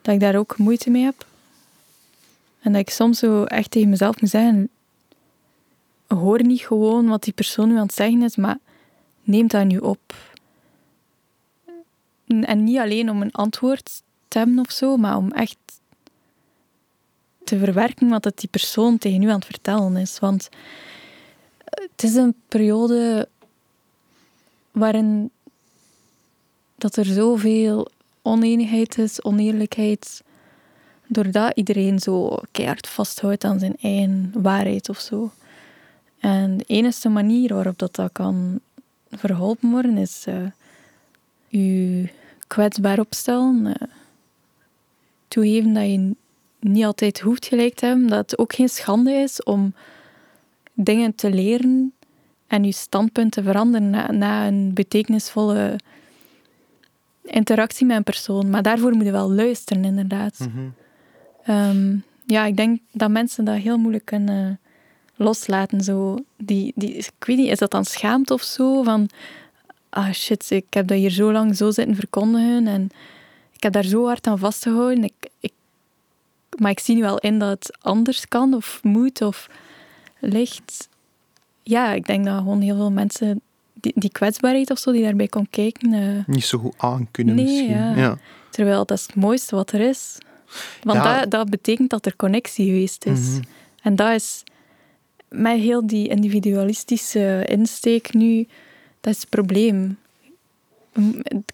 dat 0.01 0.13
ik 0.13 0.19
daar 0.19 0.35
ook 0.35 0.57
moeite 0.57 0.89
mee 0.89 1.03
heb. 1.03 1.25
En 2.62 2.72
dat 2.72 2.82
ik 2.82 2.89
soms 2.89 3.20
zo 3.20 3.43
echt 3.43 3.72
tegen 3.72 3.89
mezelf 3.89 4.22
moet 4.22 4.30
zeggen: 4.30 4.70
hoor 6.07 6.43
niet 6.43 6.62
gewoon 6.62 7.07
wat 7.07 7.24
die 7.24 7.34
persoon 7.34 7.68
nu 7.68 7.76
aan 7.76 7.86
het 7.86 7.93
zeggen 7.93 8.22
is, 8.22 8.36
maar 8.36 8.57
neem 9.24 9.47
dat 9.47 9.66
nu 9.66 9.78
op. 9.78 10.16
En 12.28 12.64
niet 12.64 12.78
alleen 12.78 13.09
om 13.09 13.22
een 13.22 13.32
antwoord 13.32 14.01
te 14.28 14.38
hebben 14.38 14.59
of 14.59 14.72
zo, 14.72 14.97
maar 14.97 15.18
om 15.18 15.32
echt 15.32 15.57
te 17.43 17.57
verwerken 17.57 18.09
wat 18.09 18.24
het 18.24 18.38
die 18.38 18.49
persoon 18.49 18.97
tegen 18.97 19.22
u 19.22 19.28
aan 19.28 19.36
het 19.36 19.45
vertellen 19.45 19.97
is. 19.97 20.20
Want 20.20 20.49
het 21.64 22.03
is 22.03 22.16
een 22.16 22.36
periode 22.47 23.28
waarin 24.72 25.32
dat 26.76 26.95
er 26.95 27.05
zoveel 27.05 27.88
oneenigheid 28.22 28.97
is, 28.97 29.24
oneerlijkheid, 29.24 30.24
doordat 31.12 31.51
iedereen 31.55 31.99
zo 31.99 32.38
keihard 32.51 32.88
vasthoudt 32.88 33.43
aan 33.43 33.59
zijn 33.59 33.76
eigen 33.82 34.32
waarheid 34.34 34.89
of 34.89 34.99
zo. 34.99 35.32
En 36.20 36.57
de 36.57 36.64
enige 36.68 37.09
manier 37.09 37.53
waarop 37.53 37.78
dat, 37.78 37.95
dat 37.95 38.12
kan 38.12 38.59
verholpen 39.09 39.70
worden 39.70 39.97
is 39.97 40.26
je 41.47 42.07
kwetsbaar 42.47 42.99
opstellen, 42.99 43.66
uh, 43.66 43.74
toegeven 45.28 45.74
dat 45.74 45.84
je 45.84 46.16
niet 46.59 46.86
altijd 46.86 47.20
hoeft 47.20 47.45
gelijk 47.45 47.76
te 47.76 47.86
hebben, 47.86 48.07
dat 48.07 48.32
het 48.32 48.39
ook 48.39 48.53
geen 48.53 48.70
schande 48.70 49.12
is 49.12 49.43
om 49.43 49.74
dingen 50.74 51.16
te 51.16 51.30
leren 51.30 51.93
en 52.47 52.64
je 52.64 52.72
standpunt 52.72 53.32
te 53.32 53.43
veranderen 53.43 53.89
na, 53.89 54.12
na 54.12 54.47
een 54.47 54.74
betekenisvolle 54.74 55.76
interactie 57.24 57.86
met 57.86 57.97
een 57.97 58.03
persoon. 58.03 58.49
Maar 58.49 58.62
daarvoor 58.62 58.95
moet 58.95 59.05
je 59.05 59.12
wel 59.12 59.32
luisteren, 59.32 59.86
inderdaad. 59.86 60.47
Um, 61.49 62.03
ja, 62.25 62.45
ik 62.45 62.57
denk 62.57 62.79
dat 62.91 63.09
mensen 63.09 63.45
dat 63.45 63.57
heel 63.57 63.77
moeilijk 63.77 64.05
kunnen 64.05 64.59
loslaten. 65.15 65.81
Zo. 65.81 66.17
Die, 66.37 66.71
die, 66.75 66.93
ik 66.93 67.25
weet 67.25 67.37
niet, 67.37 67.49
is 67.49 67.59
dat 67.59 67.71
dan 67.71 67.85
schaamte 67.85 68.33
of 68.33 68.41
zo? 68.41 68.83
Van, 68.83 69.09
ah 69.89 70.11
shit, 70.11 70.51
ik 70.51 70.65
heb 70.69 70.87
dat 70.87 70.97
hier 70.97 71.09
zo 71.09 71.31
lang 71.31 71.55
zo 71.55 71.71
zitten 71.71 71.95
verkondigen 71.95 72.67
en 72.67 72.89
ik 73.51 73.63
heb 73.63 73.73
daar 73.73 73.83
zo 73.83 74.05
hard 74.05 74.27
aan 74.27 74.39
vastgehouden. 74.39 75.03
Ik, 75.03 75.29
ik, 75.39 75.53
maar 76.57 76.71
ik 76.71 76.79
zie 76.79 76.95
nu 76.95 77.01
wel 77.01 77.17
in 77.17 77.39
dat 77.39 77.49
het 77.49 77.77
anders 77.81 78.27
kan 78.27 78.53
of 78.53 78.79
moet 78.83 79.21
of 79.21 79.49
ligt. 80.19 80.89
Ja, 81.63 81.93
ik 81.93 82.05
denk 82.05 82.25
dat 82.25 82.37
gewoon 82.37 82.61
heel 82.61 82.75
veel 82.75 82.91
mensen 82.91 83.41
die, 83.73 83.93
die 83.95 84.11
kwetsbaarheid 84.11 84.71
of 84.71 84.77
zo 84.77 84.91
die 84.91 85.03
daarbij 85.03 85.27
komt 85.27 85.49
kijken. 85.49 85.93
Uh, 85.93 86.23
Niet 86.27 86.45
zo 86.45 86.57
goed 86.57 86.73
aan 86.77 87.07
kunnen 87.11 87.35
nee, 87.35 87.45
misschien. 87.45 87.69
Ja. 87.69 87.95
Ja. 87.95 88.17
Terwijl 88.49 88.85
dat 88.85 88.97
is 88.97 89.05
het 89.05 89.15
mooiste 89.15 89.55
wat 89.55 89.71
er 89.71 89.79
is. 89.79 90.17
Want 90.83 91.03
Ja. 91.03 91.19
dat, 91.19 91.31
dat 91.31 91.49
betekent 91.49 91.89
dat 91.89 92.05
er 92.05 92.15
connectie 92.15 92.65
geweest 92.65 93.05
is. 93.05 93.19
Mhm. 93.19 93.41
En 93.81 93.95
dat 93.95 94.13
is 94.13 94.43
met 95.29 95.59
heel 95.59 95.87
die 95.87 96.07
individualistische 96.07 97.45
insteek 97.49 98.13
nu, 98.13 98.47
dat 99.01 99.13
is 99.13 99.19
het 99.19 99.29
probleem. 99.29 99.97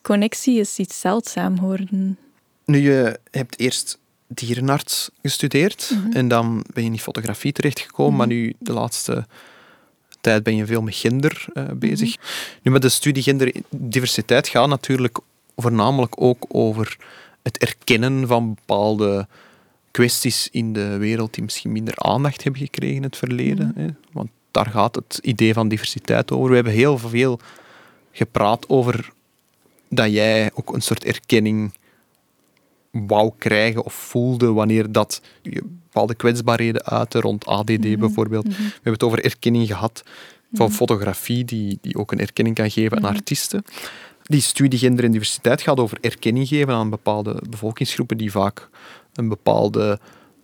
Connectie 0.01 0.59
is 0.59 0.77
iets 0.77 0.99
zeldzaam 0.99 1.59
geworden. 1.59 2.17
Nu, 2.65 2.77
je 2.77 3.19
hebt 3.31 3.59
eerst 3.59 3.99
dierenarts 4.27 5.09
gestudeerd 5.21 5.93
en 6.11 6.27
dan 6.27 6.65
ben 6.73 6.83
je 6.83 6.89
in 6.89 6.99
fotografie 6.99 7.51
terechtgekomen, 7.51 8.15
maar 8.15 8.27
nu 8.27 8.53
de 8.59 8.73
laatste 8.73 9.25
tijd 10.21 10.43
ben 10.43 10.55
je 10.55 10.65
veel 10.65 10.81
met 10.81 10.95
gender 10.95 11.45
eh, 11.53 11.63
bezig. 11.75 12.15
Nu, 12.61 12.71
met 12.71 12.81
de 12.81 12.89
studie 12.89 13.23
genderdiversiteit 13.23 14.47
gaat 14.47 14.67
natuurlijk 14.67 15.19
voornamelijk 15.55 16.21
ook 16.21 16.45
over 16.47 16.97
het 17.47 17.57
erkennen 17.57 18.27
van 18.27 18.53
bepaalde 18.53 19.27
kwesties 19.91 20.49
in 20.51 20.73
de 20.73 20.97
wereld 20.97 21.33
die 21.33 21.43
misschien 21.43 21.71
minder 21.71 21.93
aandacht 21.97 22.43
hebben 22.43 22.61
gekregen 22.61 22.95
in 22.95 23.03
het 23.03 23.17
verleden. 23.17 23.71
Hè? 23.75 23.87
Want 24.11 24.29
daar 24.51 24.65
gaat 24.65 24.95
het 24.95 25.19
idee 25.21 25.53
van 25.53 25.67
diversiteit 25.67 26.31
over. 26.31 26.49
We 26.49 26.55
hebben 26.55 26.73
heel 26.73 26.97
veel 26.97 27.39
gepraat 28.11 28.69
over 28.69 29.11
dat 29.89 30.11
jij 30.11 30.51
ook 30.53 30.73
een 30.73 30.81
soort 30.81 31.03
erkenning 31.03 31.73
wou 32.91 33.31
krijgen 33.37 33.83
of 33.83 33.93
voelde 33.93 34.51
wanneer 34.51 34.91
dat 34.91 35.21
je 35.41 35.61
bepaalde 35.63 36.15
kwetsbaarheden 36.15 36.85
uitte 36.85 37.19
rond 37.19 37.45
ADD 37.45 37.97
bijvoorbeeld. 37.99 38.47
We 38.47 38.53
hebben 38.53 38.93
het 38.93 39.03
over 39.03 39.23
erkenning 39.23 39.67
gehad 39.67 40.03
van 40.53 40.71
fotografie, 40.71 41.45
die, 41.45 41.77
die 41.81 41.95
ook 41.95 42.11
een 42.11 42.19
erkenning 42.19 42.55
kan 42.55 42.71
geven 42.71 42.97
aan 42.97 43.15
artiesten. 43.15 43.63
Die 44.28 44.41
studie 44.41 44.80
gender 44.80 45.05
en 45.05 45.11
diversiteit 45.11 45.61
gaat 45.61 45.80
over 45.80 45.97
erkenning 46.01 46.47
geven 46.47 46.73
aan 46.73 46.89
bepaalde 46.89 47.41
bevolkingsgroepen 47.49 48.17
die 48.17 48.32
vaak 48.32 48.69
een 49.13 49.28
bepaalde 49.28 49.99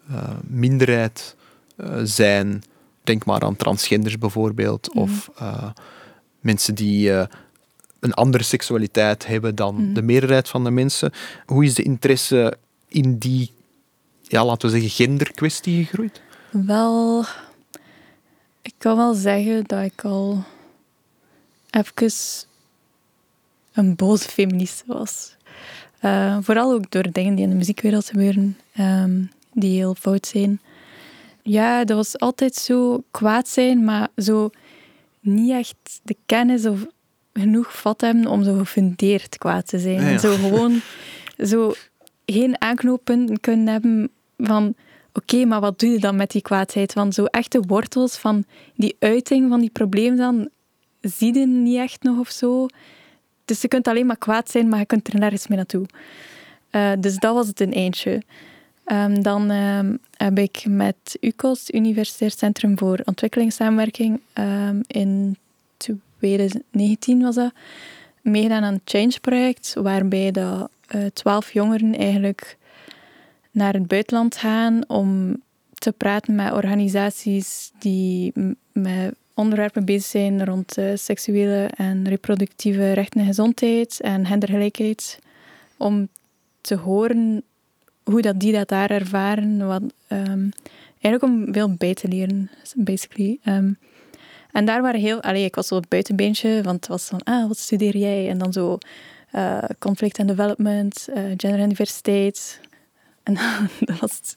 eh, 0.09 0.29
minderheid 0.47 1.35
eh, 1.75 1.99
zijn. 2.03 2.63
Denk 3.03 3.25
maar 3.25 3.41
aan 3.41 3.55
transgenders 3.55 4.17
bijvoorbeeld, 4.17 4.93
of 4.93 5.29
eh, 5.37 5.69
mensen 6.39 6.75
die 6.75 7.11
een 7.99 8.13
andere 8.13 8.43
seksualiteit 8.43 9.25
hebben 9.25 9.55
dan 9.55 9.93
de 9.93 10.01
meerderheid 10.01 10.49
van 10.49 10.63
de 10.63 10.71
mensen. 10.71 11.11
Hoe 11.45 11.65
is 11.65 11.73
de 11.73 11.83
interesse 11.83 12.57
in 12.87 13.17
die, 13.17 13.51
ja, 14.21 14.45
laten 14.45 14.69
we 14.69 14.79
zeggen, 14.79 15.05
genderkwestie 15.05 15.85
gegroeid? 15.85 16.21
Wel, 16.49 17.25
ik 18.61 18.73
kan 18.77 18.97
wel 18.97 19.13
zeggen 19.13 19.63
dat 19.67 19.83
ik 19.83 20.03
al 20.03 20.43
even 21.69 21.93
een 23.73 23.95
boze 23.95 24.29
feministe 24.29 24.83
was. 24.87 25.35
Eh, 25.99 26.37
vooral 26.41 26.73
ook 26.73 26.91
door 26.91 27.11
dingen 27.11 27.35
die 27.35 27.43
in 27.43 27.49
de 27.49 27.55
muziekwereld 27.55 28.09
gebeuren, 28.09 28.57
ehm, 28.73 29.21
die 29.53 29.77
heel 29.77 29.95
fout 29.95 30.27
zijn. 30.27 30.61
Ja, 31.41 31.83
dat 31.83 31.97
was 31.97 32.19
altijd 32.19 32.55
zo 32.55 33.03
kwaad 33.11 33.47
zijn, 33.47 33.83
maar 33.83 34.07
zo 34.17 34.49
niet 35.19 35.51
echt 35.51 35.99
de 36.03 36.15
kennis 36.25 36.65
of 36.65 36.85
genoeg 37.33 37.79
vat 37.79 38.01
hebben 38.01 38.27
om 38.27 38.43
zo 38.43 38.57
gefundeerd 38.57 39.37
kwaad 39.37 39.67
te 39.67 39.79
zijn. 39.79 40.01
Ja, 40.01 40.09
ja. 40.09 40.17
Zo 40.17 40.35
gewoon 40.35 40.81
zo 41.37 41.73
geen 42.25 42.61
aanknooppunten 42.61 43.39
kunnen 43.39 43.67
hebben 43.67 44.09
van 44.37 44.75
oké, 45.13 45.45
maar 45.45 45.59
wat 45.61 45.79
doe 45.79 45.89
je 45.89 45.99
dan 45.99 46.15
met 46.15 46.31
die 46.31 46.41
kwaadheid? 46.41 46.93
Want 46.93 47.13
zo 47.13 47.25
echte 47.25 47.63
wortels 47.67 48.17
van 48.17 48.45
die 48.75 48.95
uiting 48.99 49.49
van 49.49 49.59
die 49.59 49.69
probleem 49.69 50.15
dan 50.15 50.49
zie 51.01 51.39
je 51.39 51.47
niet 51.47 51.77
echt 51.77 52.03
nog 52.03 52.19
of 52.19 52.29
zo. 52.29 52.67
Dus 53.45 53.61
je 53.61 53.67
kunt 53.67 53.87
alleen 53.87 54.05
maar 54.05 54.17
kwaad 54.17 54.49
zijn, 54.49 54.69
maar 54.69 54.79
je 54.79 54.85
kunt 54.85 55.07
er 55.07 55.19
nergens 55.19 55.47
mee 55.47 55.57
naartoe. 55.57 55.85
Eh, 56.69 56.91
dus 56.99 57.15
dat 57.15 57.33
was 57.33 57.47
het 57.47 57.59
een 57.59 57.73
eindje. 57.73 58.21
Ehm, 58.83 59.21
dan 59.21 59.49
ehm, 59.49 59.95
heb 60.17 60.37
ik 60.37 60.63
met 60.67 61.17
UCOS, 61.19 61.69
Universitair 61.69 62.31
Centrum 62.31 62.77
voor 62.77 63.01
Ontwikkelingssamenwerking, 63.05 64.21
ehm, 64.33 64.81
in 64.87 65.37
2019 65.77 67.21
was 67.21 67.35
dat, 67.35 67.53
meegedaan 68.21 68.63
aan 68.63 68.73
het 68.73 68.81
Change-project, 68.85 69.73
waarbij 69.73 70.31
dat, 70.31 70.69
eh, 70.87 71.05
twaalf 71.13 71.53
jongeren 71.53 71.95
eigenlijk 71.95 72.57
naar 73.51 73.73
het 73.73 73.87
buitenland 73.87 74.35
gaan 74.35 74.89
om 74.89 75.41
te 75.73 75.91
praten 75.91 76.35
met 76.35 76.51
organisaties 76.51 77.71
die 77.79 78.33
met 78.71 79.15
onderwerpen 79.33 79.85
bezig 79.85 80.03
zijn 80.03 80.45
rond 80.45 80.77
eh, 80.77 80.85
seksuele 80.95 81.69
en 81.75 82.07
reproductieve 82.07 82.91
rechten 82.91 83.19
en 83.19 83.27
gezondheid 83.27 83.99
en 84.01 84.25
gendergelijkheid. 84.25 85.19
Om 85.77 86.07
te 86.61 86.75
horen 86.75 87.43
hoe 88.03 88.21
dat 88.21 88.39
die 88.39 88.53
dat 88.53 88.67
daar 88.67 88.91
ervaren. 88.91 89.67
Wat, 89.67 89.83
ehm, 90.07 90.49
eigenlijk 91.01 91.23
om 91.23 91.53
veel 91.53 91.73
bij 91.77 91.93
te 91.93 92.07
leren, 92.07 92.49
basically. 92.75 93.39
Ehm, 93.43 93.71
en 94.51 94.65
daar 94.65 94.81
waren 94.81 94.99
heel... 94.99 95.21
Allee, 95.21 95.43
ik 95.43 95.55
was 95.55 95.67
zo 95.67 95.75
het 95.75 95.89
buitenbeentje, 95.89 96.61
want 96.63 96.75
het 96.75 96.87
was 96.87 97.03
van, 97.03 97.23
ah, 97.23 97.47
wat 97.47 97.57
studeer 97.57 97.97
jij? 97.97 98.29
En 98.29 98.37
dan 98.37 98.53
zo 98.53 98.77
eh, 99.31 99.63
conflict 99.79 100.19
and 100.19 100.27
development, 100.27 101.07
eh, 101.13 101.23
gender 101.37 101.59
en 101.59 101.69
diversiteit. 101.69 102.59
En 103.23 103.33
dan 103.79 103.97
was 103.99 104.11
het 104.17 104.35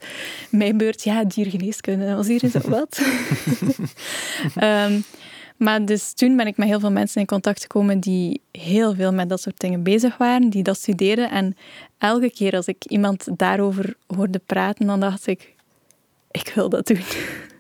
mijn 0.51 0.77
beurt, 0.77 1.03
ja, 1.03 1.25
diergeneeskunde. 1.25 2.07
Dat 2.07 2.17
was 2.17 2.27
hier 2.27 2.51
zo, 2.51 2.61
wat? 2.79 3.01
Ehm, 4.55 5.01
maar 5.57 5.85
dus 5.85 6.13
toen 6.13 6.37
ben 6.37 6.47
ik 6.47 6.57
met 6.57 6.69
heel 6.69 6.81
veel 6.81 6.91
mensen 6.91 7.21
in 7.21 7.27
contact 7.27 7.63
gekomen 7.63 8.01
die 8.01 8.41
heel 8.51 8.95
veel 8.95 9.13
met 9.13 9.29
dat 9.29 9.41
soort 9.41 9.61
dingen 9.61 9.83
bezig 9.83 10.17
waren, 10.17 10.51
die 10.51 10.63
dat 10.63 10.77
studeerden. 10.77 11.31
En 11.31 11.57
elke 11.99 12.31
keer 12.31 12.57
als 12.57 12.67
ik 12.67 12.85
iemand 12.85 13.29
daarover 13.37 13.97
hoorde 14.17 14.41
praten, 14.47 14.87
dan 14.87 15.01
dacht 15.01 15.27
ik, 15.27 15.55
ik 16.31 16.53
wil 16.55 16.69
dat 16.69 16.87
doen. 16.87 17.01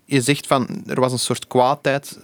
Je 0.04 0.20
zegt 0.20 0.46
van, 0.46 0.82
er 0.86 1.00
was 1.00 1.12
een 1.12 1.18
soort 1.18 1.46
kwaadheid 1.46 2.18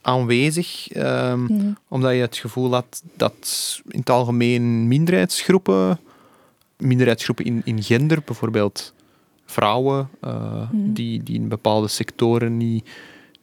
aanwezig, 0.00 0.88
ehm, 0.88 1.72
omdat 1.88 2.12
je 2.12 2.20
het 2.20 2.36
gevoel 2.36 2.72
had 2.72 3.02
dat 3.16 3.80
in 3.88 3.98
het 3.98 4.10
algemeen 4.10 4.88
minderheidsgroepen, 4.88 6.00
minderheidsgroepen 6.78 7.44
in, 7.44 7.60
in 7.64 7.82
gender, 7.82 8.22
bijvoorbeeld 8.24 8.92
vrouwen, 9.46 10.08
eh, 10.20 10.68
die, 10.72 11.22
die 11.22 11.34
in 11.34 11.48
bepaalde 11.48 11.88
sectoren 11.88 12.56
niet, 12.56 12.88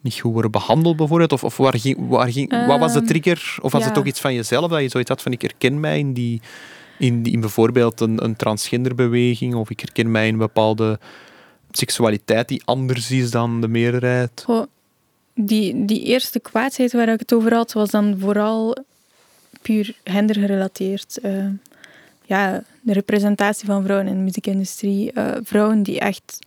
niet 0.01 0.19
goed 0.19 0.33
worden 0.33 0.51
behandeld, 0.51 0.95
bijvoorbeeld, 0.95 1.31
of, 1.31 1.43
of 1.43 1.57
waar 1.57 1.79
ging, 1.79 2.07
waar 2.07 2.31
ging, 2.31 2.67
wat 2.67 2.79
was 2.79 2.93
de 2.93 2.99
Ehm, 2.99 3.07
trigger? 3.07 3.57
Of 3.61 3.71
was 3.71 3.81
ja. 3.81 3.87
het 3.87 3.95
toch 3.95 4.05
iets 4.05 4.19
van 4.19 4.33
jezelf, 4.33 4.69
dat 4.69 4.81
je 4.81 4.89
zoiets 4.89 5.09
had 5.09 5.21
van, 5.21 5.31
ik 5.31 5.41
herken 5.41 5.79
mij 5.79 5.99
in 5.99 6.13
die... 6.13 6.41
In, 6.99 7.23
die- 7.23 7.33
in 7.33 7.39
bijvoorbeeld 7.39 7.99
een, 7.99 8.23
een 8.23 8.35
transgenderbeweging, 8.35 9.55
of 9.55 9.69
ik 9.69 9.79
herken 9.79 10.11
mij 10.11 10.27
in 10.27 10.33
een 10.33 10.39
bepaalde 10.39 10.99
seksualiteit 11.71 12.47
die 12.47 12.61
anders 12.65 13.11
is 13.11 13.31
dan 13.31 13.61
de 13.61 13.67
meerderheid. 13.67 14.43
Goh, 14.45 14.65
die, 15.33 15.85
die 15.85 16.03
eerste 16.03 16.39
kwaadheid 16.39 16.93
waar 16.93 17.09
ik 17.09 17.19
het 17.19 17.33
over 17.33 17.53
had, 17.53 17.73
was 17.73 17.89
dan 17.89 18.15
vooral 18.19 18.77
puur 19.61 19.95
gendergerelateerd. 20.03 21.17
Eh, 21.17 21.45
ja, 22.25 22.63
de 22.81 22.93
representatie 22.93 23.65
van 23.65 23.83
vrouwen 23.83 24.07
in 24.07 24.17
de 24.17 24.23
muziekindustrie. 24.23 25.11
eh, 25.11 25.31
vrouwen 25.43 25.83
die 25.83 25.99
echt 25.99 26.39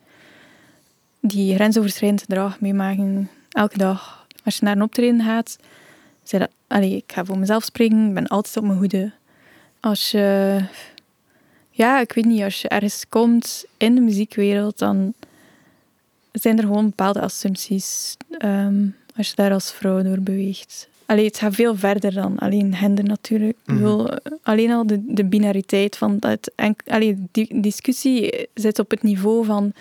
die 1.21 1.55
grensoverschrijdend 1.55 2.21
gedrag 2.21 2.61
meemaken 2.61 3.31
elke 3.51 3.79
dag. 3.79 4.27
Als 4.45 4.57
je 4.57 4.65
naar 4.65 4.77
een 4.77 4.83
optreden 4.83 5.23
gaat, 5.23 5.59
zei 6.23 6.43
dat, 6.43 6.51
allee, 6.67 6.97
ik 6.97 7.13
ga 7.13 7.25
voor 7.25 7.39
mezelf 7.39 7.65
spreken, 7.65 8.09
ik 8.09 8.15
ben 8.15 8.27
altijd 8.27 8.57
op 8.57 8.65
mijn 8.65 8.79
hoede. 8.79 9.13
Als 9.81 10.11
je, 10.11 10.59
ja, 11.71 12.01
ik 12.01 12.13
weet 12.13 12.25
niet, 12.25 12.43
als 12.43 12.63
je 12.63 12.69
ergens 12.69 13.05
komt 13.09 13.65
in 13.77 13.95
de 13.95 14.01
muziekwereld, 14.01 14.79
dan 14.79 15.15
zijn 16.33 16.57
er 16.59 16.65
gewoon 16.65 16.87
bepaalde 16.87 17.21
assumpties 17.21 18.17
ehm, 18.39 18.87
als 19.17 19.29
je 19.29 19.35
daar 19.35 19.53
als 19.53 19.73
vrouw 19.73 20.03
door 20.03 20.21
beweegt. 20.21 20.88
Allee, 21.09 21.25
het 21.25 21.39
gaat 21.39 21.55
veel 21.55 21.77
verder 21.77 22.15
dan 22.15 22.39
alleen 22.39 22.75
gender 22.75 23.05
natuurlijk. 23.05 23.57
Ik 23.67 23.75
bedoel, 23.75 24.09
alleen 24.43 24.71
al 24.71 24.87
de, 24.87 25.15
de 25.15 25.25
binariteit 25.25 25.97
van 25.97 26.19
dat. 26.19 26.53
En, 26.55 26.77
allee, 26.87 27.27
die 27.31 27.61
discussie 27.61 28.49
zit 28.55 28.79
op 28.79 28.91
het 28.91 29.03
niveau 29.03 29.45
van 29.45 29.73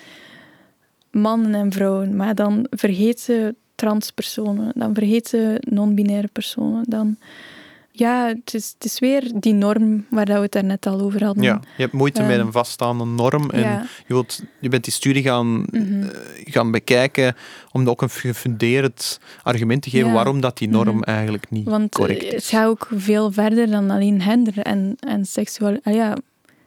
mannen 1.11 1.53
en 1.53 1.71
vrouwen, 1.71 2.15
maar 2.15 2.35
dan 2.35 2.67
vergeet 2.69 3.19
ze 3.19 3.55
transpersonen, 3.75 4.71
dan 4.75 4.93
vergeet 4.93 5.27
ze 5.27 5.57
non-binaire 5.69 6.29
personen. 6.31 6.83
Dan, 6.87 7.17
ja, 7.99 8.27
het 8.27 8.53
is, 8.53 8.73
het 8.77 8.85
is 8.85 8.99
weer 8.99 9.31
die 9.35 9.53
norm 9.53 10.05
waar 10.09 10.25
dat 10.25 10.35
we 10.35 10.41
het 10.41 10.51
daarnet 10.51 10.85
al 10.85 10.99
over 11.01 11.23
hadden. 11.23 11.43
Ja, 11.43 11.59
je 11.75 11.81
hebt 11.81 11.93
moeite 11.93 12.21
met 12.23 12.39
een 12.39 12.51
vaststaande 12.51 13.05
norm 13.05 13.49
en 13.49 13.59
ja. 13.59 13.81
je, 14.07 14.13
wilt, 14.13 14.41
je 14.59 14.69
bent 14.69 14.83
die 14.83 14.93
studie 14.93 15.23
gaan, 15.23 15.65
Mhm. 15.71 16.01
eh, 16.03 16.09
gaan 16.53 16.71
bekijken 16.71 17.35
om 17.71 17.89
ook 17.89 18.01
een 18.01 18.09
gefundeerd 18.09 19.19
argument 19.43 19.81
te 19.81 19.89
geven 19.89 20.07
Ja. 20.07 20.13
waarom 20.13 20.41
dat 20.41 20.57
die 20.57 20.69
norm 20.69 20.95
Mhm. 20.95 21.03
eigenlijk 21.03 21.49
niet 21.49 21.65
Want 21.69 21.93
eh, 21.93 21.99
correct 21.99 22.23
het 22.23 22.33
is. 22.33 22.49
gaat 22.49 22.67
ook 22.67 22.87
veel 22.95 23.31
verder 23.31 23.69
dan 23.69 23.89
alleen 23.89 24.21
gender 24.21 24.59
en, 24.59 24.95
en 24.99 25.25
seksual, 25.25 25.77
ah 25.83 25.93
ja, 25.93 26.15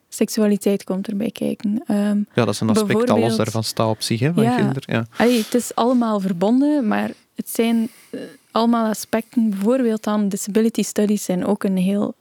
seksualiteit 0.08 0.84
komt 0.84 1.08
erbij 1.08 1.30
kijken. 1.30 1.82
Ehm, 1.86 2.16
Ja, 2.34 2.44
dat 2.44 2.48
is 2.48 2.60
een 2.60 2.70
aspect 2.70 3.06
dat 3.06 3.18
los 3.18 3.36
daarvan 3.36 3.64
staat 3.64 3.88
op 3.88 4.02
zich, 4.02 4.20
hè, 4.20 4.32
van 4.32 4.42
Ja. 4.42 4.56
gender. 4.56 4.82
Ja. 4.86 5.06
allee, 5.16 5.38
het 5.38 5.54
is 5.54 5.74
allemaal 5.74 6.20
verbonden, 6.20 6.86
maar 6.86 7.10
het 7.40 7.50
zijn 7.50 7.88
eh, 8.10 8.20
allemaal 8.50 8.88
aspecten. 8.88 9.50
Bijvoorbeeld 9.50 10.02
dan 10.02 10.28
disability 10.28 10.82
studies 10.82 11.24
zijn 11.24 11.46
ook 11.46 11.64
een 11.64 11.76
heel 11.76 12.14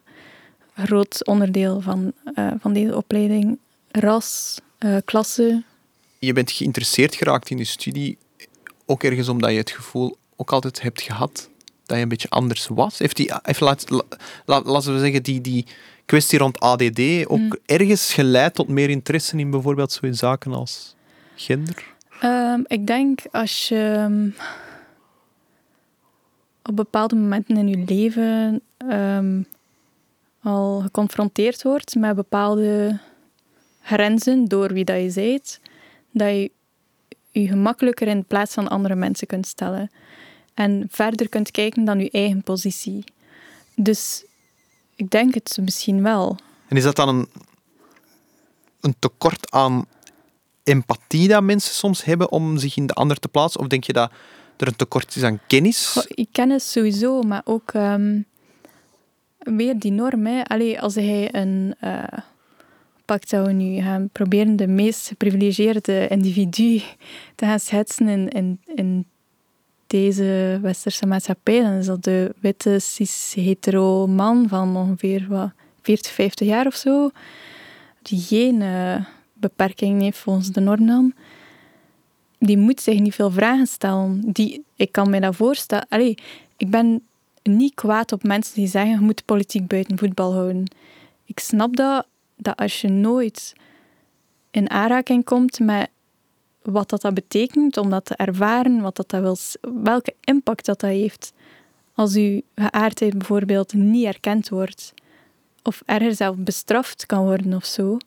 groot 0.74 1.26
onderdeel 1.26 1.82
van, 1.82 2.12
eh, 2.36 2.52
van 2.60 2.74
deze 2.74 2.96
opleiding. 2.96 3.58
Ras, 3.92 4.60
eh, 4.78 4.96
klasse. 5.06 5.64
Je 6.20 6.34
bent 6.34 6.52
geïnteresseerd 6.52 7.16
geraakt 7.16 7.50
in 7.50 7.58
je 7.58 7.64
studie, 7.64 8.18
ook 8.86 9.04
ergens 9.04 9.30
omdat 9.30 9.52
je 9.52 9.58
het 9.58 9.72
gevoel 9.72 10.18
ook 10.36 10.52
altijd 10.52 10.82
hebt 10.82 11.02
gehad 11.02 11.50
dat 11.86 11.98
je 11.98 12.04
een 12.04 12.10
beetje 12.10 12.30
anders 12.30 12.68
was. 12.68 13.00
Heeft 13.00 13.16
die, 13.16 13.32
heeft, 13.42 13.60
laat, 13.60 13.90
la- 13.90 14.04
la- 14.46 14.62
laten 14.66 14.94
we 14.94 15.00
zeggen, 15.00 15.24
die, 15.24 15.42
die 15.42 15.66
kwestie 16.06 16.40
rond 16.40 16.60
ADD 16.60 17.26
ook 17.28 17.38
Mm. 17.40 17.56
ergens 17.66 18.14
geleid 18.14 18.56
tot 18.56 18.68
meer 18.68 18.90
interesse 18.90 19.38
in 19.38 19.52
bijvoorbeeld 19.52 19.92
zo'n 19.92 20.14
zaken 20.14 20.54
als 20.54 20.96
gender? 21.36 21.84
Ehm, 22.22 22.60
ik 22.68 22.88
denk 22.88 23.20
als 23.32 23.68
je 23.68 23.94
ehm, 23.96 24.30
op 26.70 26.76
bepaalde 26.76 27.16
momenten 27.16 27.58
in 27.58 27.68
je 27.68 27.84
leven 27.86 28.62
ehm, 28.78 29.42
al 30.42 30.80
geconfronteerd 30.80 31.64
wordt 31.64 31.96
met 31.96 32.16
bepaalde 32.16 33.00
grenzen 33.82 34.46
door 34.46 34.74
wie 34.74 34.86
dat 34.86 34.96
je 34.96 35.12
bent, 35.14 35.60
dat 36.12 36.28
je 36.28 36.52
je 37.32 37.48
gemakkelijker 37.48 38.08
in 38.08 38.26
plaats 38.26 38.54
van 38.54 38.68
andere 38.68 38.96
mensen 38.96 39.28
kunt 39.28 39.48
stellen. 39.48 39.92
En 40.54 40.88
verder 40.90 41.30
kunt 41.30 41.52
kijken 41.52 41.86
dan 41.86 42.00
je 42.00 42.12
eigen 42.12 42.44
positie. 42.44 43.04
Dus 43.76 44.26
ik 44.96 45.10
denk 45.10 45.34
het 45.34 45.58
misschien 45.62 46.04
wel. 46.04 46.38
En 46.68 46.78
is 46.78 46.84
dat 46.84 46.96
dan 46.96 47.10
een, 47.10 47.28
een 48.82 48.96
tekort 49.00 49.52
aan 49.52 49.86
empathie 50.64 51.28
dat 51.28 51.44
mensen 51.44 51.74
soms 51.74 52.04
hebben 52.04 52.32
om 52.32 52.58
zich 52.58 52.78
in 52.78 52.86
de 52.88 52.94
ander 52.94 53.18
te 53.18 53.28
plaatsen? 53.28 53.62
Of 53.62 53.68
denk 53.68 53.84
je 53.84 53.94
dat 53.94 54.12
er 54.62 54.68
een 54.68 54.76
tekort 54.76 55.16
is 55.16 55.24
aan 55.24 55.40
kennis? 55.48 55.86
Goh, 55.86 56.04
ik 56.08 56.28
ken 56.32 56.50
het 56.50 56.62
sowieso, 56.62 57.22
maar 57.22 57.42
ook 57.46 57.72
ehm, 57.72 58.22
weer 59.38 59.80
die 59.80 59.92
norm. 59.92 60.26
Hè. 60.26 60.44
Allee, 60.44 60.82
als 60.82 60.96
hij 60.96 61.36
een... 61.36 61.76
eh 61.80 62.04
pakt 63.10 63.30
dat 63.30 63.46
we 63.46 63.52
nu 63.52 63.82
gaan 63.82 64.10
proberen 64.12 64.56
de 64.56 64.68
meest 64.68 65.08
geprivilegeerde 65.08 66.08
individu 66.08 66.82
te 67.36 67.46
gaan 67.46 67.60
schetsen 67.60 68.08
in, 68.08 68.30
in, 68.30 68.60
in 68.76 69.06
deze 69.88 70.60
westerse 70.62 71.06
maatschappij, 71.06 71.62
dan 71.62 71.72
is 71.72 71.86
dat 71.86 72.04
de 72.04 72.36
witte 72.40 72.80
cis-hetero 72.80 74.08
man 74.08 74.48
van 74.48 74.76
ongeveer 74.76 75.26
wat, 75.30 75.52
40, 75.82 76.12
50 76.12 76.48
jaar 76.48 76.66
of 76.66 76.76
zo, 76.76 77.10
die 78.02 78.20
geen 78.22 78.62
eh, 78.62 79.06
beperking 79.34 80.02
heeft 80.02 80.18
volgens 80.18 80.52
de 80.52 80.60
norm 80.60 80.86
dan 80.86 81.14
die 82.40 82.58
moet 82.58 82.82
zich 82.82 83.00
niet 83.00 83.16
veel 83.16 83.32
vragen 83.32 83.68
stellen. 83.68 84.22
Die, 84.26 84.64
ik 84.76 84.92
kan 84.92 85.10
me 85.10 85.20
dat 85.20 85.36
voorstellen. 85.36 85.86
Allee, 85.90 86.18
ik 86.58 86.70
ben 86.70 87.02
niet 87.44 87.74
kwaad 87.74 88.12
op 88.12 88.24
mensen 88.24 88.56
die 88.56 88.68
zeggen 88.68 88.92
je 88.92 89.00
moet 89.00 89.26
politiek 89.26 89.68
buiten 89.68 89.98
voetbal 89.98 90.34
houden. 90.34 90.72
Ik 91.26 91.40
snap 91.40 91.76
dat, 91.76 92.06
dat 92.36 92.58
als 92.58 92.82
je 92.82 92.88
nooit 92.90 93.54
in 94.52 94.70
aanraking 94.70 95.24
komt 95.24 95.60
met 95.60 95.90
wat 96.62 96.90
dat, 96.90 97.02
dat 97.02 97.14
betekent, 97.14 97.78
om 97.78 97.90
dat 97.90 98.06
te 98.06 98.16
ervaren, 98.16 98.82
wat 98.82 98.96
dat, 98.96 99.10
dat 99.10 99.22
wil, 99.22 99.38
welke 99.84 100.16
impact 100.24 100.66
dat, 100.66 100.80
dat 100.80 100.90
heeft. 100.90 101.34
Als 101.94 102.16
uw 102.16 102.42
geaardheid 102.56 103.18
bijvoorbeeld 103.18 103.74
niet 103.74 104.06
erkend 104.06 104.50
wordt, 104.50 104.94
of 105.64 105.82
erger 105.86 106.16
zelf 106.16 106.36
bestraft 106.36 107.06
kan 107.06 107.24
worden 107.24 107.54
of 107.54 107.66
zo, 107.66 107.98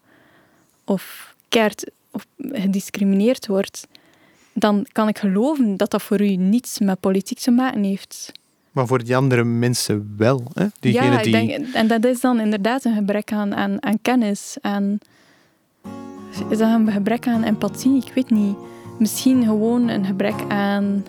of 0.84 1.34
keert 1.48 1.90
of 2.10 2.26
gediscrimineerd 2.38 3.46
wordt, 3.46 3.86
dan 4.52 4.86
kan 4.92 5.08
ik 5.08 5.18
geloven 5.18 5.76
dat 5.76 5.90
dat 5.90 6.02
voor 6.02 6.20
u 6.20 6.36
niets 6.36 6.78
met 6.78 7.00
politiek 7.00 7.38
te 7.38 7.50
maken 7.50 7.82
heeft. 7.82 8.32
Maar 8.72 8.86
voor 8.86 9.04
die 9.04 9.16
andere 9.16 9.44
mensen 9.44 10.14
wel. 10.16 10.42
Hè? 10.54 10.66
Diegene 10.80 11.06
ja, 11.12 11.18
ik 11.18 11.24
die... 11.24 11.32
denk, 11.32 11.66
en 11.74 11.86
dat 11.86 12.04
is 12.04 12.20
dan 12.20 12.40
inderdaad 12.40 12.84
een 12.84 12.94
gebrek 12.94 13.32
aan, 13.32 13.54
aan, 13.54 13.82
aan 13.82 13.98
kennis. 14.02 14.56
En 14.60 14.98
is 16.48 16.58
dat 16.58 16.68
een 16.70 16.92
gebrek 16.92 17.26
aan 17.26 17.42
empathie? 17.42 17.96
Ik 18.06 18.12
weet 18.14 18.30
niet. 18.30 18.56
Misschien 18.98 19.44
gewoon 19.44 19.88
een 19.88 20.04
gebrek 20.04 20.44
aan 20.48 21.04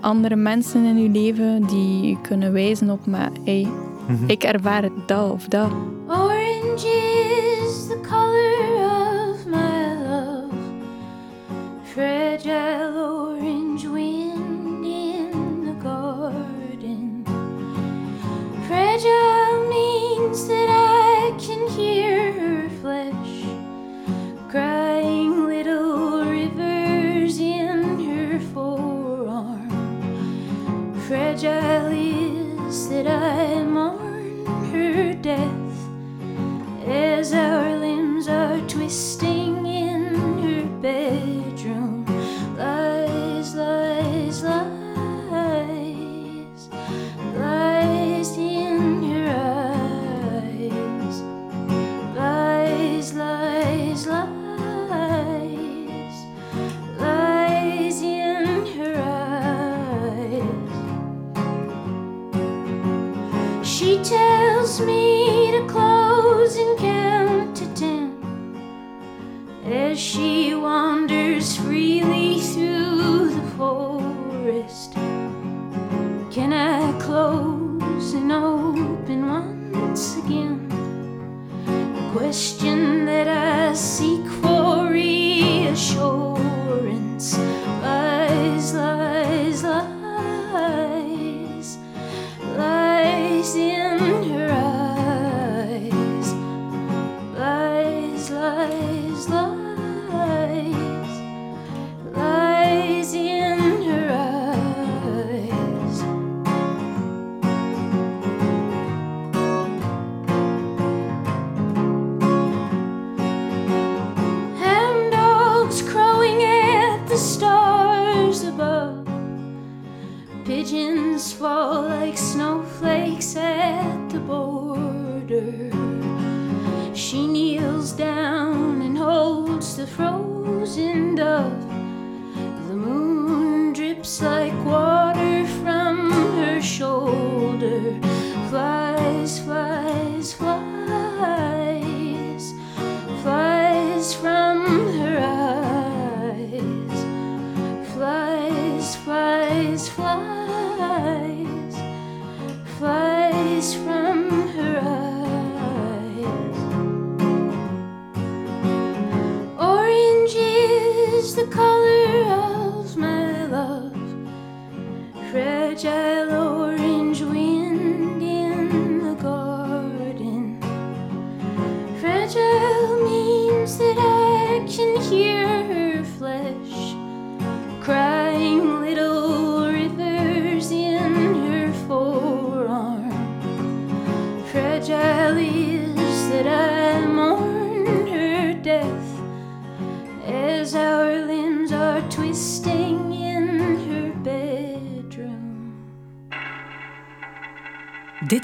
andere 0.00 0.36
mensen 0.36 0.84
in 0.84 0.96
uw 0.96 1.12
leven 1.12 1.66
die 1.66 2.10
u 2.10 2.16
kunnen 2.22 2.52
wijzen 2.52 2.90
op, 2.90 3.06
maar 3.06 3.30
hey, 3.44 3.66
Mhm. 4.08 4.24
ik 4.30 4.42
ervaar 4.42 4.82
het 4.82 4.92
dat 5.08 5.30
of 5.32 5.44
dat. 5.44 5.70
Orange 6.06 7.07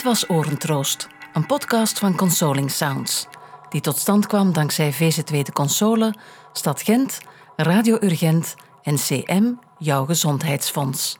was 0.05 0.29
Orentroost, 0.29 1.09
een 1.33 1.47
podcast 1.47 1.99
van 1.99 2.17
Consoling 2.17 2.71
Sounds, 2.71 3.27
die 3.69 3.81
tot 3.81 3.99
stand 3.99 4.27
kwam 4.27 4.53
dankzij 4.53 4.93
VZW 4.93 5.45
De 5.45 5.53
Console, 5.53 6.15
Stad 6.53 6.83
Gent, 6.83 7.21
Radio 7.57 7.97
Urgent 8.01 8.55
en 8.83 8.97
CM, 8.97 9.53
Jouw 9.79 10.05
Gezondheidsfonds. 10.05 11.19